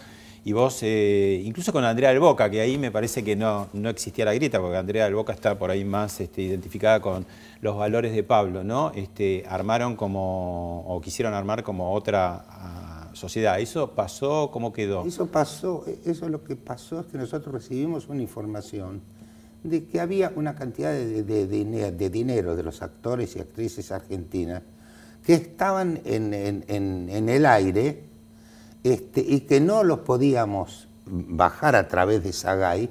y 0.47 0.53
vos, 0.53 0.79
eh, 0.83 1.43
incluso 1.45 1.73
con 1.73 1.83
Andrea 1.83 2.11
del 2.11 2.21
Boca, 2.21 2.49
que 2.49 2.61
ahí 2.61 2.79
me 2.79 2.93
parece 2.93 3.25
que 3.25 3.35
no, 3.35 3.67
no 3.73 3.89
existía 3.89 4.25
la 4.25 4.33
grita, 4.33 4.61
porque 4.61 4.77
Andrea 4.77 5.07
del 5.07 5.17
Boca 5.17 5.33
está 5.33 5.59
por 5.59 5.73
ahí 5.73 5.85
más 5.85 6.21
este, 6.21 6.41
identificada 6.43 7.01
con 7.01 7.27
los 7.61 7.77
valores 7.77 8.15
de 8.15 8.23
Pablo, 8.23 8.63
¿no? 8.63 8.93
Este, 8.95 9.43
armaron 9.49 9.97
como, 9.97 10.85
o 10.87 11.01
quisieron 11.01 11.35
armar 11.35 11.65
como 11.65 11.93
otra 11.93 12.45
ah, 12.49 13.11
sociedad. 13.13 13.59
¿Eso 13.59 13.91
pasó? 13.91 14.51
¿Cómo 14.53 14.73
quedó? 14.73 15.05
Eso 15.05 15.27
pasó, 15.27 15.85
eso 16.05 16.29
lo 16.29 16.45
que 16.45 16.55
pasó 16.55 17.01
es 17.01 17.07
que 17.07 17.19
nosotros 17.19 17.53
recibimos 17.53 18.07
una 18.09 18.23
información 18.23 19.01
de 19.65 19.85
que 19.87 19.99
había 19.99 20.33
una 20.37 20.55
cantidad 20.55 20.93
de, 20.93 21.25
de- 21.25 21.25
de 21.25 21.49
dine- 21.49 21.91
de 21.91 22.09
dinero 22.09 22.55
de 22.55 22.63
los 22.63 22.83
actores 22.83 23.35
y 23.35 23.41
actrices 23.41 23.91
argentinas 23.91 24.63
que 25.25 25.35
estaban 25.35 25.99
en- 26.05 26.33
en 26.69 27.29
el 27.29 27.47
aire 27.47 28.15
este, 28.92 29.20
y 29.20 29.40
que 29.40 29.61
no 29.61 29.83
los 29.83 29.99
podíamos 30.01 30.87
bajar 31.07 31.75
a 31.75 31.88
través 31.88 32.22
de 32.22 32.33
Sagay 32.33 32.88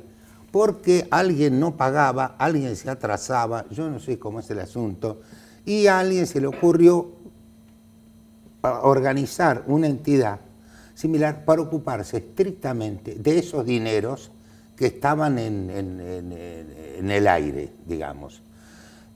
porque 0.51 1.08
alguien 1.10 1.58
no 1.58 1.77
pagaba, 1.77 2.36
alguien 2.38 2.75
se 2.75 2.89
atrasaba, 2.89 3.65
yo 3.69 3.89
no 3.89 4.01
sé 4.01 4.19
cómo 4.19 4.41
es 4.41 4.49
el 4.49 4.60
asunto, 4.60 5.21
y 5.65 5.88
a 5.88 5.99
alguien 5.99 6.27
se 6.27 6.41
le 6.41 6.47
ocurrió 6.47 7.12
organizar 8.62 9.63
una 9.67 9.88
entidad 9.88 10.41
similar 10.95 11.45
para 11.45 11.62
ocuparse 11.62 12.17
estrictamente 12.17 13.15
de 13.15 13.39
esos 13.39 13.65
dineros 13.65 14.31
que 14.75 14.88
estaban 14.88 15.39
en 15.39 15.69
el 17.10 17.27
aire, 17.27 17.71
digamos. 17.86 18.41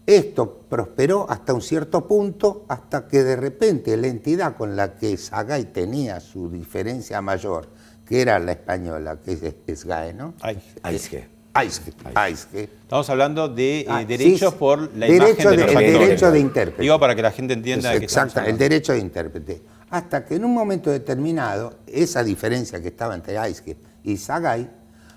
Esto 0.10 0.62
prosperó 0.67 1.28
hasta 1.30 1.54
un 1.54 1.62
cierto 1.62 2.08
punto, 2.08 2.65
hasta 2.67 3.08
que 3.08 3.24
de 3.24 3.36
repente 3.36 3.95
la 3.95 4.08
entidad 4.08 4.56
con 4.58 4.76
la 4.76 4.95
que 4.95 5.16
Sagay 5.16 5.66
tenía 5.66 6.20
su 6.20 6.49
diferencia 6.49 7.22
mayor, 7.22 7.68
que 8.07 8.22
era 8.22 8.39
la 8.39 8.53
española, 8.53 9.18
que 9.24 9.34
es 9.34 9.80
SGAE, 9.82 10.14
¿no? 10.16 10.34
AISGE, 10.82 11.28
AISGE. 11.53 12.64
Estamos 12.64 13.07
hablando 13.12 13.49
de 13.49 13.82
eh, 13.82 13.86
Ah, 13.88 14.03
derechos 14.03 14.53
sí, 14.53 14.57
por 14.57 14.80
la 14.97 15.05
derecho 15.05 15.41
imagen 15.43 15.49
de 15.51 15.51
de- 15.51 15.57
los 15.57 15.72
el 15.72 15.78
actores. 15.78 15.99
derecho 16.07 16.32
de 16.32 16.39
intérprete. 16.39 16.82
Digo 16.82 16.99
para 16.99 17.16
que 17.16 17.22
la 17.22 17.32
gente 17.32 17.53
entienda 17.53 17.93
estamos 17.93 18.03
Exacto, 18.12 18.49
el 18.49 18.57
derecho 18.57 18.93
de 18.93 18.99
intérprete. 18.99 19.62
Hasta 19.91 20.26
que 20.26 20.36
en 20.38 20.45
un 20.45 20.55
momento 20.55 20.89
determinado, 20.89 21.76
esa 21.86 22.24
diferencia 22.24 22.82
que 22.82 22.88
estaba 22.88 23.14
entre 23.14 23.38
Aisque 23.38 23.78
y 24.03 24.18
Sagay, 24.18 24.70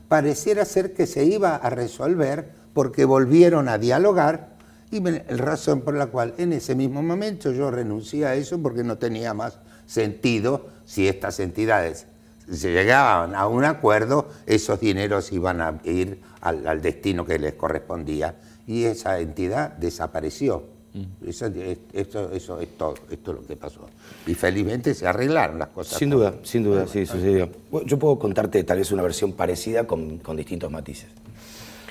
pareciera 0.09 0.67
ser 0.67 0.93
que 0.93 1.07
se 1.07 1.25
iba 1.25 1.57
a 1.57 1.71
resolver 1.71 2.61
porque 2.75 3.05
volvieron 3.07 3.69
a 3.69 3.77
dialogar 3.79 4.52
y 4.93 5.01
me- 5.01 5.25
el 5.29 5.39
razón 5.39 5.81
por 5.81 5.95
la 5.95 6.07
cual 6.07 6.35
en 6.39 6.53
ese 6.53 6.75
mismo 6.77 7.03
momento 7.03 7.51
yo 7.51 7.71
renuncié 7.71 8.27
a 8.27 8.35
eso 8.37 8.61
porque 8.63 8.85
no 8.85 8.99
tenía 8.99 9.35
más 9.35 9.59
sentido 9.87 10.67
si 10.85 11.09
estas 11.09 11.41
entidades 11.41 12.07
se 12.51 12.73
llegaban 12.73 13.35
a 13.35 13.47
un 13.47 13.65
acuerdo, 13.65 14.29
esos 14.47 14.79
dineros 14.81 15.33
iban 15.33 15.61
a 15.61 15.81
ir 15.85 16.21
al, 16.41 16.67
al 16.67 16.83
destino 16.83 17.25
que 17.25 17.39
les 17.39 17.55
correspondía 17.55 18.35
y 18.67 18.85
esa 18.85 19.19
entidad 19.21 19.71
desapareció. 19.73 20.65
Mm. 20.95 21.27
Eso, 21.29 21.47
es- 21.47 21.79
eso- 21.95 22.31
eso 22.33 22.61
es 22.61 22.69
todo, 22.77 22.95
esto 23.11 23.31
es 23.33 23.37
lo 23.41 23.47
que 23.47 23.57
pasó. 23.57 23.81
Y 24.27 24.35
felizmente 24.35 24.93
se 24.95 25.07
arreglaron 25.07 25.59
las 25.59 25.69
cosas. 25.69 25.99
Sin 25.99 26.11
duda, 26.11 26.35
sin 26.43 26.65
duda, 26.65 26.87
sí, 26.87 27.07
sucedió. 27.07 27.49
Bueno, 27.71 27.87
yo 27.87 27.99
puedo 27.99 28.19
contarte 28.19 28.63
tal 28.65 28.79
vez 28.79 28.93
una 28.93 29.03
versión 29.03 29.33
parecida 29.33 29.87
con, 29.87 30.19
con 30.19 30.37
distintos 30.37 30.71
matices. 30.71 31.09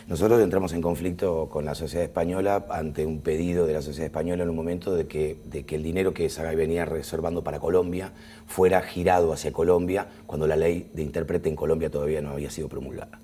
Nosotros 0.07 0.41
entramos 0.41 0.73
en 0.73 0.81
conflicto 0.81 1.47
con 1.49 1.63
la 1.65 1.75
sociedad 1.75 2.03
española 2.03 2.65
ante 2.69 3.05
un 3.05 3.21
pedido 3.21 3.65
de 3.65 3.73
la 3.73 3.81
sociedad 3.81 4.05
española 4.07 4.43
en 4.43 4.49
un 4.49 4.55
momento 4.55 4.93
de 4.93 5.07
que, 5.07 5.37
de 5.45 5.63
que 5.63 5.75
el 5.75 5.83
dinero 5.83 6.13
que 6.13 6.29
Sagay 6.29 6.55
venía 6.55 6.85
reservando 6.85 7.43
para 7.43 7.59
Colombia 7.59 8.11
fuera 8.47 8.81
girado 8.81 9.31
hacia 9.31 9.51
Colombia 9.53 10.07
cuando 10.25 10.47
la 10.47 10.55
ley 10.57 10.89
de 10.93 11.03
intérprete 11.03 11.49
en 11.49 11.55
Colombia 11.55 11.89
todavía 11.89 12.21
no 12.21 12.31
había 12.31 12.49
sido 12.49 12.67
promulgada. 12.67 13.19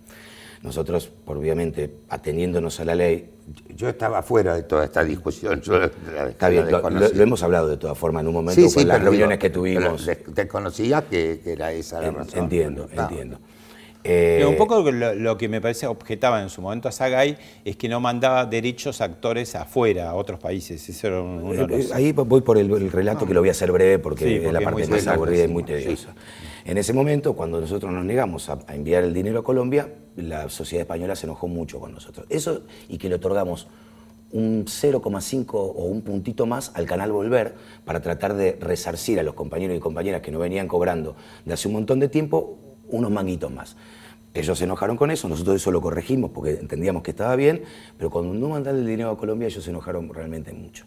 Nosotros, 0.63 1.11
obviamente, 1.27 1.91
ateniéndonos 2.09 2.79
a 2.79 2.85
la 2.85 2.95
ley, 2.95 3.29
Yo 3.75 3.87
estaba 3.89 4.21
fuera 4.23 4.55
de 4.55 4.63
toda 4.63 4.83
esta 4.85 5.03
discusión. 5.03 5.61
Yo 5.61 5.77
la- 5.79 5.91
la- 6.13 6.29
está 6.29 6.49
bien, 6.49 6.65
lo, 6.65 6.71
desconocía. 6.77 7.07
lo- 7.09 7.15
lo 7.15 7.23
hemos 7.23 7.43
hablado 7.43 7.67
de 7.69 7.77
todas 7.77 7.97
formas 7.97 8.21
en 8.21 8.27
un 8.27 8.33
momento 8.33 8.59
Sí, 8.61 8.67
sí, 8.69 8.75
con 8.79 8.87
las 8.87 8.97
pero 8.97 9.11
reuniones 9.11 9.37
digo, 9.37 9.41
que 9.41 9.49
tuvimos. 9.51 10.09
Desconocía 10.27 11.03
que, 11.03 11.39
que 11.43 11.51
era 11.53 11.71
esa 11.71 12.01
la 12.01 12.07
En- 12.07 12.15
razón. 12.15 12.39
entiendo, 12.43 12.87
entiendo. 12.91 13.37
Eh, 14.09 14.35
Pero 14.37 14.49
un 14.49 14.55
poco 14.55 14.81
lo, 14.91 15.13
lo 15.15 15.37
que 15.37 15.49
me 15.49 15.59
parece 15.59 15.85
objetaba 15.85 16.41
en 16.41 16.49
su 16.49 16.61
momento 16.61 16.87
a 16.87 16.91
Sagay 16.91 17.37
es 17.65 17.75
que 17.75 17.89
no 17.89 17.99
mandaba 17.99 18.45
derechos 18.45 19.01
a 19.01 19.05
actores 19.05 19.53
afuera, 19.55 20.09
a 20.09 20.15
otros 20.15 20.39
países. 20.39 20.87
Eso 20.87 21.07
era 21.07 21.21
un- 21.21 21.43
uno 21.43 21.67
de 21.67 21.75
Eh, 21.75 21.77
los- 21.83 21.91
Ahí 21.91 22.11
voy 22.13 22.41
por 22.41 22.57
el, 22.57 22.71
el 22.71 22.91
relato 22.91 23.25
que 23.25 23.33
lo 23.33 23.41
voy 23.41 23.49
a 23.49 23.51
hacer 23.51 23.71
breve 23.71 23.99
porque, 23.99 24.25
Sí, 24.25 24.35
es 24.45 24.53
la 24.53 24.61
parte 24.61 24.87
más 24.87 25.07
aburrida 25.07 25.43
y 25.43 25.47
muy 25.49 25.63
tediosa. 25.63 26.15
En 26.65 26.77
ese 26.77 26.93
momento, 26.93 27.33
cuando 27.33 27.59
nosotros 27.61 27.91
nos 27.91 28.05
negamos 28.05 28.49
a, 28.49 28.59
a 28.67 28.75
enviar 28.75 29.03
el 29.03 29.13
dinero 29.13 29.39
a 29.39 29.43
Colombia, 29.43 29.89
la 30.15 30.49
sociedad 30.49 30.81
española 30.81 31.15
se 31.15 31.25
enojó 31.25 31.47
mucho 31.47 31.79
con 31.79 31.91
nosotros. 31.93 32.25
Eso 32.29 32.61
y 32.89 32.97
que 32.97 33.09
le 33.09 33.15
otorgamos 33.15 33.67
un 34.31 34.65
0,5 34.65 35.53
o 35.53 35.83
un 35.85 36.01
puntito 36.01 36.45
más 36.45 36.71
al 36.75 36.85
canal 36.85 37.11
Volver 37.13 37.55
para 37.85 38.01
tratar 38.01 38.33
de 38.35 38.57
resarcir 38.59 39.19
a 39.19 39.23
los 39.23 39.33
compañeros 39.35 39.77
y 39.77 39.79
compañeras 39.79 40.21
que 40.21 40.31
no 40.31 40.39
venían 40.39 40.67
cobrando 40.67 41.15
de 41.45 41.53
hace 41.53 41.67
un 41.69 41.75
montón 41.75 41.99
de 41.99 42.09
tiempo 42.09 42.57
unos 42.89 43.11
manguitos 43.11 43.51
más. 43.51 43.75
Ellos 44.39 44.57
se 44.57 44.63
enojaron 44.65 44.97
con 44.97 45.11
eso, 45.11 45.27
nosotros 45.27 45.55
eso 45.55 45.71
lo 45.71 45.81
corregimos 45.81 46.31
porque 46.31 46.51
entendíamos 46.51 47.03
que 47.03 47.11
estaba 47.11 47.35
bien, 47.35 47.63
pero 47.97 48.09
cuando 48.09 48.33
no 48.33 48.49
mandaron 48.49 48.79
el 48.79 48.87
dinero 48.87 49.11
a 49.11 49.17
Colombia 49.17 49.47
ellos 49.47 49.63
se 49.63 49.69
enojaron 49.69 50.13
realmente 50.13 50.53
mucho. 50.53 50.85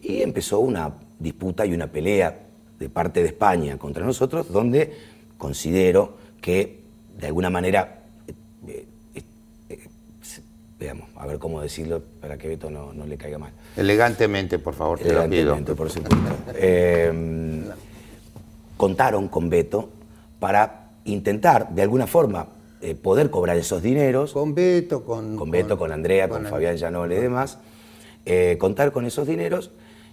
Y 0.00 0.22
empezó 0.22 0.60
una 0.60 0.92
disputa 1.18 1.64
y 1.66 1.72
una 1.72 1.86
pelea 1.86 2.46
de 2.78 2.88
parte 2.88 3.20
de 3.20 3.28
España 3.28 3.78
contra 3.78 4.04
nosotros, 4.04 4.52
donde 4.52 4.92
considero 5.38 6.16
que 6.40 6.80
de 7.18 7.26
alguna 7.26 7.50
manera, 7.50 8.02
eh, 8.66 8.86
eh, 9.14 9.22
eh, 9.68 9.78
veamos, 10.78 11.08
a 11.16 11.26
ver 11.26 11.38
cómo 11.38 11.60
decirlo 11.60 12.02
para 12.20 12.36
que 12.36 12.48
Beto 12.48 12.70
no, 12.70 12.92
no 12.92 13.06
le 13.06 13.16
caiga 13.16 13.38
mal. 13.38 13.52
Elegantemente, 13.76 14.58
por 14.58 14.74
favor, 14.74 14.98
te 14.98 15.04
lo 15.04 15.10
pido. 15.10 15.24
Elegantemente, 15.24 15.74
por 15.74 15.90
supuesto. 15.90 16.16
Eh, 16.54 17.62
contaron 18.76 19.28
con 19.28 19.48
Beto 19.48 19.90
para 20.40 20.90
intentar, 21.04 21.70
de 21.70 21.82
alguna 21.82 22.08
forma, 22.08 22.48
eh, 22.82 22.96
poder 22.96 23.30
cobrar 23.30 23.56
esos 23.56 23.80
dineros 23.80 24.32
Con 24.32 24.56
Beto, 24.56 25.04
con... 25.04 25.36
con 25.36 25.52
Beto, 25.52 25.78
con 25.78 25.92
Andrea, 25.92 26.28
con, 26.28 26.44
Fabián 26.46 26.76
Llanol 26.76 27.12
y 27.12 27.16
demás, 27.16 27.58
eh, 28.26 28.56
contar 28.58 28.90
con 28.90 29.06
esos 29.06 29.28
dineros 29.28 29.70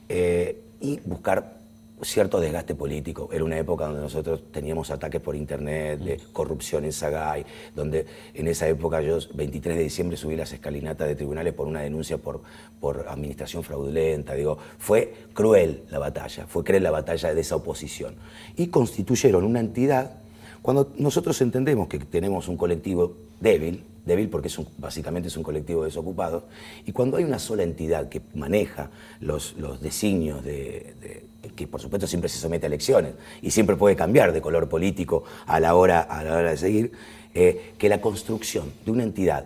eh, 0.08 0.62
y 0.80 1.00
buscar 1.04 1.58
cierto 2.04 2.40
desgaste 2.40 2.76
político. 2.76 3.28
Era 3.34 3.44
una 3.44 3.58
época 3.58 3.86
donde 3.86 4.02
nosotros 4.02 4.44
teníamos 4.52 4.92
ataques 4.92 5.20
por 5.20 5.36
internet, 5.36 6.00
de 6.00 6.22
corrupción 6.32 6.86
en 6.86 6.94
Sagay, 6.94 7.44
donde 7.76 8.06
en 8.36 8.48
esa 8.48 8.68
época 8.68 9.02
yo, 9.02 9.18
23 9.34 9.76
de 9.76 9.84
diciembre, 9.84 10.16
subí 10.16 10.36
las 10.36 10.54
escalinatas 10.54 11.08
de 11.08 11.16
tribunales 11.16 11.54
por 11.54 11.68
una 11.68 11.82
denuncia 11.82 12.20
por, 12.20 12.42
por 12.80 13.08
administración 13.10 13.64
fraudulenta. 13.64 14.36
Digo, 14.36 14.60
fue 14.78 15.12
cruel 15.34 15.86
la 15.90 15.98
batalla, 15.98 16.46
fue 16.48 16.64
cruel 16.64 16.84
la 16.84 16.92
batalla 16.92 17.34
de 17.34 17.42
esa 17.42 17.56
oposición. 17.56 18.14
Y 18.56 18.68
constituyeron 18.68 19.44
una 19.44 19.60
entidad 19.60 20.20
cuando 20.62 20.91
nosotros 20.97 21.39
entendemos 21.41 21.88
que 21.88 21.99
tenemos 21.99 22.47
un 22.47 22.57
colectivo 22.57 23.16
débil, 23.39 23.84
débil 24.05 24.28
porque 24.30 24.47
es 24.47 24.57
un- 24.57 24.68
básicamente 24.78 25.28
es 25.30 25.38
un 25.38 25.43
colectivo 25.43 25.84
desocupado, 25.86 26.45
y 26.86 26.91
cuando 26.91 27.18
hay 27.18 27.24
una 27.24 27.39
sola 27.39 27.64
entidad 27.64 28.10
que 28.10 28.22
maneja 28.36 28.89
los, 29.22 29.55
los 29.57 29.82
designios 29.82 30.43
de, 30.43 30.93
de- 31.01 31.30
que 31.55 31.68
por 31.68 31.80
supuesto 31.82 32.05
siempre 32.07 32.30
se 32.30 32.38
somete 32.39 32.66
a 32.66 32.68
elecciones 32.68 33.14
y 33.41 33.51
siempre 33.51 33.76
puede 33.78 33.95
cambiar 33.95 34.34
de 34.34 34.41
color 34.41 34.68
político 34.68 35.24
a 35.45 35.60
la 35.60 35.76
hora, 35.76 36.01
a 36.01 36.24
la 36.24 36.36
hora 36.38 36.49
de 36.51 36.57
seguir, 36.57 36.91
eh, 37.34 37.74
que 37.78 37.88
la 37.89 38.01
construcción 38.01 38.72
de 38.86 38.91
una 38.91 39.03
entidad 39.03 39.45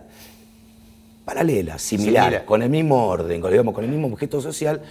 paralela, 1.24 1.78
similar, 1.78 2.24
Similar. 2.24 2.44
con 2.44 2.62
el 2.62 2.68
mismo 2.70 3.06
orden, 3.06 3.40
digamos, 3.42 3.74
con 3.74 3.84
el 3.84 3.90
mismo 3.90 4.08
objeto 4.08 4.40
social, 4.42 4.82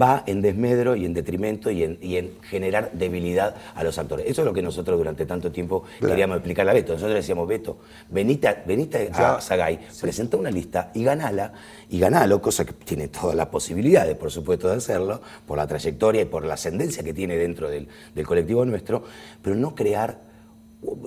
va 0.00 0.22
en 0.26 0.40
desmedro 0.40 0.96
y 0.96 1.04
en 1.04 1.12
detrimento 1.14 1.70
y 1.70 1.82
en, 1.84 1.98
y 2.00 2.16
en 2.16 2.30
generar 2.42 2.90
debilidad 2.92 3.54
a 3.74 3.84
los 3.84 3.98
actores. 3.98 4.26
Eso 4.26 4.42
es 4.42 4.46
lo 4.46 4.52
que 4.54 4.62
nosotros 4.62 4.96
durante 4.98 5.26
tanto 5.26 5.52
tiempo 5.52 5.84
queríamos 6.08 6.36
explicarle 6.38 6.70
a 6.70 6.74
Beto. 6.74 6.94
Nosotros 6.94 7.14
decíamos, 7.16 7.46
Beto, 7.46 7.78
venite, 8.10 8.48
a- 8.48 8.62
venite 8.66 9.10
a 9.12 9.40
Sagay, 9.40 9.80
presenta 10.00 10.36
una 10.36 10.50
lista 10.50 10.90
y 10.94 11.04
ganala, 11.04 11.52
y 11.90 11.98
ganalo, 11.98 12.40
cosa 12.40 12.64
que 12.64 12.72
tiene 12.72 13.08
todas 13.08 13.36
las 13.36 13.48
posibilidades, 13.48 14.16
por 14.16 14.30
supuesto, 14.30 14.68
de 14.70 14.76
hacerlo, 14.76 15.20
por 15.46 15.58
la 15.58 15.66
trayectoria 15.66 16.22
y 16.22 16.26
por 16.26 16.44
la 16.44 16.54
ascendencia 16.54 17.02
que 17.02 17.12
tiene 17.12 17.36
dentro 17.36 17.68
del, 17.68 17.86
del 18.14 18.26
colectivo 18.26 18.64
nuestro, 18.64 19.02
pero 19.42 19.54
no 19.56 19.74
crear 19.74 20.31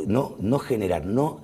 no, 0.08 0.36
no 0.40 0.60
generar, 0.60 1.06
no, 1.06 1.42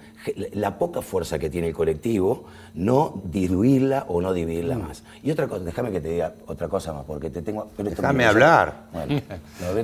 la 0.54 0.78
poca 0.78 1.02
fuerza 1.02 1.40
que 1.40 1.50
tiene 1.50 1.70
el 1.70 1.74
colectivo, 1.74 2.46
no 2.74 3.22
diluirla 3.26 4.06
o 4.08 4.22
no 4.22 4.34
dividirla 4.34 4.78
más. 4.78 5.04
Y 5.24 5.32
otra 5.32 5.48
cosa, 5.48 5.64
déjame 5.64 5.92
que 5.92 6.02
te 6.02 6.10
diga 6.10 6.34
otra 6.48 6.68
cosa 6.68 6.94
más, 6.94 7.06
porque 7.06 7.30
te 7.30 7.42
tengo... 7.42 7.70
pero 7.76 7.90
Déjame 7.90 8.26
hablar. 8.26 8.88
Bueno, 8.94 9.22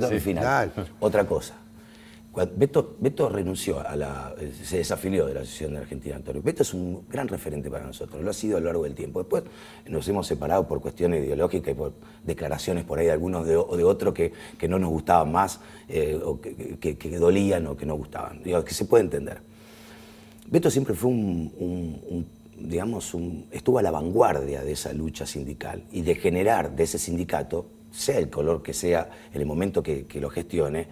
no, 0.00 0.08
final. 0.20 0.72
Otra 1.00 1.26
cosa. 1.26 1.54
Beto, 2.46 2.96
Beto 3.00 3.28
renunció 3.28 3.80
a 3.80 3.96
la. 3.96 4.34
se 4.64 4.78
desafilió 4.78 5.26
de 5.26 5.34
la 5.34 5.40
Asociación 5.40 5.72
de 5.72 5.78
Argentina 5.78 6.16
Antonio. 6.16 6.42
Beto 6.42 6.62
es 6.62 6.74
un 6.74 7.06
gran 7.08 7.28
referente 7.28 7.70
para 7.70 7.86
nosotros, 7.86 8.22
lo 8.22 8.30
ha 8.30 8.34
sido 8.34 8.56
a 8.56 8.60
lo 8.60 8.66
largo 8.66 8.84
del 8.84 8.94
tiempo. 8.94 9.20
Después 9.20 9.44
nos 9.86 10.06
hemos 10.08 10.26
separado 10.26 10.66
por 10.68 10.80
cuestiones 10.80 11.24
ideológicas 11.24 11.72
y 11.72 11.74
por 11.74 11.92
declaraciones 12.24 12.84
por 12.84 12.98
ahí 12.98 13.06
de 13.06 13.12
algunos 13.12 13.46
de, 13.46 13.56
o 13.56 13.76
de 13.76 13.84
otros 13.84 14.14
que, 14.14 14.32
que 14.58 14.68
no 14.68 14.78
nos 14.78 14.90
gustaban 14.90 15.32
más, 15.32 15.60
eh, 15.88 16.20
o 16.24 16.40
que, 16.40 16.76
que- 16.78 16.96
que 16.98 17.18
dolían 17.18 17.66
o 17.66 17.76
que 17.76 17.86
no 17.86 17.94
gustaban. 17.96 18.42
Digo, 18.42 18.62
que 18.64 18.74
se 18.74 18.84
puede 18.84 19.04
entender. 19.04 19.38
Beto 20.46 20.70
siempre 20.70 20.94
fue 20.94 21.10
un, 21.10 21.52
un- 21.58 22.00
un, 22.08 22.26
digamos, 22.68 23.14
un- 23.14 23.46
estuvo 23.50 23.78
a 23.78 23.82
la 23.82 23.90
vanguardia 23.90 24.62
de 24.62 24.72
esa 24.72 24.92
lucha 24.92 25.26
sindical 25.26 25.84
y 25.92 26.02
de 26.02 26.14
generar 26.14 26.74
de 26.74 26.84
ese 26.84 26.98
sindicato, 26.98 27.66
sea 27.90 28.18
el 28.18 28.28
color 28.30 28.62
que 28.62 28.72
sea, 28.74 29.10
en 29.32 29.40
el 29.40 29.46
momento 29.46 29.82
que, 29.82 30.06
que 30.06 30.20
lo 30.20 30.28
gestione, 30.30 30.88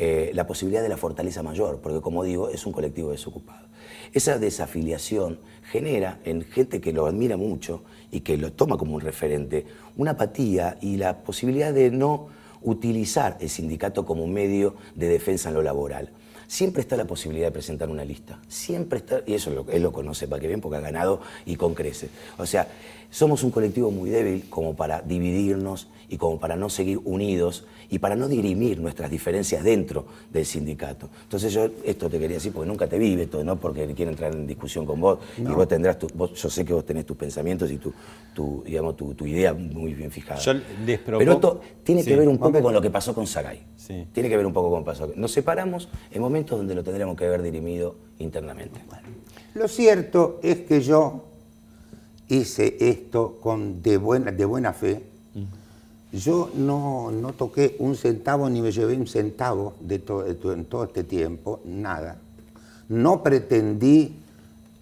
eh, 0.00 0.30
la 0.32 0.46
posibilidad 0.46 0.80
de 0.80 0.88
la 0.88 0.96
fortaleza 0.96 1.42
mayor, 1.42 1.80
porque 1.80 2.00
como 2.00 2.22
digo, 2.22 2.50
es 2.50 2.64
un 2.66 2.72
colectivo 2.72 3.10
desocupado. 3.10 3.66
Esa 4.12 4.38
desafiliación 4.38 5.40
genera 5.72 6.20
en 6.24 6.42
gente 6.42 6.80
que 6.80 6.92
lo 6.92 7.06
admira 7.06 7.36
mucho 7.36 7.82
y 8.12 8.20
que 8.20 8.36
lo 8.36 8.52
toma 8.52 8.78
como 8.78 8.94
un 8.94 9.00
referente, 9.00 9.66
una 9.96 10.12
apatía 10.12 10.78
y 10.80 10.98
la 10.98 11.18
posibilidad 11.24 11.74
de 11.74 11.90
no 11.90 12.28
utilizar 12.62 13.38
el 13.40 13.50
sindicato 13.50 14.06
como 14.06 14.28
medio 14.28 14.76
de 14.94 15.08
defensa 15.08 15.48
en 15.48 15.56
lo 15.56 15.62
laboral. 15.62 16.10
Siempre 16.46 16.80
está 16.80 16.96
la 16.96 17.04
posibilidad 17.04 17.48
de 17.48 17.52
presentar 17.52 17.90
una 17.90 18.04
lista. 18.04 18.40
Siempre 18.46 19.00
está, 19.00 19.22
y 19.26 19.34
eso 19.34 19.66
él 19.70 19.82
lo 19.82 19.92
conoce 19.92 20.28
para 20.28 20.40
que 20.40 20.46
bien, 20.46 20.60
porque 20.60 20.78
ha 20.78 20.80
ganado 20.80 21.20
y 21.44 21.56
con 21.56 21.74
crece. 21.74 22.08
O 22.38 22.46
sea, 22.46 22.68
somos 23.10 23.42
un 23.42 23.50
colectivo 23.50 23.90
muy 23.90 24.10
débil 24.10 24.44
como 24.50 24.76
para 24.76 25.00
dividirnos 25.02 25.88
y 26.10 26.16
como 26.16 26.38
para 26.38 26.56
no 26.56 26.68
seguir 26.70 27.00
unidos 27.04 27.66
y 27.90 27.98
para 27.98 28.16
no 28.16 28.28
dirimir 28.28 28.80
nuestras 28.80 29.10
diferencias 29.10 29.62
dentro 29.64 30.06
del 30.30 30.44
sindicato. 30.46 31.08
Entonces 31.22 31.52
yo 31.52 31.68
esto 31.84 32.08
te 32.10 32.18
quería 32.18 32.36
decir 32.36 32.52
porque 32.52 32.68
nunca 32.68 32.86
te 32.86 32.98
vi, 32.98 33.14
Beto, 33.16 33.42
no 33.44 33.56
porque 33.56 33.86
quiero 33.94 34.10
entrar 34.10 34.34
en 34.34 34.46
discusión 34.46 34.84
con 34.86 35.00
vos. 35.00 35.18
Y 35.38 35.42
vos 35.44 35.68
tendrás 35.68 35.98
tu, 35.98 36.06
vos- 36.14 36.32
yo 36.34 36.48
sé 36.50 36.64
que 36.64 36.72
vos 36.72 36.84
tenés 36.84 37.04
tus 37.06 37.16
pensamientos 37.16 37.70
y 37.70 37.76
tu, 37.78 37.92
tu, 38.34 38.62
digamos, 38.66 38.96
tu, 38.96 39.14
tu 39.14 39.26
idea 39.26 39.52
muy 39.54 39.94
bien 39.94 40.10
fijada. 40.10 40.40
Yo 40.40 40.52
les 40.54 40.98
propongo- 40.98 41.18
Pero 41.18 41.32
esto 41.32 41.60
tiene 41.82 42.02
que 42.04 42.16
ver 42.16 42.28
un 42.28 42.36
poco 42.38 42.52
con 42.62 42.74
lo 42.74 42.80
que 42.82 42.90
pasó 42.90 43.14
con 43.14 43.26
Sagay. 43.26 43.62
Sí. 43.76 44.06
Tiene 44.12 44.28
que 44.28 44.36
ver 44.36 44.46
un 44.46 44.52
poco 44.52 44.70
con 44.70 44.80
lo 44.80 44.84
que 44.84 44.90
pasó. 44.90 45.12
Nos 45.16 45.32
separamos 45.32 45.88
en 46.10 46.20
momentos 46.20 46.58
donde 46.58 46.74
lo 46.74 46.82
tendríamos 46.84 47.16
que 47.16 47.24
haber 47.26 47.42
dirimido 47.42 47.96
internamente. 48.18 48.80
Lo 49.54 49.66
cierto 49.68 50.40
es 50.42 50.58
que 50.60 50.80
yo 50.82 51.24
hice 52.28 52.76
esto 52.80 53.38
con, 53.42 53.82
de, 53.82 53.96
buena, 53.96 54.30
de 54.32 54.44
buena 54.44 54.72
fe. 54.72 55.02
Yo 56.12 56.50
no, 56.54 57.10
no 57.10 57.32
toqué 57.34 57.76
un 57.80 57.94
centavo 57.94 58.48
ni 58.48 58.62
me 58.62 58.72
llevé 58.72 58.96
un 58.96 59.06
centavo 59.06 59.74
de 59.80 59.98
to- 59.98 60.22
de 60.22 60.34
to- 60.34 60.52
en 60.54 60.64
todo 60.64 60.84
este 60.84 61.04
tiempo, 61.04 61.60
nada. 61.66 62.16
No 62.88 63.22
pretendí 63.22 64.16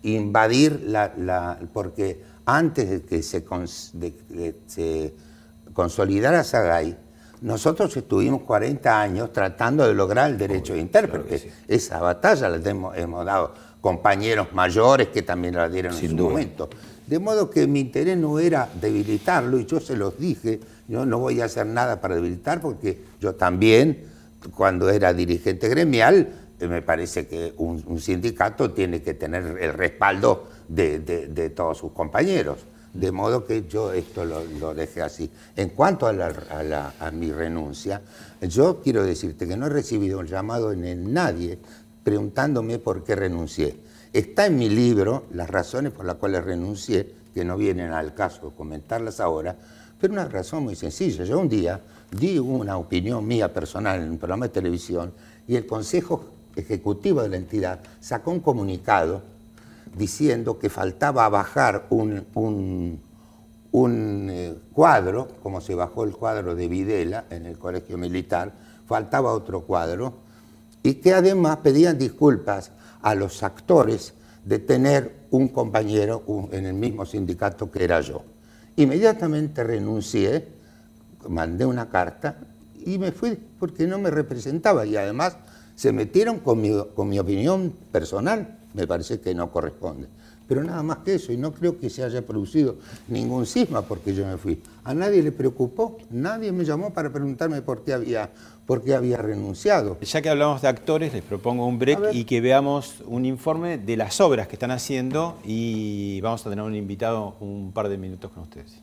invadir 0.04 0.84
la, 0.86 1.12
la- 1.18 1.58
porque 1.72 2.22
antes 2.44 2.88
de 2.88 3.02
que 3.02 3.22
se, 3.24 3.44
cons- 3.44 3.90
de 3.92 4.12
que 4.14 4.54
se 4.68 5.14
consolidara 5.72 6.44
Sagay, 6.44 6.96
nosotros 7.40 7.94
estuvimos 7.96 8.42
40 8.42 9.00
años 9.00 9.32
tratando 9.32 9.86
de 9.86 9.94
lograr 9.94 10.30
el 10.30 10.38
derecho 10.38 10.74
de 10.74 10.78
intérprete. 10.80 11.52
Esa 11.66 11.98
batalla 12.00 12.48
la 12.48 12.70
hemos, 12.70 12.96
hemos, 12.96 13.24
dado 13.26 13.52
compañeros 13.80 14.52
mayores 14.52 15.08
que 15.08 15.22
también 15.22 15.56
la 15.56 15.68
dieron 15.68 15.92
en 15.92 15.98
su 15.98 16.04
momento. 16.30 16.68
De 17.06 17.18
modo 17.18 17.50
que 17.50 17.66
mi 17.66 17.80
interés 17.80 18.16
no 18.18 18.38
era 18.38 18.68
debilitarlo 18.80 19.58
y 19.58 19.66
yo 19.66 19.80
se 19.80 19.96
los 19.96 20.18
dije, 20.18 20.60
yo 20.88 21.06
no 21.06 21.18
voy 21.18 21.40
a 21.40 21.44
hacer 21.44 21.66
nada 21.66 22.00
para 22.00 22.16
debilitar 22.16 22.60
porque 22.60 22.98
yo 23.20 23.34
también, 23.34 24.04
cuando 24.54 24.90
era 24.90 25.12
dirigente 25.12 25.68
gremial, 25.68 26.28
eh, 26.58 26.66
me 26.66 26.82
parece 26.82 27.26
que 27.26 27.54
un, 27.58 28.00
sindicato 28.00 28.72
tiene 28.72 29.02
que 29.02 29.14
tener 29.14 29.56
el 29.60 29.72
respaldo 29.72 30.48
de 30.68 31.52
todos 31.54 31.78
sus 31.78 31.92
compañeros. 31.92 32.66
De 32.96 33.12
modo 33.12 33.44
que 33.44 33.66
yo 33.68 33.92
esto 33.92 34.24
lo, 34.24 34.74
dejé 34.74 35.02
así. 35.02 35.30
En 35.54 35.68
cuanto 35.70 36.06
a, 36.06 37.10
mi 37.12 37.30
renuncia, 37.30 38.00
yo 38.40 38.80
quiero 38.82 39.04
decirte 39.04 39.46
que 39.46 39.56
no 39.56 39.66
he 39.66 39.68
recibido 39.68 40.18
un 40.18 40.26
llamado 40.26 40.72
en 40.72 41.12
nadie 41.12 41.58
preguntándome 42.02 42.78
por 42.78 43.04
qué 43.04 43.14
renuncié. 43.14 43.76
Está 44.12 44.46
en 44.46 44.56
mi 44.56 44.68
libro 44.68 45.24
las 45.32 45.50
razones 45.50 45.92
por 45.92 46.04
las 46.04 46.16
cuales 46.16 46.44
renuncié, 46.44 47.14
que 47.34 47.44
no 47.44 47.56
vienen 47.56 47.92
al 47.92 48.14
caso 48.14 48.52
comentarlas 48.56 49.20
ahora, 49.20 49.54
pero 50.00 50.12
una 50.12 50.26
razón 50.26 50.64
muy 50.64 50.74
sencilla. 50.76 51.24
Yo 51.24 51.38
un 51.38 51.48
día 51.48 51.80
di 52.10 52.38
una 52.38 52.78
opinión 52.78 53.26
mía 53.26 53.52
personal 53.52 54.00
en 54.00 54.10
un 54.10 54.18
programa 54.18 54.46
de 54.46 54.52
televisión 54.52 55.12
y 55.46 55.56
el 55.56 55.66
Consejo 55.66 56.24
Ejecutivo 56.54 57.22
de 57.22 57.28
la 57.28 57.36
entidad 57.36 57.80
sacó 58.00 58.30
un 58.30 58.40
comunicado 58.40 59.22
diciendo 59.94 60.58
que 60.58 60.70
faltaba 60.70 61.28
bajar 61.28 61.86
un, 61.90 62.24
un, 63.72 64.28
eh, 64.30 64.54
cuadro, 64.72 65.28
como 65.42 65.60
se 65.60 65.74
bajó 65.74 66.04
el 66.04 66.12
cuadro 66.12 66.54
de 66.54 66.68
Videla 66.68 67.24
en 67.30 67.46
el 67.46 67.58
colegio 67.58 67.98
militar, 67.98 68.52
faltaba 68.86 69.32
otro 69.32 69.62
cuadro, 69.62 70.14
y 70.82 70.94
que 70.94 71.12
además 71.12 71.58
pedían 71.58 71.98
disculpas 71.98 72.70
a 73.06 73.14
los 73.14 73.44
actores 73.44 74.14
de 74.44 74.58
tener 74.58 75.14
un 75.30 75.46
compañero 75.46 76.24
en 76.50 76.66
el 76.66 76.74
mismo 76.74 77.06
sindicato 77.06 77.70
que 77.70 77.84
era 77.84 78.00
yo. 78.00 78.24
Inmediatamente 78.74 79.62
renuncié, 79.62 80.48
mandé 81.28 81.64
una 81.64 81.88
carta 81.88 82.36
y 82.84 82.98
me 82.98 83.12
fui 83.12 83.38
porque 83.60 83.86
no 83.86 84.00
me 84.00 84.10
representaba 84.10 84.84
y 84.84 84.96
además 84.96 85.36
se 85.76 85.92
metieron 85.92 86.40
con 86.40 86.60
mi, 86.60 86.72
con 86.96 87.08
mi 87.08 87.20
opinión 87.20 87.72
personal 87.92 88.58
me 88.74 88.88
parece 88.88 89.20
que 89.20 89.32
no 89.36 89.52
corresponde. 89.52 90.08
Pero 90.48 90.64
nada 90.64 90.82
más 90.82 90.98
que 90.98 91.14
eso, 91.14 91.32
y 91.32 91.36
no 91.36 91.52
creo 91.52 91.78
que 91.78 91.90
se 91.90 92.02
haya 92.02 92.26
producido 92.26 92.76
ningún 93.06 93.46
cisma 93.46 93.82
porque 93.82 94.14
yo 94.14 94.26
me 94.26 94.36
fui. 94.36 94.60
A 94.82 94.94
nadie 94.94 95.22
le 95.22 95.30
preocupó, 95.30 95.98
nadie 96.10 96.50
me 96.50 96.64
llamó 96.64 96.92
para 96.92 97.10
preguntarme 97.10 97.62
por 97.62 97.84
qué 97.84 97.92
había, 97.92 98.30
por 98.66 98.82
qué 98.82 98.94
había 98.94 99.18
renunciado. 99.18 99.98
Ya 100.00 100.22
que 100.22 100.28
hablamos 100.28 100.62
de 100.62 100.68
actores, 100.68 101.12
les 101.12 101.22
propongo 101.22 101.66
un 101.66 101.78
break 101.78 102.12
y 102.12 102.24
que 102.24 102.40
veamos 102.40 103.02
un 103.06 103.24
informe 103.24 103.78
de 103.78 103.96
las 103.96 104.20
obras 104.20 104.48
que 104.48 104.56
están 104.56 104.72
haciendo 104.72 105.38
y 105.44 106.20
vamos 106.20 106.44
a 106.46 106.50
tener 106.50 106.64
un 106.64 106.74
invitado 106.74 107.36
un 107.40 107.72
par 107.72 107.88
de 107.88 107.96
minutos 107.96 108.30
con 108.32 108.42
ustedes. 108.42 108.80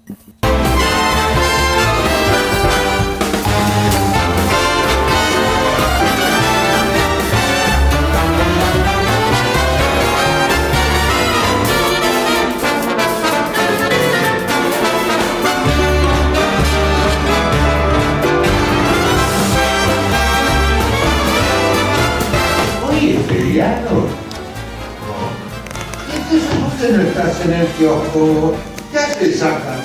¿Qué 28.13 28.99
haces 28.99 29.41
acá? 29.41 29.75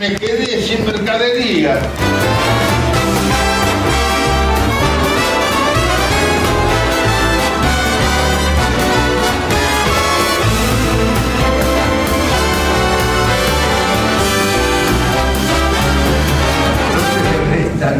Me 0.00 0.16
quedé 0.16 0.60
sin 0.60 0.84
mercadería. 0.84 1.78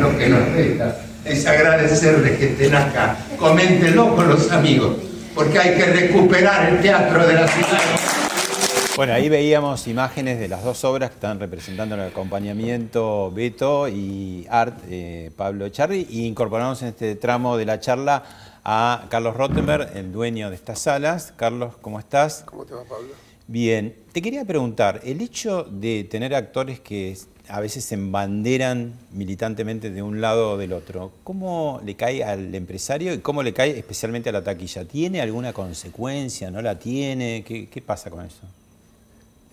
lo 0.01 0.17
que 0.19 0.29
nos 0.29 0.49
resta 0.53 0.97
es 1.25 1.47
agradecerles 1.47 2.39
que 2.39 2.47
estén 2.47 2.75
acá. 2.75 3.17
Coméntenlo 3.39 4.17
con 4.17 4.29
los 4.29 4.51
amigos 4.51 4.97
porque 5.35 5.59
hay 5.59 5.77
que 5.77 5.85
recuperar 5.85 6.69
el 6.71 6.81
teatro 6.81 7.27
de 7.27 7.35
la 7.35 7.47
ciudad. 7.47 8.00
Bueno, 9.01 9.15
ahí 9.15 9.31
veíamos 9.31 9.87
imágenes 9.87 10.39
de 10.39 10.47
las 10.47 10.63
dos 10.63 10.85
obras 10.85 11.09
que 11.09 11.15
están 11.15 11.41
representando 11.41 11.95
el 11.95 12.03
acompañamiento 12.03 13.31
Beto 13.31 13.89
y 13.89 14.47
Art 14.51 14.79
eh, 14.91 15.31
Pablo 15.39 15.65
Echarri 15.65 16.07
y 16.11 16.27
incorporamos 16.27 16.83
en 16.83 16.89
este 16.89 17.15
tramo 17.15 17.57
de 17.57 17.65
la 17.65 17.81
charla 17.81 18.25
a 18.63 19.07
Carlos 19.09 19.39
Rottenberg, 19.39 19.97
el 19.97 20.13
dueño 20.13 20.51
de 20.51 20.57
estas 20.57 20.81
salas. 20.81 21.33
Carlos, 21.35 21.79
¿cómo 21.81 21.99
estás? 21.99 22.43
¿Cómo 22.45 22.67
te 22.67 22.75
va, 22.75 22.85
Pablo? 22.85 23.09
Bien, 23.47 23.97
te 24.13 24.21
quería 24.21 24.45
preguntar, 24.45 25.01
el 25.03 25.23
hecho 25.23 25.65
de 25.65 26.05
tener 26.05 26.35
actores 26.35 26.79
que 26.79 27.17
a 27.49 27.59
veces 27.59 27.87
se 27.87 27.95
embanderan 27.95 28.93
militantemente 29.13 29.91
de 29.91 30.03
un 30.03 30.21
lado 30.21 30.51
o 30.51 30.57
del 30.59 30.75
otro. 30.75 31.11
¿Cómo 31.25 31.81
le 31.87 31.95
cae 31.95 32.23
al 32.23 32.55
empresario 32.55 33.15
y 33.15 33.21
cómo 33.21 33.43
le 33.43 33.55
cae 33.55 33.79
especialmente 33.79 34.29
a 34.29 34.33
la 34.33 34.45
taquilla? 34.45 34.85
¿Tiene 34.85 35.23
alguna 35.23 35.55
consecuencia? 35.55 36.51
¿No 36.51 36.61
la 36.61 36.79
tiene? 36.79 37.43
¿Qué, 37.47 37.83
pasa 37.87 38.11
con 38.11 38.27
eso? 38.27 38.60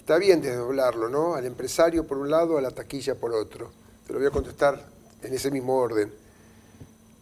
Está 0.07 0.19
bien 0.19 0.39
desdoblarlo, 0.39 1.09
¿no? 1.09 1.35
Al 1.35 1.45
empresario 1.45 2.07
por 2.07 2.17
un 2.17 2.29
lado, 2.29 2.57
a 2.57 2.61
la 2.61 2.71
taquilla 2.71 3.15
por 3.15 3.33
otro. 3.33 3.69
Te 4.05 4.13
lo 4.13 4.19
voy 4.19 4.29
a 4.29 4.31
contestar 4.31 4.81
en 5.21 5.33
ese 5.33 5.51
mismo 5.51 5.75
orden. 5.75 6.13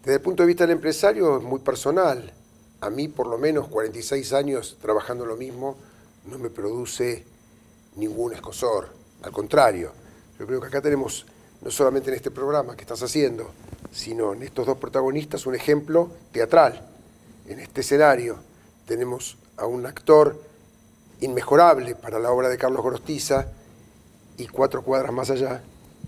Desde 0.03 0.13
el 0.13 0.21
punto 0.21 0.43
de 0.43 0.47
vista 0.47 0.65
del 0.65 0.75
empresario 0.75 1.37
es 1.39 1.43
muy 1.43 1.61
personal. 1.61 2.31
A 2.81 2.91
mí, 2.91 3.07
por 3.07 3.25
lo 3.25 3.39
menos 3.39 3.69
46 3.69 4.33
años 4.33 4.77
trabajando 4.83 5.25
lo 5.25 5.35
mismo, 5.35 5.77
no 6.25 6.37
me 6.37 6.51
produce 6.51 7.25
ningún 7.95 8.33
escosor. 8.33 8.89
Al 9.23 9.31
contrario, 9.31 9.91
yo 10.37 10.45
creo 10.45 10.61
que 10.61 10.67
acá 10.67 10.79
tenemos, 10.79 11.25
no 11.61 11.71
solamente 11.71 12.11
en 12.11 12.17
este 12.17 12.29
programa 12.29 12.75
que 12.75 12.83
estás 12.83 13.01
haciendo, 13.01 13.49
sino 13.91 14.33
en 14.33 14.43
estos 14.43 14.67
dos 14.67 14.77
protagonistas, 14.77 15.47
un 15.47 15.55
ejemplo 15.55 16.11
teatral. 16.31 16.87
En 17.47 17.59
este 17.61 17.81
escenario 17.81 18.37
tenemos 18.85 19.39
a 19.57 19.65
un 19.65 19.87
actor 19.87 20.39
inmejorable 21.21 21.95
para 21.95 22.19
la 22.19 22.31
obra 22.31 22.49
de 22.49 22.57
Carlos 22.57 22.81
Gorostiza 22.81 23.47
y 24.37 24.47
cuatro 24.47 24.83
cuadras 24.83 25.13
más 25.13 25.29
allá 25.29 25.61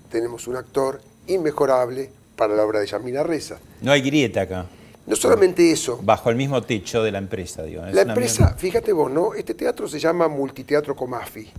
tenemos 0.09 0.47
un 0.47 0.55
actor 0.55 1.01
inmejorable 1.27 2.09
para 2.35 2.55
la 2.55 2.63
obra 2.63 2.79
de 2.79 2.87
Yamina 2.87 3.23
Reza. 3.23 3.59
No 3.81 3.91
hay 3.91 4.01
grieta 4.01 4.41
acá. 4.41 4.65
No 5.05 5.15
solamente 5.15 5.71
eso. 5.71 5.99
Bajo 6.03 6.29
el 6.29 6.35
mismo 6.35 6.61
techo 6.61 7.01
de 7.01 7.11
la 7.11 7.17
empresa, 7.17 7.63
digo. 7.63 7.81
La 7.85 8.01
empresa, 8.01 8.55
fíjate 8.57 8.91
vos, 8.91 9.09
¿no? 9.09 9.33
Este 9.33 9.53
teatro 9.53 9.87
se 9.87 9.99
llama 9.99 10.27
Multiteatro 10.27 10.95
Comafi. 10.95 11.49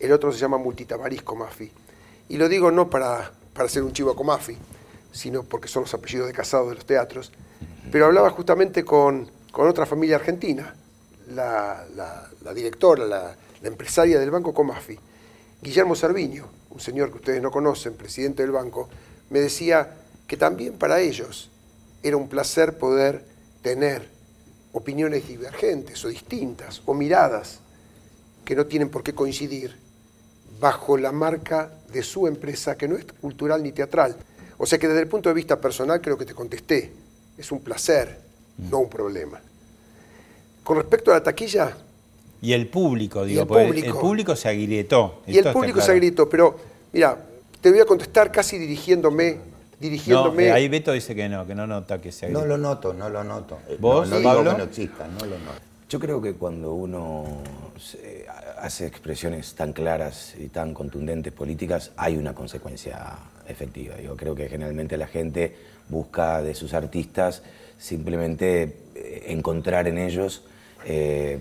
El 0.00 0.12
otro 0.12 0.32
se 0.32 0.38
llama 0.38 0.58
Multitabaris 0.58 1.22
Comafi. 1.22 1.70
Y 2.30 2.36
lo 2.36 2.48
digo 2.48 2.70
no 2.70 2.88
para, 2.88 3.30
para 3.52 3.68
ser 3.68 3.82
un 3.82 3.92
chivo 3.92 4.10
a 4.10 4.16
Comafi, 4.16 4.56
sino 5.12 5.42
porque 5.42 5.68
son 5.68 5.82
los 5.82 5.94
apellidos 5.94 6.26
de 6.28 6.32
casados 6.32 6.70
de 6.70 6.76
los 6.76 6.86
teatros. 6.86 7.32
Pero 7.90 8.06
hablaba 8.06 8.30
justamente 8.30 8.84
con, 8.84 9.30
otra 9.52 9.86
familia 9.86 10.16
argentina, 10.16 10.74
la, 11.34 12.54
directora, 12.54 13.04
la, 13.04 13.36
empresaria 13.62 14.18
del 14.18 14.30
Banco 14.30 14.54
Comafi, 14.54 14.98
Guillermo 15.60 15.94
Cerviño, 15.94 16.46
un 16.70 16.80
señor 16.80 17.10
que 17.10 17.16
ustedes 17.16 17.42
no 17.42 17.50
conocen, 17.50 17.94
presidente 17.94 18.42
del 18.42 18.52
banco, 18.52 18.88
me 19.30 19.40
decía 19.40 19.96
que 20.26 20.36
también 20.36 20.78
para 20.78 21.00
ellos 21.00 21.50
era 22.02 22.16
un 22.16 22.28
placer 22.28 22.78
poder 22.78 23.24
tener 23.62 24.08
opiniones 24.72 25.26
divergentes 25.26 26.04
o 26.04 26.08
distintas 26.08 26.82
o 26.86 26.94
miradas 26.94 27.60
que 28.44 28.54
no 28.54 28.66
tienen 28.66 28.88
por 28.88 29.02
qué 29.02 29.14
coincidir 29.14 29.76
bajo 30.60 30.96
la 30.96 31.12
marca 31.12 31.72
de 31.92 32.02
su 32.02 32.26
empresa, 32.26 32.76
que 32.76 32.88
no 32.88 32.96
es 32.96 33.04
cultural 33.04 33.62
ni 33.62 33.72
teatral. 33.72 34.16
O 34.58 34.66
sea 34.66 34.78
que 34.78 34.88
desde 34.88 35.02
el 35.02 35.08
punto 35.08 35.28
de 35.28 35.34
vista 35.34 35.60
personal 35.60 36.00
creo 36.00 36.18
que 36.18 36.24
te 36.24 36.34
contesté. 36.34 36.92
Es 37.36 37.52
un 37.52 37.60
placer, 37.60 38.18
no 38.58 38.78
un 38.78 38.90
problema. 38.90 39.40
Con 40.68 40.76
respecto 40.76 41.12
a 41.12 41.14
la 41.14 41.22
taquilla... 41.22 41.74
Y 42.42 42.52
el 42.52 42.66
público, 42.66 43.24
digo, 43.24 43.40
el, 43.40 43.48
público, 43.48 43.86
el 43.86 43.94
público 43.94 44.36
se 44.36 44.50
agrietó. 44.50 45.22
Y 45.26 45.38
el 45.38 45.50
público 45.50 45.80
se 45.80 45.92
agrietó, 45.92 46.28
pero 46.28 46.56
mira, 46.92 47.16
te 47.62 47.70
voy 47.70 47.80
a 47.80 47.86
contestar 47.86 48.30
casi 48.30 48.58
dirigiéndome 48.58 49.38
dirigiéndome. 49.80 50.48
No, 50.48 50.54
ahí 50.54 50.68
Beto 50.68 50.92
dice 50.92 51.14
que 51.14 51.26
no, 51.26 51.46
que 51.46 51.54
no 51.54 51.66
nota 51.66 52.02
que 52.02 52.12
se 52.12 52.26
agrietó. 52.26 52.42
No 52.42 52.46
lo 52.46 52.58
noto, 52.58 52.92
no 52.92 53.08
lo 53.08 53.24
noto. 53.24 53.58
¿Vos, 53.78 54.10
no, 54.10 54.22
Pablo? 54.22 54.58
no 54.58 54.64
exista, 54.64 55.08
no 55.08 55.24
lo 55.24 55.38
noto. 55.38 55.58
Yo 55.88 55.98
creo 55.98 56.20
que 56.20 56.34
cuando 56.34 56.74
uno 56.74 57.24
hace 58.58 58.86
expresiones 58.86 59.54
tan 59.54 59.72
claras 59.72 60.34
y 60.38 60.48
tan 60.48 60.74
contundentes 60.74 61.32
políticas, 61.32 61.92
hay 61.96 62.18
una 62.18 62.34
consecuencia 62.34 63.16
efectiva. 63.48 63.98
Yo 64.02 64.14
creo 64.18 64.34
que 64.34 64.50
generalmente 64.50 64.98
la 64.98 65.06
gente 65.06 65.56
busca 65.88 66.42
de 66.42 66.54
sus 66.54 66.74
artistas 66.74 67.42
simplemente 67.78 68.76
eh, 68.94 69.24
encontrar 69.28 69.88
en 69.88 69.96
ellos 69.96 70.42
eh, 70.84 71.38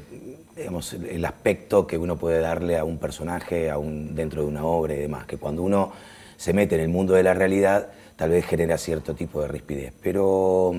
el 0.55 1.25
aspecto 1.25 1.85
que 1.85 1.97
uno 1.97 2.17
puede 2.17 2.39
darle 2.39 2.77
a 2.77 2.83
un 2.83 2.97
personaje 2.97 3.69
a 3.69 3.77
un, 3.77 4.15
dentro 4.15 4.41
de 4.41 4.47
una 4.47 4.65
obra 4.65 4.95
y 4.95 4.99
demás, 4.99 5.25
que 5.25 5.37
cuando 5.37 5.61
uno 5.63 5.91
se 6.37 6.53
mete 6.53 6.75
en 6.75 6.81
el 6.81 6.89
mundo 6.89 7.13
de 7.13 7.23
la 7.23 7.33
realidad 7.33 7.89
tal 8.15 8.31
vez 8.31 8.45
genera 8.45 8.77
cierto 8.77 9.13
tipo 9.13 9.41
de 9.41 9.47
rispidez. 9.47 9.93
Pero 10.01 10.73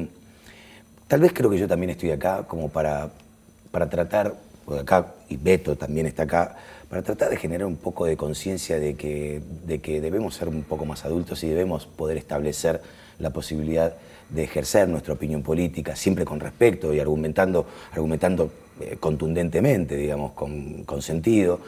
tal 1.06 1.20
vez 1.20 1.32
creo 1.32 1.48
que 1.50 1.58
yo 1.58 1.68
también 1.68 1.90
estoy 1.90 2.10
acá 2.10 2.44
como 2.46 2.68
para, 2.68 3.10
para 3.70 3.88
tratar, 3.88 4.34
porque 4.64 4.82
acá, 4.82 5.14
y 5.28 5.36
Beto 5.36 5.76
también 5.76 6.06
está 6.06 6.24
acá, 6.24 6.56
para 6.88 7.02
tratar 7.02 7.30
de 7.30 7.36
generar 7.36 7.66
un 7.66 7.76
poco 7.76 8.06
de 8.06 8.16
conciencia 8.16 8.78
de 8.80 8.94
que, 8.94 9.40
de 9.66 9.78
que 9.80 10.00
debemos 10.00 10.34
ser 10.34 10.48
un 10.48 10.62
poco 10.62 10.84
más 10.84 11.04
adultos 11.04 11.44
y 11.44 11.48
debemos 11.48 11.86
poder 11.86 12.16
establecer 12.16 12.80
la 13.18 13.30
posibilidad 13.30 13.94
de 14.30 14.44
ejercer 14.44 14.88
nuestra 14.88 15.14
opinión 15.14 15.42
política, 15.42 15.96
siempre 15.96 16.24
con 16.24 16.40
respeto 16.40 16.92
y 16.92 17.00
argumentando, 17.00 17.66
argumentando 17.92 18.50
eh, 18.80 18.96
contundentemente, 19.00 19.96
digamos, 19.96 20.32
con, 20.32 20.84
con, 20.84 21.02
sentido, 21.02 21.60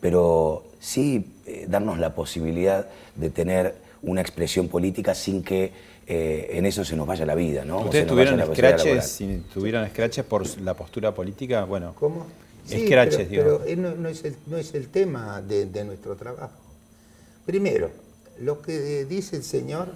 pero 0.00 0.64
sí 0.80 1.26
eh, 1.46 1.66
darnos 1.68 1.98
la 1.98 2.14
posibilidad 2.14 2.88
de 3.14 3.30
tener 3.30 3.74
una 4.02 4.20
expresión 4.20 4.68
política 4.68 5.14
sin 5.14 5.42
que 5.42 5.72
eh, 6.06 6.50
en 6.52 6.66
eso 6.66 6.84
se 6.84 6.96
nos 6.96 7.06
vaya 7.06 7.26
la 7.26 7.34
vida, 7.34 7.64
¿no? 7.64 7.80
¿Ustedes 7.80 8.06
tuvieron 8.06 8.40
escraches, 8.40 9.06
si 9.06 9.42
tuvieron 9.52 9.84
escraches 9.84 10.24
por 10.24 10.46
la 10.60 10.74
postura 10.74 11.14
política? 11.14 11.64
Bueno, 11.64 11.94
¿Cómo? 11.98 12.26
Sí, 12.64 12.84
pero, 12.88 13.04
no, 13.76 14.08
es 14.08 14.24
el, 14.24 14.36
no, 14.46 14.56
es 14.56 14.74
el, 14.74 14.88
tema 14.88 15.40
de, 15.40 15.66
de 15.66 15.84
nuestro 15.84 16.16
trabajo. 16.16 16.58
Primero, 17.44 17.90
lo 18.40 18.60
que 18.60 19.04
dice 19.04 19.36
el 19.36 19.44
Señor 19.44 19.88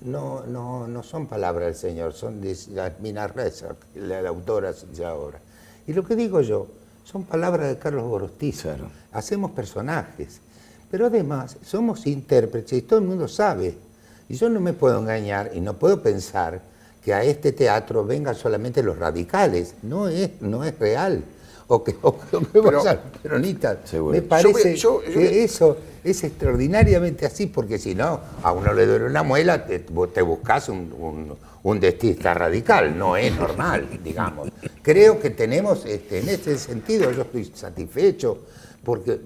no, 0.00 0.44
no, 0.46 0.86
no 0.86 1.02
son 1.02 1.26
palabras 1.26 1.66
del 1.66 1.74
Señor, 1.76 2.12
son 2.12 2.40
de 2.40 2.56
Mina 3.00 3.26
Reza, 3.26 3.74
la, 3.94 4.28
autora 4.28 4.72
de 4.72 5.04
ahora. 5.04 5.38
Y 5.86 5.92
lo 5.92 6.04
que 6.04 6.16
digo 6.16 6.40
yo, 6.40 6.66
son 7.04 7.24
palabras 7.24 7.68
de 7.68 7.78
Carlos 7.78 8.04
Gorostiza. 8.04 8.76
Hacemos 9.12 9.52
personajes, 9.52 10.40
pero 10.90 11.06
además 11.06 11.56
somos 11.64 12.06
intérpretes 12.06 12.78
y 12.78 12.82
todo 12.82 12.98
el 12.98 13.06
mundo 13.06 13.28
sabe. 13.28 13.74
Y 14.28 14.34
yo 14.34 14.48
no 14.48 14.60
me 14.60 14.72
puedo 14.72 14.98
engañar 14.98 15.50
y 15.54 15.60
no 15.60 15.74
puedo 15.74 16.02
pensar 16.02 16.60
que 17.04 17.12
a 17.12 17.22
este 17.22 17.52
teatro 17.52 18.04
vengan 18.04 18.34
solamente 18.34 18.82
los 18.82 18.98
radicales. 18.98 19.74
No 19.82 20.08
es, 20.08 20.40
no 20.40 20.64
es 20.64 20.78
real. 20.78 21.22
O 21.66 21.82
que, 21.82 21.96
o 22.02 22.18
que 22.18 22.38
peronistas. 23.22 23.92
Me 23.94 24.22
parece 24.22 24.74
que 24.74 25.44
eso 25.44 25.76
es 26.04 26.22
extraordinariamente 26.22 27.26
así, 27.26 27.46
porque 27.46 27.78
si 27.78 27.94
no, 27.94 28.20
a 28.42 28.52
uno 28.52 28.74
le 28.74 28.86
duele 28.86 29.06
una 29.06 29.22
muela, 29.22 29.64
te, 29.66 29.78
buscas 30.22 30.68
un, 30.68 31.36
un, 31.62 31.80
destista 31.80 32.34
radical, 32.34 32.96
no 32.96 33.16
es 33.16 33.34
normal, 33.34 33.88
digamos. 34.04 34.50
Creo 34.82 35.18
que 35.18 35.30
tenemos, 35.30 35.86
este, 35.86 36.20
en 36.20 36.28
este 36.28 36.58
sentido, 36.58 37.10
yo 37.10 37.22
estoy 37.22 37.46
satisfecho, 37.54 38.44
porque 38.84 39.18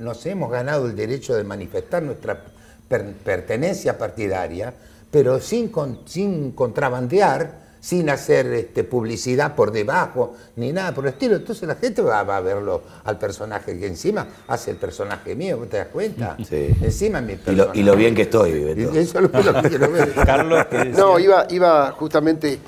nos 0.00 0.24
hemos 0.24 0.50
ganado 0.50 0.86
el 0.86 0.96
derecho 0.96 1.34
de 1.34 1.44
manifestar 1.44 2.02
nuestra 2.02 2.42
pertenencia 2.88 3.98
partidaria, 3.98 4.72
pero 5.10 5.40
sin, 5.40 5.70
sin 6.06 6.52
contrabandear 6.52 7.65
sin 7.80 8.10
hacer 8.10 8.46
este, 8.46 8.84
publicidad 8.84 9.54
por 9.54 9.70
debajo, 9.70 10.34
ni 10.56 10.72
nada 10.72 10.94
por 10.94 11.06
el 11.06 11.12
estilo. 11.12 11.36
Entonces 11.36 11.68
la 11.68 11.76
gente 11.76 12.02
va, 12.02 12.20
a 12.20 12.40
verlo 12.40 12.82
al 13.04 13.18
personaje 13.18 13.78
que 13.78 13.86
encima 13.86 14.26
hace 14.48 14.72
el 14.72 14.76
personaje 14.76 15.34
mío, 15.34 15.58
¿te 15.70 15.78
das 15.78 15.88
cuenta? 15.88 16.36
Sí. 16.48 16.68
Encima 16.82 17.20
mi 17.20 17.36
personaje. 17.36 17.78
Y 17.78 17.82
lo, 17.82 17.96
bien 17.96 18.14
que 18.14 18.22
estoy, 18.22 18.52
Eso 18.52 18.98
es 18.98 19.14
lo, 19.14 19.30
que 19.30 19.68
quiero 19.68 19.90
ver. 19.90 20.12
Carlos, 20.14 20.66
No, 20.96 21.18
iba, 21.18 21.46
iba 21.50 21.92
justamente 21.92 22.58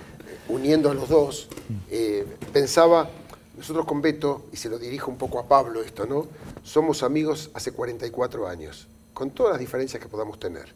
uniendo 0.49 0.91
a 0.91 0.95
los 0.95 1.09
dos. 1.09 1.49
Eh, 1.91 2.27
pensaba, 2.53 3.09
nosotros 3.57 3.85
con 3.87 4.01
Beto, 4.01 4.47
y 4.53 4.57
se 4.57 4.69
lo 4.69 4.79
dirijo 4.79 5.11
un 5.11 5.19
poco 5.19 5.39
a 5.41 5.49
Pablo 5.49 5.83
esto, 5.83 6.07
¿no? 6.07 6.27
Somos 6.63 7.03
amigos 7.03 7.51
hace 7.55 7.73
44 7.73 8.47
años, 8.47 8.87
con 9.13 9.31
todas 9.31 9.53
las 9.53 9.61
diferencias 9.61 10.03
que 10.03 10.09
podamos 10.09 10.39
tener 10.39 10.67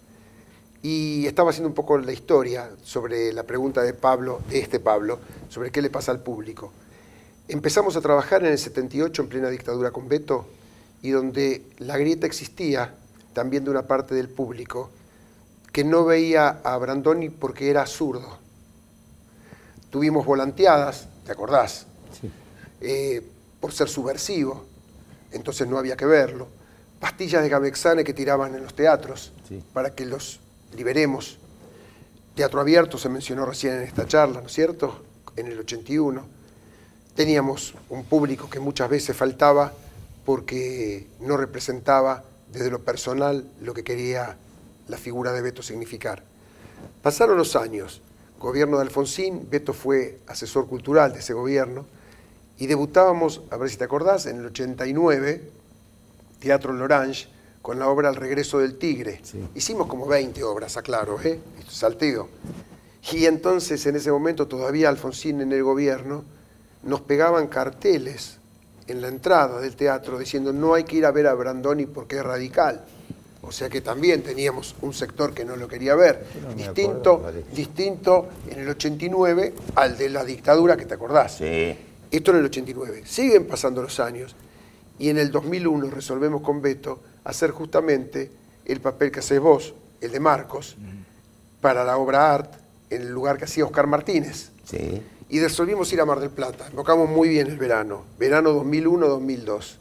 y 0.82 1.26
estaba 1.26 1.50
haciendo 1.50 1.68
un 1.68 1.74
poco 1.74 1.96
la 1.96 2.12
historia 2.12 2.70
sobre 2.82 3.32
la 3.32 3.44
pregunta 3.44 3.82
de 3.82 3.94
Pablo, 3.94 4.40
de 4.48 4.58
este 4.58 4.80
Pablo, 4.80 5.20
sobre 5.48 5.70
qué 5.70 5.80
le 5.80 5.90
pasa 5.90 6.10
al 6.10 6.20
público. 6.20 6.72
Empezamos 7.46 7.96
a 7.96 8.00
trabajar 8.00 8.44
en 8.44 8.52
el 8.52 8.58
78 8.58 9.22
en 9.22 9.28
plena 9.28 9.48
dictadura 9.48 9.92
con 9.92 10.08
Beto 10.08 10.46
y 11.00 11.10
donde 11.10 11.62
la 11.78 11.96
grieta 11.98 12.26
existía 12.26 12.94
también 13.32 13.64
de 13.64 13.70
una 13.70 13.86
parte 13.86 14.14
del 14.14 14.28
público 14.28 14.90
que 15.72 15.84
no 15.84 16.04
veía 16.04 16.60
a 16.64 16.76
Brandoni 16.76 17.30
porque 17.30 17.70
era 17.70 17.86
zurdo. 17.86 18.38
Tuvimos 19.90 20.26
volanteadas, 20.26 21.08
¿te 21.24 21.32
acordás? 21.32 21.86
Sí. 22.20 22.30
Eh, 22.80 23.22
por 23.60 23.72
ser 23.72 23.88
subversivo, 23.88 24.64
entonces 25.30 25.68
no 25.68 25.78
había 25.78 25.96
que 25.96 26.06
verlo. 26.06 26.48
Pastillas 26.98 27.42
de 27.42 27.48
Gamexane 27.48 28.04
que 28.04 28.12
tiraban 28.12 28.54
en 28.54 28.62
los 28.62 28.74
teatros 28.74 29.32
para 29.72 29.94
que 29.94 30.04
los 30.06 30.41
Liberemos. 30.76 31.38
Teatro 32.34 32.60
Abierto 32.60 32.98
se 32.98 33.08
mencionó 33.08 33.44
recién 33.44 33.74
en 33.74 33.82
esta 33.82 34.06
charla, 34.06 34.40
¿no 34.40 34.46
es 34.46 34.52
cierto? 34.52 35.02
En 35.36 35.46
el 35.46 35.58
81. 35.58 36.24
Teníamos 37.14 37.74
un 37.90 38.04
público 38.04 38.48
que 38.48 38.58
muchas 38.58 38.88
veces 38.88 39.16
faltaba 39.16 39.72
porque 40.24 41.06
no 41.20 41.36
representaba 41.36 42.24
desde 42.52 42.70
lo 42.70 42.80
personal 42.80 43.44
lo 43.60 43.74
que 43.74 43.84
quería 43.84 44.36
la 44.88 44.96
figura 44.96 45.32
de 45.32 45.42
Beto 45.42 45.62
significar. 45.62 46.22
Pasaron 47.02 47.36
los 47.36 47.56
años, 47.56 48.00
gobierno 48.38 48.76
de 48.76 48.84
Alfonsín, 48.84 49.48
Beto 49.50 49.72
fue 49.72 50.18
asesor 50.26 50.66
cultural 50.66 51.12
de 51.12 51.20
ese 51.20 51.32
gobierno, 51.32 51.86
y 52.58 52.66
debutábamos, 52.66 53.42
a 53.50 53.56
ver 53.56 53.70
si 53.70 53.76
te 53.76 53.84
acordás, 53.84 54.26
en 54.26 54.38
el 54.38 54.46
89, 54.46 55.42
Teatro 56.38 56.72
Lorange, 56.72 57.28
con 57.62 57.78
la 57.78 57.88
obra 57.88 58.10
El 58.10 58.16
regreso 58.16 58.58
del 58.58 58.76
tigre. 58.76 59.22
Hicimos 59.54 59.86
como 59.86 60.06
20 60.06 60.42
obras, 60.42 60.76
aclaro, 60.76 61.18
¿eh? 61.22 61.38
Salteo. 61.68 62.28
Y 63.12 63.24
entonces 63.26 63.86
en 63.86 63.96
ese 63.96 64.10
momento 64.10 64.46
todavía 64.46 64.88
Alfonsín 64.88 65.40
en 65.40 65.52
el 65.52 65.62
gobierno 65.62 66.24
nos 66.82 67.00
pegaban 67.00 67.46
carteles 67.46 68.38
en 68.88 69.00
la 69.00 69.08
entrada 69.08 69.60
del 69.60 69.76
teatro 69.76 70.18
diciendo 70.18 70.52
no 70.52 70.74
hay 70.74 70.84
que 70.84 70.96
ir 70.96 71.06
a 71.06 71.12
ver 71.12 71.28
a 71.28 71.34
Brandoni 71.34 71.86
porque 71.86 72.16
es 72.16 72.24
radical. 72.24 72.84
O 73.42 73.50
sea 73.50 73.68
que 73.68 73.80
también 73.80 74.22
teníamos 74.22 74.76
un 74.82 74.94
sector 74.94 75.34
que 75.34 75.44
no 75.44 75.56
lo 75.56 75.66
quería 75.66 75.94
ver. 75.94 76.24
distinto, 76.56 77.24
distinto 77.52 78.28
en 78.48 78.60
el 78.60 78.68
89 78.68 79.54
al 79.74 79.98
de 79.98 80.10
la 80.10 80.24
dictadura 80.24 80.76
que 80.76 80.86
te 80.86 80.94
acordás. 80.94 81.38
Sí. 81.38 81.76
Esto 82.10 82.30
en 82.32 82.36
el 82.38 82.44
89. 82.44 83.02
Siguen 83.04 83.46
pasando 83.46 83.82
los 83.82 83.98
años 83.98 84.36
y 85.02 85.08
en 85.08 85.18
el 85.18 85.32
2001 85.32 85.90
resolvemos 85.90 86.42
con 86.42 86.62
Beto 86.62 87.00
hacer 87.24 87.50
justamente 87.50 88.30
el 88.64 88.80
papel 88.80 89.10
que 89.10 89.18
haces 89.18 89.40
vos, 89.40 89.74
el 90.00 90.12
de 90.12 90.20
Marcos, 90.20 90.76
para 91.60 91.82
la 91.82 91.96
obra 91.96 92.32
Art, 92.32 92.54
en 92.88 93.02
el 93.02 93.08
lugar 93.08 93.36
que 93.36 93.46
hacía 93.46 93.64
Oscar 93.64 93.88
Martínez. 93.88 94.52
Sí. 94.64 95.02
Y 95.28 95.40
resolvimos 95.40 95.92
ir 95.92 96.00
a 96.00 96.04
Mar 96.04 96.20
del 96.20 96.30
Plata. 96.30 96.68
Invocamos 96.70 97.10
muy 97.10 97.28
bien 97.28 97.48
el 97.48 97.58
verano, 97.58 98.04
verano 98.16 98.52
2001-2002. 98.62 99.74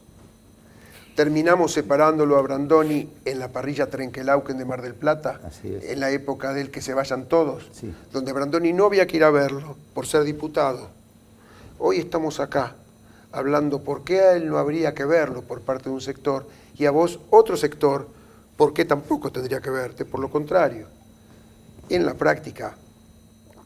Terminamos 1.16 1.72
separándolo 1.72 2.38
a 2.38 2.42
Brandoni 2.42 3.08
en 3.24 3.38
la 3.38 3.50
parrilla 3.50 3.92
Trenquelauquen 3.92 4.58
de 4.58 4.66
Mar 4.66 4.82
del 4.82 4.96
Plata, 4.96 5.40
en 5.64 6.00
la 6.00 6.10
época 6.10 6.52
del 6.52 6.72
que 6.72 6.82
se 6.82 6.96
vayan 6.96 7.28
todos, 7.28 7.70
donde 8.12 8.34
Brandoni 8.34 8.74
no 8.74 8.86
había 8.86 9.06
que 9.06 9.18
ir 9.18 9.24
a 9.24 9.30
verlo 9.30 9.78
por 9.94 10.08
ser 10.08 10.24
diputado. 10.24 10.90
Hoy 11.78 12.00
estamos 12.00 12.40
acá 12.40 12.76
hablando 13.32 13.84
por 13.84 14.04
qué 14.04 14.22
a 14.22 14.34
él 14.34 14.48
no 14.48 14.58
habría 14.58 14.94
que 14.94 15.06
verlo 15.06 15.42
por 15.42 15.62
parte 15.62 15.86
de 15.86 15.96
un 15.96 16.02
sector 16.02 16.48
y 16.78 16.86
a 16.86 16.92
vos 16.92 17.20
otro 17.30 17.58
sector, 17.58 18.08
¿por 18.58 18.74
qué 18.74 18.86
tampoco 18.86 19.32
tendría 19.32 19.62
que 19.62 19.70
verte? 19.70 20.06
Por 20.06 20.20
lo 20.20 20.30
contrario, 20.30 20.88
en 21.90 22.06
la 22.06 22.14
práctica, 22.14 22.76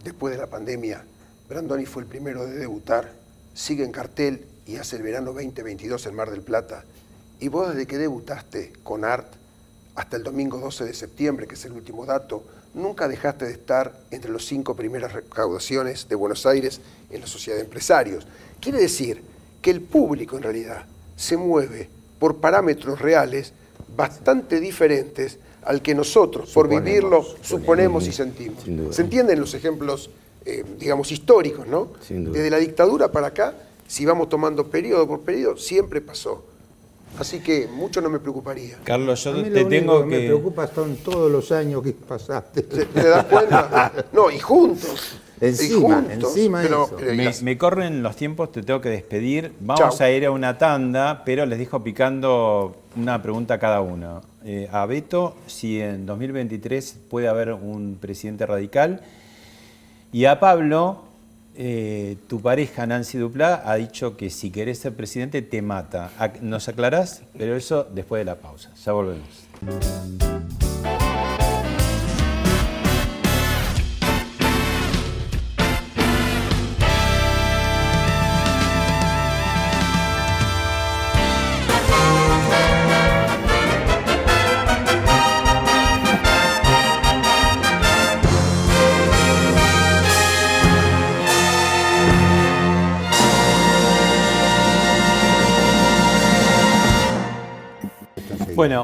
después 0.04 0.34
de 0.34 0.42
la 0.42 0.48
pandemia, 0.48 1.04
Brandoni 1.48 1.86
fue 1.86 2.04
el 2.04 2.08
primero 2.08 2.46
de 2.46 2.58
debutar, 2.58 3.12
sigue 3.54 3.84
en 3.84 3.92
cartel 3.92 4.46
y 4.66 4.78
hace 4.78 4.96
el 4.96 5.04
verano 5.04 5.32
2022 5.34 6.06
en 6.08 6.16
Mar 6.16 6.32
del 6.32 6.42
Plata. 6.42 6.84
Y 7.40 7.50
vos 7.50 7.70
desde 7.70 7.86
que 7.86 7.98
debutaste 7.98 8.74
con 8.84 9.06
Art 9.06 9.28
hasta 9.96 10.18
el 10.18 10.24
domingo 10.24 10.58
12 10.58 10.86
de 10.86 10.94
septiembre, 10.94 11.48
que 11.48 11.56
es 11.56 11.66
el 11.66 11.74
último 11.74 12.06
dato, 12.06 12.44
nunca 12.74 13.08
dejaste 13.08 13.46
de 13.46 13.52
estar 13.52 13.98
entre 14.12 14.32
los 14.32 14.46
cinco 14.46 14.76
primeras 14.76 15.14
recaudaciones 15.14 16.08
de 16.10 16.16
Buenos 16.16 16.46
Aires 16.46 16.82
en 17.10 17.22
la 17.22 17.28
sociedad 17.28 17.58
de 17.58 17.64
empresarios. 17.64 18.28
Quiere 18.60 18.80
decir 18.80 19.22
que 19.62 19.72
el 19.72 19.82
público 19.82 20.38
en 20.38 20.44
realidad 20.44 20.86
se 21.16 21.38
mueve 21.38 21.90
por 22.20 22.38
parámetros 22.38 23.00
reales 23.00 23.54
bastante 23.96 24.60
diferentes 24.60 25.40
al 25.64 25.82
que 25.82 25.96
nosotros, 25.96 26.52
por 26.52 26.68
vivirlo, 26.70 27.26
suponemos 27.42 28.08
y 28.08 28.12
sentimos. 28.12 28.64
¿Se 28.96 29.02
entienden 29.02 29.40
los 29.40 29.54
ejemplos, 29.54 30.10
eh, 30.46 30.64
digamos, 30.80 31.12
históricos, 31.12 31.68
no? 31.68 31.90
Desde 32.08 32.50
la 32.50 32.58
dictadura 32.58 33.12
para 33.12 33.28
acá, 33.28 33.56
Si 33.88 34.04
vamos 34.04 34.30
tomando 34.30 34.66
periodo 34.68 35.08
por 35.08 35.22
periodo, 35.22 35.58
siempre 35.58 36.02
pasó. 36.02 36.44
Así 37.20 37.40
que 37.40 37.68
mucho 37.68 38.02
no 38.02 38.10
me 38.10 38.20
preocuparía. 38.20 38.80
Carlos, 38.84 39.24
yo 39.24 39.30
A 39.30 39.34
mí 39.36 39.44
te 39.44 39.50
único 39.64 39.70
tengo 39.70 40.00
que 40.02 40.06
me 40.08 40.26
preocupa 40.26 40.68
son 40.68 40.98
todos 40.98 41.32
los 41.32 41.52
años 41.52 41.84
que 41.84 41.94
pasaste. 41.94 42.64
¿Te, 42.64 42.86
te 42.86 43.04
das 43.08 43.26
cuenta? 43.26 43.92
No, 44.12 44.32
y 44.32 44.40
juntos. 44.40 45.20
Encima, 45.42 46.04
encima 46.10 46.62
pero, 46.62 46.86
eso. 46.86 46.96
pero 46.98 47.32
Me, 47.44 47.58
corren 47.58 48.02
los 48.02 48.16
tiempos, 48.16 48.52
te 48.52 48.64
tengo 48.64 48.82
que 48.82 48.90
despedir. 48.90 49.52
Vamos 49.60 49.98
Chau. 49.98 50.08
a 50.08 50.12
ir 50.12 50.26
a 50.26 50.32
una 50.32 50.58
tanda, 50.58 51.24
pero 51.26 51.46
les 51.46 51.60
dejo 51.60 51.84
picando 51.84 52.78
una 52.96 53.22
pregunta 53.22 53.56
a 53.56 53.60
cada 53.60 53.82
uno. 53.82 54.22
Eh, 54.46 54.70
a 54.72 54.86
Beto, 54.86 55.36
si 55.48 55.82
en 55.82 56.06
2023 56.06 57.00
puede 57.10 57.28
haber 57.28 57.54
un 57.54 57.98
presidente 58.00 58.46
radical. 58.46 59.02
Y 60.14 60.26
a 60.26 60.40
Pablo, 60.40 61.04
eh, 61.58 62.18
tu 62.28 62.42
pareja 62.42 62.86
Nancy 62.86 63.18
Duplá 63.18 63.64
ha 63.66 63.76
dicho 63.76 64.18
que 64.18 64.30
si 64.30 64.52
querés 64.52 64.80
ser 64.80 64.94
presidente 64.94 65.42
te 65.42 65.62
mata. 65.62 66.12
¿Nos 66.42 66.70
aclarás? 66.70 67.24
Pero 67.38 67.56
eso 67.56 67.86
después 67.94 68.22
de 68.22 68.26
la 68.26 68.36
pausa. 68.36 68.72
Ya 68.84 68.92
volvemos. 68.94 70.25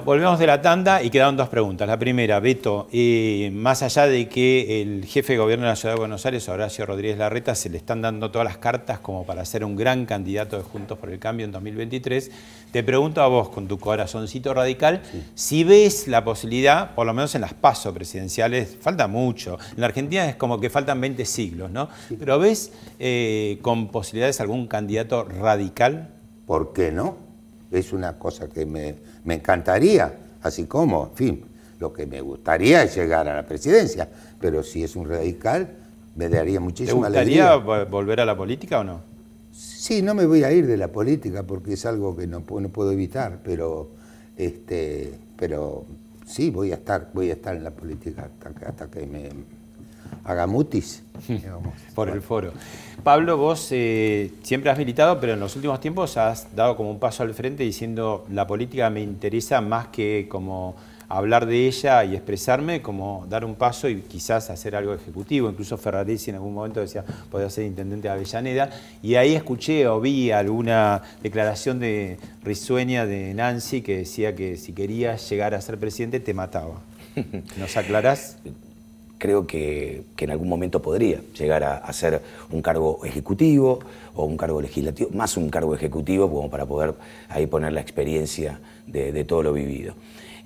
Bueno, 0.02 0.06
volvemos 0.06 0.39
de 0.39 0.47
la 0.47 0.62
tanda 0.62 1.04
y 1.04 1.10
quedaron 1.10 1.38
dos 1.38 1.49
preguntas. 1.49 1.88
La 1.88 1.99
primera, 1.99 2.39
Beto, 2.39 2.88
eh, 2.91 3.52
más 3.54 3.84
allá 3.84 4.08
de 4.08 4.28
que 4.28 4.82
el 4.82 5.06
jefe 5.06 5.34
de 5.34 5.39
gobierno 5.39 5.66
de 5.66 5.72
la 5.72 5.76
Ciudad 5.76 5.95
de 5.95 5.99
Buenos 5.99 6.26
Aires, 6.26 6.47
Horacio 6.49 6.86
Rodríguez 6.86 7.18
Larreta, 7.18 7.54
se 7.56 7.70
le 7.70 7.78
están 7.78 8.02
dando 8.02 8.32
todas 8.32 8.45
las 8.45 8.58
cartas 8.58 8.99
como 8.99 9.26
para 9.26 9.45
ser 9.45 9.64
un 9.64 9.76
gran 9.76 10.06
candidato 10.06 10.58
de 10.58 10.64
Juntos 10.64 10.97
por 10.97 11.10
el 11.12 11.20
Cambio 11.20 11.45
en 11.45 11.52
2023, 11.52 12.32
te 12.72 12.84
pregunto 12.84 13.22
a 13.22 13.28
vos, 13.28 13.49
con 13.49 13.68
tu 13.68 13.78
corazoncito 13.80 14.54
radical, 14.54 15.02
si 15.36 15.64
ves 15.64 16.08
la 16.08 16.24
posibilidad, 16.24 16.95
por 16.95 17.06
lo 17.06 17.14
menos 17.14 17.36
en 17.36 17.41
las 17.41 17.54
pasos 17.54 17.93
presidenciales, 17.93 18.78
falta 18.82 19.08
mucho. 19.08 19.58
En 19.72 19.82
la 19.82 19.88
Argentina 19.88 20.28
es 20.28 20.36
como 20.36 20.60
que 20.60 20.70
faltan 20.70 20.99
20 21.02 21.26
siglos, 21.26 21.70
¿no? 21.70 21.89
Pero 22.18 22.39
ves 22.39 22.72
eh, 22.99 23.60
con 23.62 23.89
posibilidades 23.89 24.41
algún 24.41 24.68
candidato 24.68 25.26
radical 25.26 26.16
¿Por 26.52 26.74
qué 26.74 26.91
no? 26.91 27.31
Es 27.72 27.93
una 27.93 28.19
cosa 28.19 28.47
que 28.49 28.65
me, 28.65 28.95
me 29.24 29.36
encantaría, 29.36 30.13
así 30.43 30.65
como, 30.65 31.07
en 31.11 31.15
fin, 31.15 31.45
lo 31.80 31.91
que 31.93 32.05
me 32.05 32.22
gustaría 32.22 32.84
es 32.84 32.95
llegar 32.95 33.28
a 33.28 33.36
la 33.36 33.45
presidencia, 33.45 34.07
pero 34.39 34.61
si 34.63 34.84
es 34.84 34.95
un 34.95 35.07
radical, 35.09 35.69
me 36.15 36.28
daría 36.30 36.55
¿Te 36.55 36.59
muchísima 36.59 37.07
gustaría 37.07 37.53
alegría. 37.53 37.65
vo- 37.65 37.89
volver 37.89 38.19
a 38.19 38.26
la 38.26 38.36
política 38.38 38.80
o 38.80 38.84
no? 38.84 39.01
Sí, 39.53 40.01
no 40.01 40.13
me 40.13 40.26
voy 40.26 40.43
a 40.43 40.51
ir 40.51 40.67
de 40.67 40.78
la 40.78 40.89
política 40.89 41.43
porque 41.43 41.74
es 41.74 41.86
algo 41.86 42.15
que 42.15 42.28
no, 42.28 42.39
no 42.47 42.69
puedo 42.69 42.91
evitar, 42.91 43.39
pero, 43.43 43.89
este, 44.38 45.13
pero 45.38 45.86
sí, 46.26 46.49
voy 46.49 46.72
a 46.72 46.76
estar, 46.76 47.09
voy 47.13 47.30
a 47.30 47.34
estar 47.34 47.55
en 47.55 47.63
la 47.63 47.72
política 47.72 48.24
hasta, 48.32 48.57
que- 48.59 48.65
hasta 48.65 48.88
que 48.89 49.05
me 49.05 49.30
haga 50.24 50.47
mutis. 50.47 51.03
digamos. 51.28 51.74
por 51.93 52.09
el 52.09 52.22
foro. 52.22 52.51
Pablo, 53.03 53.38
vos 53.38 53.70
eh, 53.72 54.32
siempre 54.43 54.70
has 54.70 54.78
militado, 54.78 55.20
pero 55.20 55.34
en 55.34 55.39
los 55.39 55.55
últimos 55.55 55.80
tiempos 55.80 56.18
has 56.18 56.55
dado 56.55 56.76
como 56.76 56.91
un 56.91 56.99
paso 56.99 57.24
al 57.24 57.34
frente 57.34 57.64
diciendo 57.64 58.26
la 58.32 58.45
política 58.45 58.89
me 58.89 59.01
interesa 59.01 59.59
más 59.62 59.88
que 59.88 60.28
como 60.30 60.76
hablar 61.18 61.45
de 61.45 61.68
ella 61.68 62.03
y 62.05 62.16
expresarme, 62.16 62.82
como 62.82 63.26
dar 63.30 63.43
un 63.43 63.55
paso 63.55 63.89
y 63.89 64.01
quizás 64.01 64.49
hacer 64.49 64.76
algo 64.76 64.93
ejecutivo. 64.93 65.49
Incluso 65.49 65.78
Ferraresi 65.78 66.30
en 66.30 66.38
algún 66.38 66.53
momento 66.53 66.80
decía, 66.80 67.03
podía 67.30 67.49
ser 67.49 67.66
intendente 67.66 68.07
de 68.07 68.14
Avellaneda. 68.14 68.70
Y 69.01 69.16
ahí 69.16 69.36
escuché 69.36 69.88
o 69.88 69.99
vi 69.99 70.32
alguna 70.32 71.01
declaración 71.22 71.80
de 71.80 72.18
risueña 72.43 73.05
de 73.05 73.34
Nancy 73.34 73.82
que 73.82 73.97
decía 73.97 74.36
que 74.36 74.57
si 74.57 74.74
querías 74.74 75.30
llegar 75.30 75.53
a 75.53 75.62
ser 75.62 75.78
presidente 75.78 76.20
te 76.20 76.34
mataba. 76.34 76.82
¿Nos 77.57 77.76
aclarás? 77.78 78.38
Creo 79.22 79.45
que, 79.45 80.01
que 80.15 80.26
en 80.26 80.32
algún 80.32 80.49
momento 80.49 80.82
podría 80.82 81.22
llegar 81.38 81.63
a, 81.63 81.78
a 81.78 81.93
ser 81.93 82.22
un 82.49 82.63
cargo 82.63 83.05
ejecutivo 83.05 83.80
o 84.15 84.26
un 84.26 84.36
cargo 84.36 84.59
legislativo, 84.59 85.11
más 85.13 85.38
un 85.38 85.49
cargo 85.51 85.76
ejecutivo 85.76 86.28
como 86.28 86.49
para 86.49 86.65
poder 86.65 86.95
ahí 87.30 87.45
poner 87.45 87.72
la 87.72 87.82
experiencia 87.82 88.59
de, 88.88 89.24
todo 89.24 89.43
lo 89.43 89.53
vivido. 89.53 89.93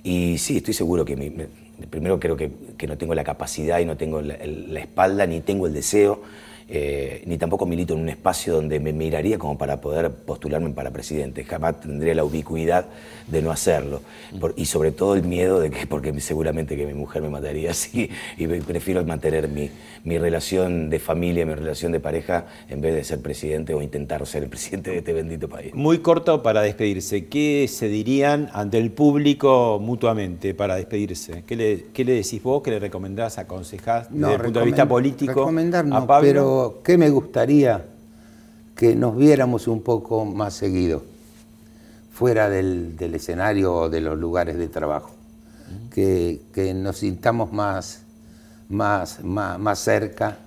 Y 0.04 0.38
sí, 0.40 0.58
estoy 0.58 0.74
seguro 0.74 1.06
que 1.06 1.16
mi- 1.16 1.30
me- 1.30 1.48
primero 1.90 2.20
creo 2.20 2.36
que, 2.36 2.52
no 2.86 2.98
tengo 2.98 3.16
la 3.16 3.24
capacidad 3.24 3.80
y 3.80 3.86
no 3.86 3.96
tengo 3.96 4.22
la 4.22 4.80
espalda 4.80 5.26
ni 5.26 5.40
tengo 5.40 5.68
el 5.68 5.74
deseo. 5.74 6.22
Eh, 6.68 7.22
ni 7.26 7.38
tampoco 7.38 7.66
milito 7.66 7.94
en 7.94 8.02
un 8.02 8.10
espacio 8.10 8.56
donde 8.56 8.80
me 8.80 8.92
miraría 8.92 9.38
como 9.38 9.58
para 9.58 9.80
poder 9.82 10.12
postularme 10.12 10.72
para 10.72 10.92
presidente. 10.92 11.44
Jamás 11.44 11.80
tendría 11.80 12.16
la 12.16 12.24
ubicuidad 12.24 12.86
de 13.28 13.42
no 13.42 13.52
hacerlo. 13.52 14.02
Por- 14.40 14.54
y 14.58 14.66
sobre 14.66 14.92
todo 14.92 15.16
el 15.16 15.24
miedo 15.24 15.60
de 15.60 15.70
que, 15.70 15.86
porque 15.86 16.20
seguramente 16.20 16.76
que 16.76 16.86
mi 16.88 16.94
mujer 16.94 17.22
me 17.22 17.30
mataría 17.30 17.72
así, 17.76 18.10
y 18.38 18.48
prefiero 18.48 19.04
mantener 19.06 19.48
mi, 19.48 19.70
mi 20.04 20.18
relación 20.18 20.90
de 20.90 21.00
familia, 21.00 21.46
mi 21.46 21.54
relación 21.54 21.92
de 21.92 22.00
pareja, 22.00 22.46
en 22.70 22.82
vez 22.82 22.96
de 22.96 23.04
ser 23.04 23.22
presidente 23.22 23.74
o 23.74 23.82
intentar 23.82 24.26
ser 24.26 24.44
el 24.44 24.50
presidente 24.50 24.92
de 24.92 24.98
este 24.98 25.14
bendito 25.14 25.48
país. 25.48 25.74
Muy 25.74 26.00
corto 26.00 26.42
para 26.42 26.62
despedirse. 26.62 27.26
¿Qué 27.28 27.68
se 27.70 27.88
dirían 27.90 28.50
ante 28.54 28.78
el 28.78 28.92
público 28.92 29.80
mutuamente 29.80 30.54
para 30.54 30.76
despedirse? 30.76 31.44
¿Qué 31.46 31.56
le, 31.56 31.86
qué 31.94 32.04
le 32.06 32.14
decís 32.14 32.42
vos? 32.42 32.64
¿Qué 32.64 32.72
le 32.72 32.80
recomendás, 32.80 33.38
aconsejás 33.38 34.08
desde 34.12 34.34
el 34.34 34.42
punto 34.42 34.60
de 34.60 34.66
vista 34.66 34.88
político 34.88 35.34
recomendar 35.42 35.86
no, 35.86 35.98
a 35.98 36.08
Pablo? 36.08 36.28
pero 36.28 36.55
¿qué 36.84 36.98
me 36.98 37.10
gustaría 37.10 37.86
que 38.76 38.96
nos 38.96 39.16
viéramos 39.16 39.68
un 39.68 39.82
poco 39.82 40.26
más 40.26 40.54
seguido, 40.54 41.04
fuera 42.12 42.50
del, 42.50 42.96
del 42.98 43.16
escenario 43.16 43.74
o 43.74 43.90
de 43.90 44.02
los 44.02 44.18
lugares 44.18 44.58
de 44.58 44.68
trabajo? 44.68 45.12
Que, 45.92 46.42
que 46.54 46.74
nos 46.74 46.98
sintamos 46.98 47.52
más, 47.52 48.02
más, 48.70 49.24
más, 49.24 49.60
más 49.60 49.80
cerca 49.80 50.38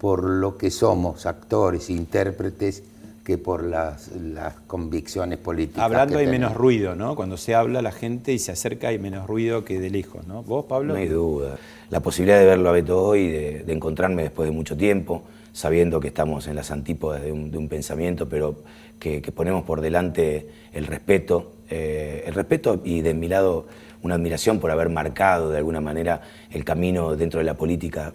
por 0.00 0.24
lo 0.24 0.58
que 0.58 0.70
somos, 0.70 1.26
actores, 1.26 1.88
intérpretes, 1.88 2.82
que 3.24 3.38
por 3.38 3.64
las, 3.64 4.08
las 4.16 4.54
convicciones 4.66 5.38
políticas. 5.38 5.84
Hablando 5.84 6.18
hay 6.18 6.26
menos 6.26 6.54
ruido, 6.54 6.94
¿no? 6.96 7.14
Cuando 7.14 7.36
se 7.36 7.54
habla 7.54 7.80
la 7.82 7.92
gente 7.92 8.32
y 8.32 8.38
se 8.38 8.52
acerca 8.52 8.88
hay 8.88 8.98
menos 8.98 9.26
ruido 9.26 9.64
que 9.64 9.78
de 9.78 9.90
lejos, 9.90 10.26
¿no? 10.26 10.42
¿Vos, 10.42 10.64
Pablo? 10.64 10.94
No 10.94 10.98
hay 10.98 11.08
duda. 11.08 11.56
La 11.90 12.00
posibilidad 12.00 12.38
de 12.38 12.46
verlo 12.46 12.68
a 12.68 12.72
Beto 12.72 13.00
hoy, 13.00 13.28
de, 13.28 13.64
de 13.64 13.72
encontrarme 13.72 14.22
después 14.22 14.48
de 14.48 14.54
mucho 14.54 14.76
tiempo, 14.76 15.22
sabiendo 15.52 16.00
que 16.00 16.08
estamos 16.08 16.46
en 16.48 16.56
las 16.56 16.70
antípodas 16.70 17.22
de 17.22 17.30
un, 17.30 17.50
de 17.50 17.58
un 17.58 17.68
pensamiento, 17.68 18.28
pero 18.28 18.62
que, 18.98 19.20
que 19.22 19.32
ponemos 19.32 19.64
por 19.64 19.80
delante 19.80 20.48
el 20.72 20.86
respeto, 20.86 21.52
eh, 21.68 22.24
el 22.26 22.34
respeto 22.34 22.80
y 22.84 23.02
de 23.02 23.14
mi 23.14 23.28
lado 23.28 23.66
una 24.02 24.16
admiración 24.16 24.58
por 24.58 24.70
haber 24.70 24.88
marcado 24.88 25.50
de 25.50 25.58
alguna 25.58 25.80
manera 25.80 26.22
el 26.50 26.64
camino 26.64 27.14
dentro 27.16 27.38
de 27.38 27.44
la 27.44 27.54
política 27.54 28.14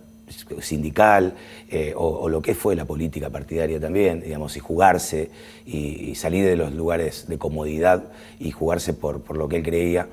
sindical 0.61 1.33
eh, 1.69 1.93
o, 1.95 2.27
lo 2.27 2.41
que 2.41 2.53
fue 2.53 2.75
la 2.75 2.85
política 2.85 3.29
partidaria 3.29 3.79
también, 3.79 4.21
digamos, 4.21 4.55
y 4.57 4.59
jugarse 4.59 5.29
y, 5.65 6.15
salir 6.15 6.45
de 6.45 6.55
los 6.55 6.73
lugares 6.73 7.27
de 7.27 7.37
comodidad 7.37 8.05
y 8.39 8.51
jugarse 8.51 8.93
por, 8.93 9.21
por 9.21 9.37
lo 9.37 9.47
que 9.47 9.57
él 9.57 9.63
creía, 9.63 10.07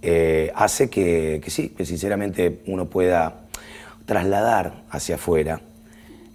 eh, 0.00 0.50
hace 0.54 0.90
que, 0.90 1.40
que 1.44 1.50
sí, 1.50 1.68
que 1.70 1.86
sinceramente 1.86 2.60
uno 2.66 2.86
pueda 2.86 3.42
trasladar 4.04 4.82
hacia 4.90 5.14
afuera 5.14 5.60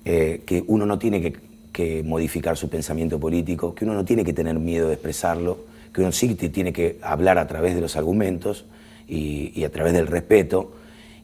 eh, 0.05 0.43
que 0.45 0.63
uno 0.67 0.85
no 0.85 0.97
tiene 0.97 1.21
que, 1.21 1.35
que 1.73 2.03
modificar 2.03 2.55
su 2.55 2.69
pensamiento 2.69 3.19
político, 3.19 3.75
que 3.75 3.83
uno 3.83 3.93
no 3.93 4.05
tiene 4.05 4.23
que 4.23 4.33
tener 4.33 4.57
miedo 4.57 4.87
de 4.87 4.93
expresarlo, 4.93 5.65
que 5.93 6.01
uno 6.01 6.13
sí 6.13 6.35
tiene 6.35 6.71
que 6.71 6.97
hablar 7.01 7.37
a 7.39 7.47
través 7.47 7.75
de 7.75 7.81
los 7.81 7.97
argumentos 7.97 8.65
y 9.09 9.63
a 9.63 9.71
través 9.71 9.93
del 9.93 10.05
respeto, 10.05 10.73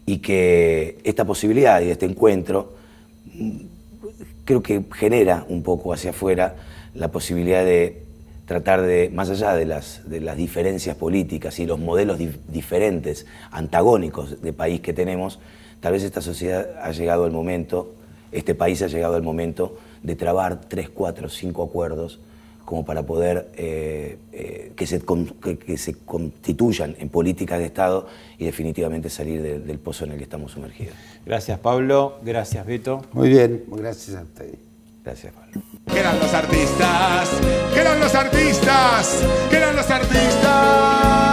y 0.06 0.18
que 0.18 0.97
esta 1.04 1.26
posibilidad 1.26 1.82
y 1.82 1.89
este 1.89 2.06
encuentro 2.06 2.74
mm, 3.34 3.58
creo 4.45 4.62
que 4.62 4.84
genera 4.95 5.45
un 5.47 5.64
poco 5.64 5.93
hacia 5.93 6.10
afuera 6.12 6.56
la 6.93 7.10
posibilidad 7.10 7.64
de 7.64 8.04
tratar 8.45 8.82
de, 8.82 9.10
más 9.14 9.30
allá 9.30 9.54
de 9.56 9.66
las, 9.66 10.01
de 10.10 10.20
las 10.20 10.36
diferencias 10.36 10.95
políticas 10.97 11.60
y 11.60 11.66
los 11.66 11.80
modelos 11.80 12.20
dif- 12.20 12.39
diferentes, 12.49 13.26
antagónicos 13.51 14.41
de 14.41 14.51
país 14.51 14.82
que 14.82 14.91
tenemos, 14.93 15.39
tal 15.80 15.93
vez 15.93 16.04
esta 16.04 16.22
sociedad 16.22 16.68
ha 16.82 16.91
llegado 16.91 17.26
el 17.26 17.32
momento, 17.32 17.95
este 18.34 18.54
país 18.54 18.82
ha 18.82 18.88
llegado 18.88 19.16
el 19.16 19.24
momento 19.24 19.78
de 20.04 20.16
trabar 20.18 20.60
tres, 20.68 20.89
cuatro, 20.89 21.30
cinco 21.30 21.64
acuerdos 21.64 22.20
como 22.66 22.86
para 22.86 23.03
poder 23.03 23.49
eh, 23.55 24.18
eh, 24.32 24.72
que, 24.76 24.88
se, 24.88 25.01
con- 25.01 25.26
que- 25.28 25.57
que 25.57 25.78
se 25.78 25.93
constituyan 26.05 26.95
en 26.99 27.09
políticas 27.09 27.59
de 27.59 27.66
Estado 27.66 28.07
y 28.38 28.45
definitivamente 28.45 29.09
salir 29.09 29.41
de- 29.41 29.59
del 29.59 29.80
pozo 29.80 30.05
en 30.05 30.11
el 30.14 30.18
que 30.18 30.24
estamos 30.24 30.51
sumergidos. 30.53 30.95
Gracias, 31.26 31.59
Pablo. 31.59 32.18
Gracias, 32.24 32.66
Beto. 32.66 33.01
Muy 33.14 33.30
bien, 33.30 33.64
gracias 33.68 34.16
a 34.18 34.22
ustedes. 34.24 34.55
Gracias, 35.03 35.34
Pablo. 35.34 35.61
Quedan 35.93 36.18
los 36.20 36.34
artistas, 36.34 37.30
quedan 37.74 37.99
los 37.99 38.16
artistas, 38.16 39.24
quedan 39.49 39.76
los 39.76 39.89
artistas. 39.89 41.33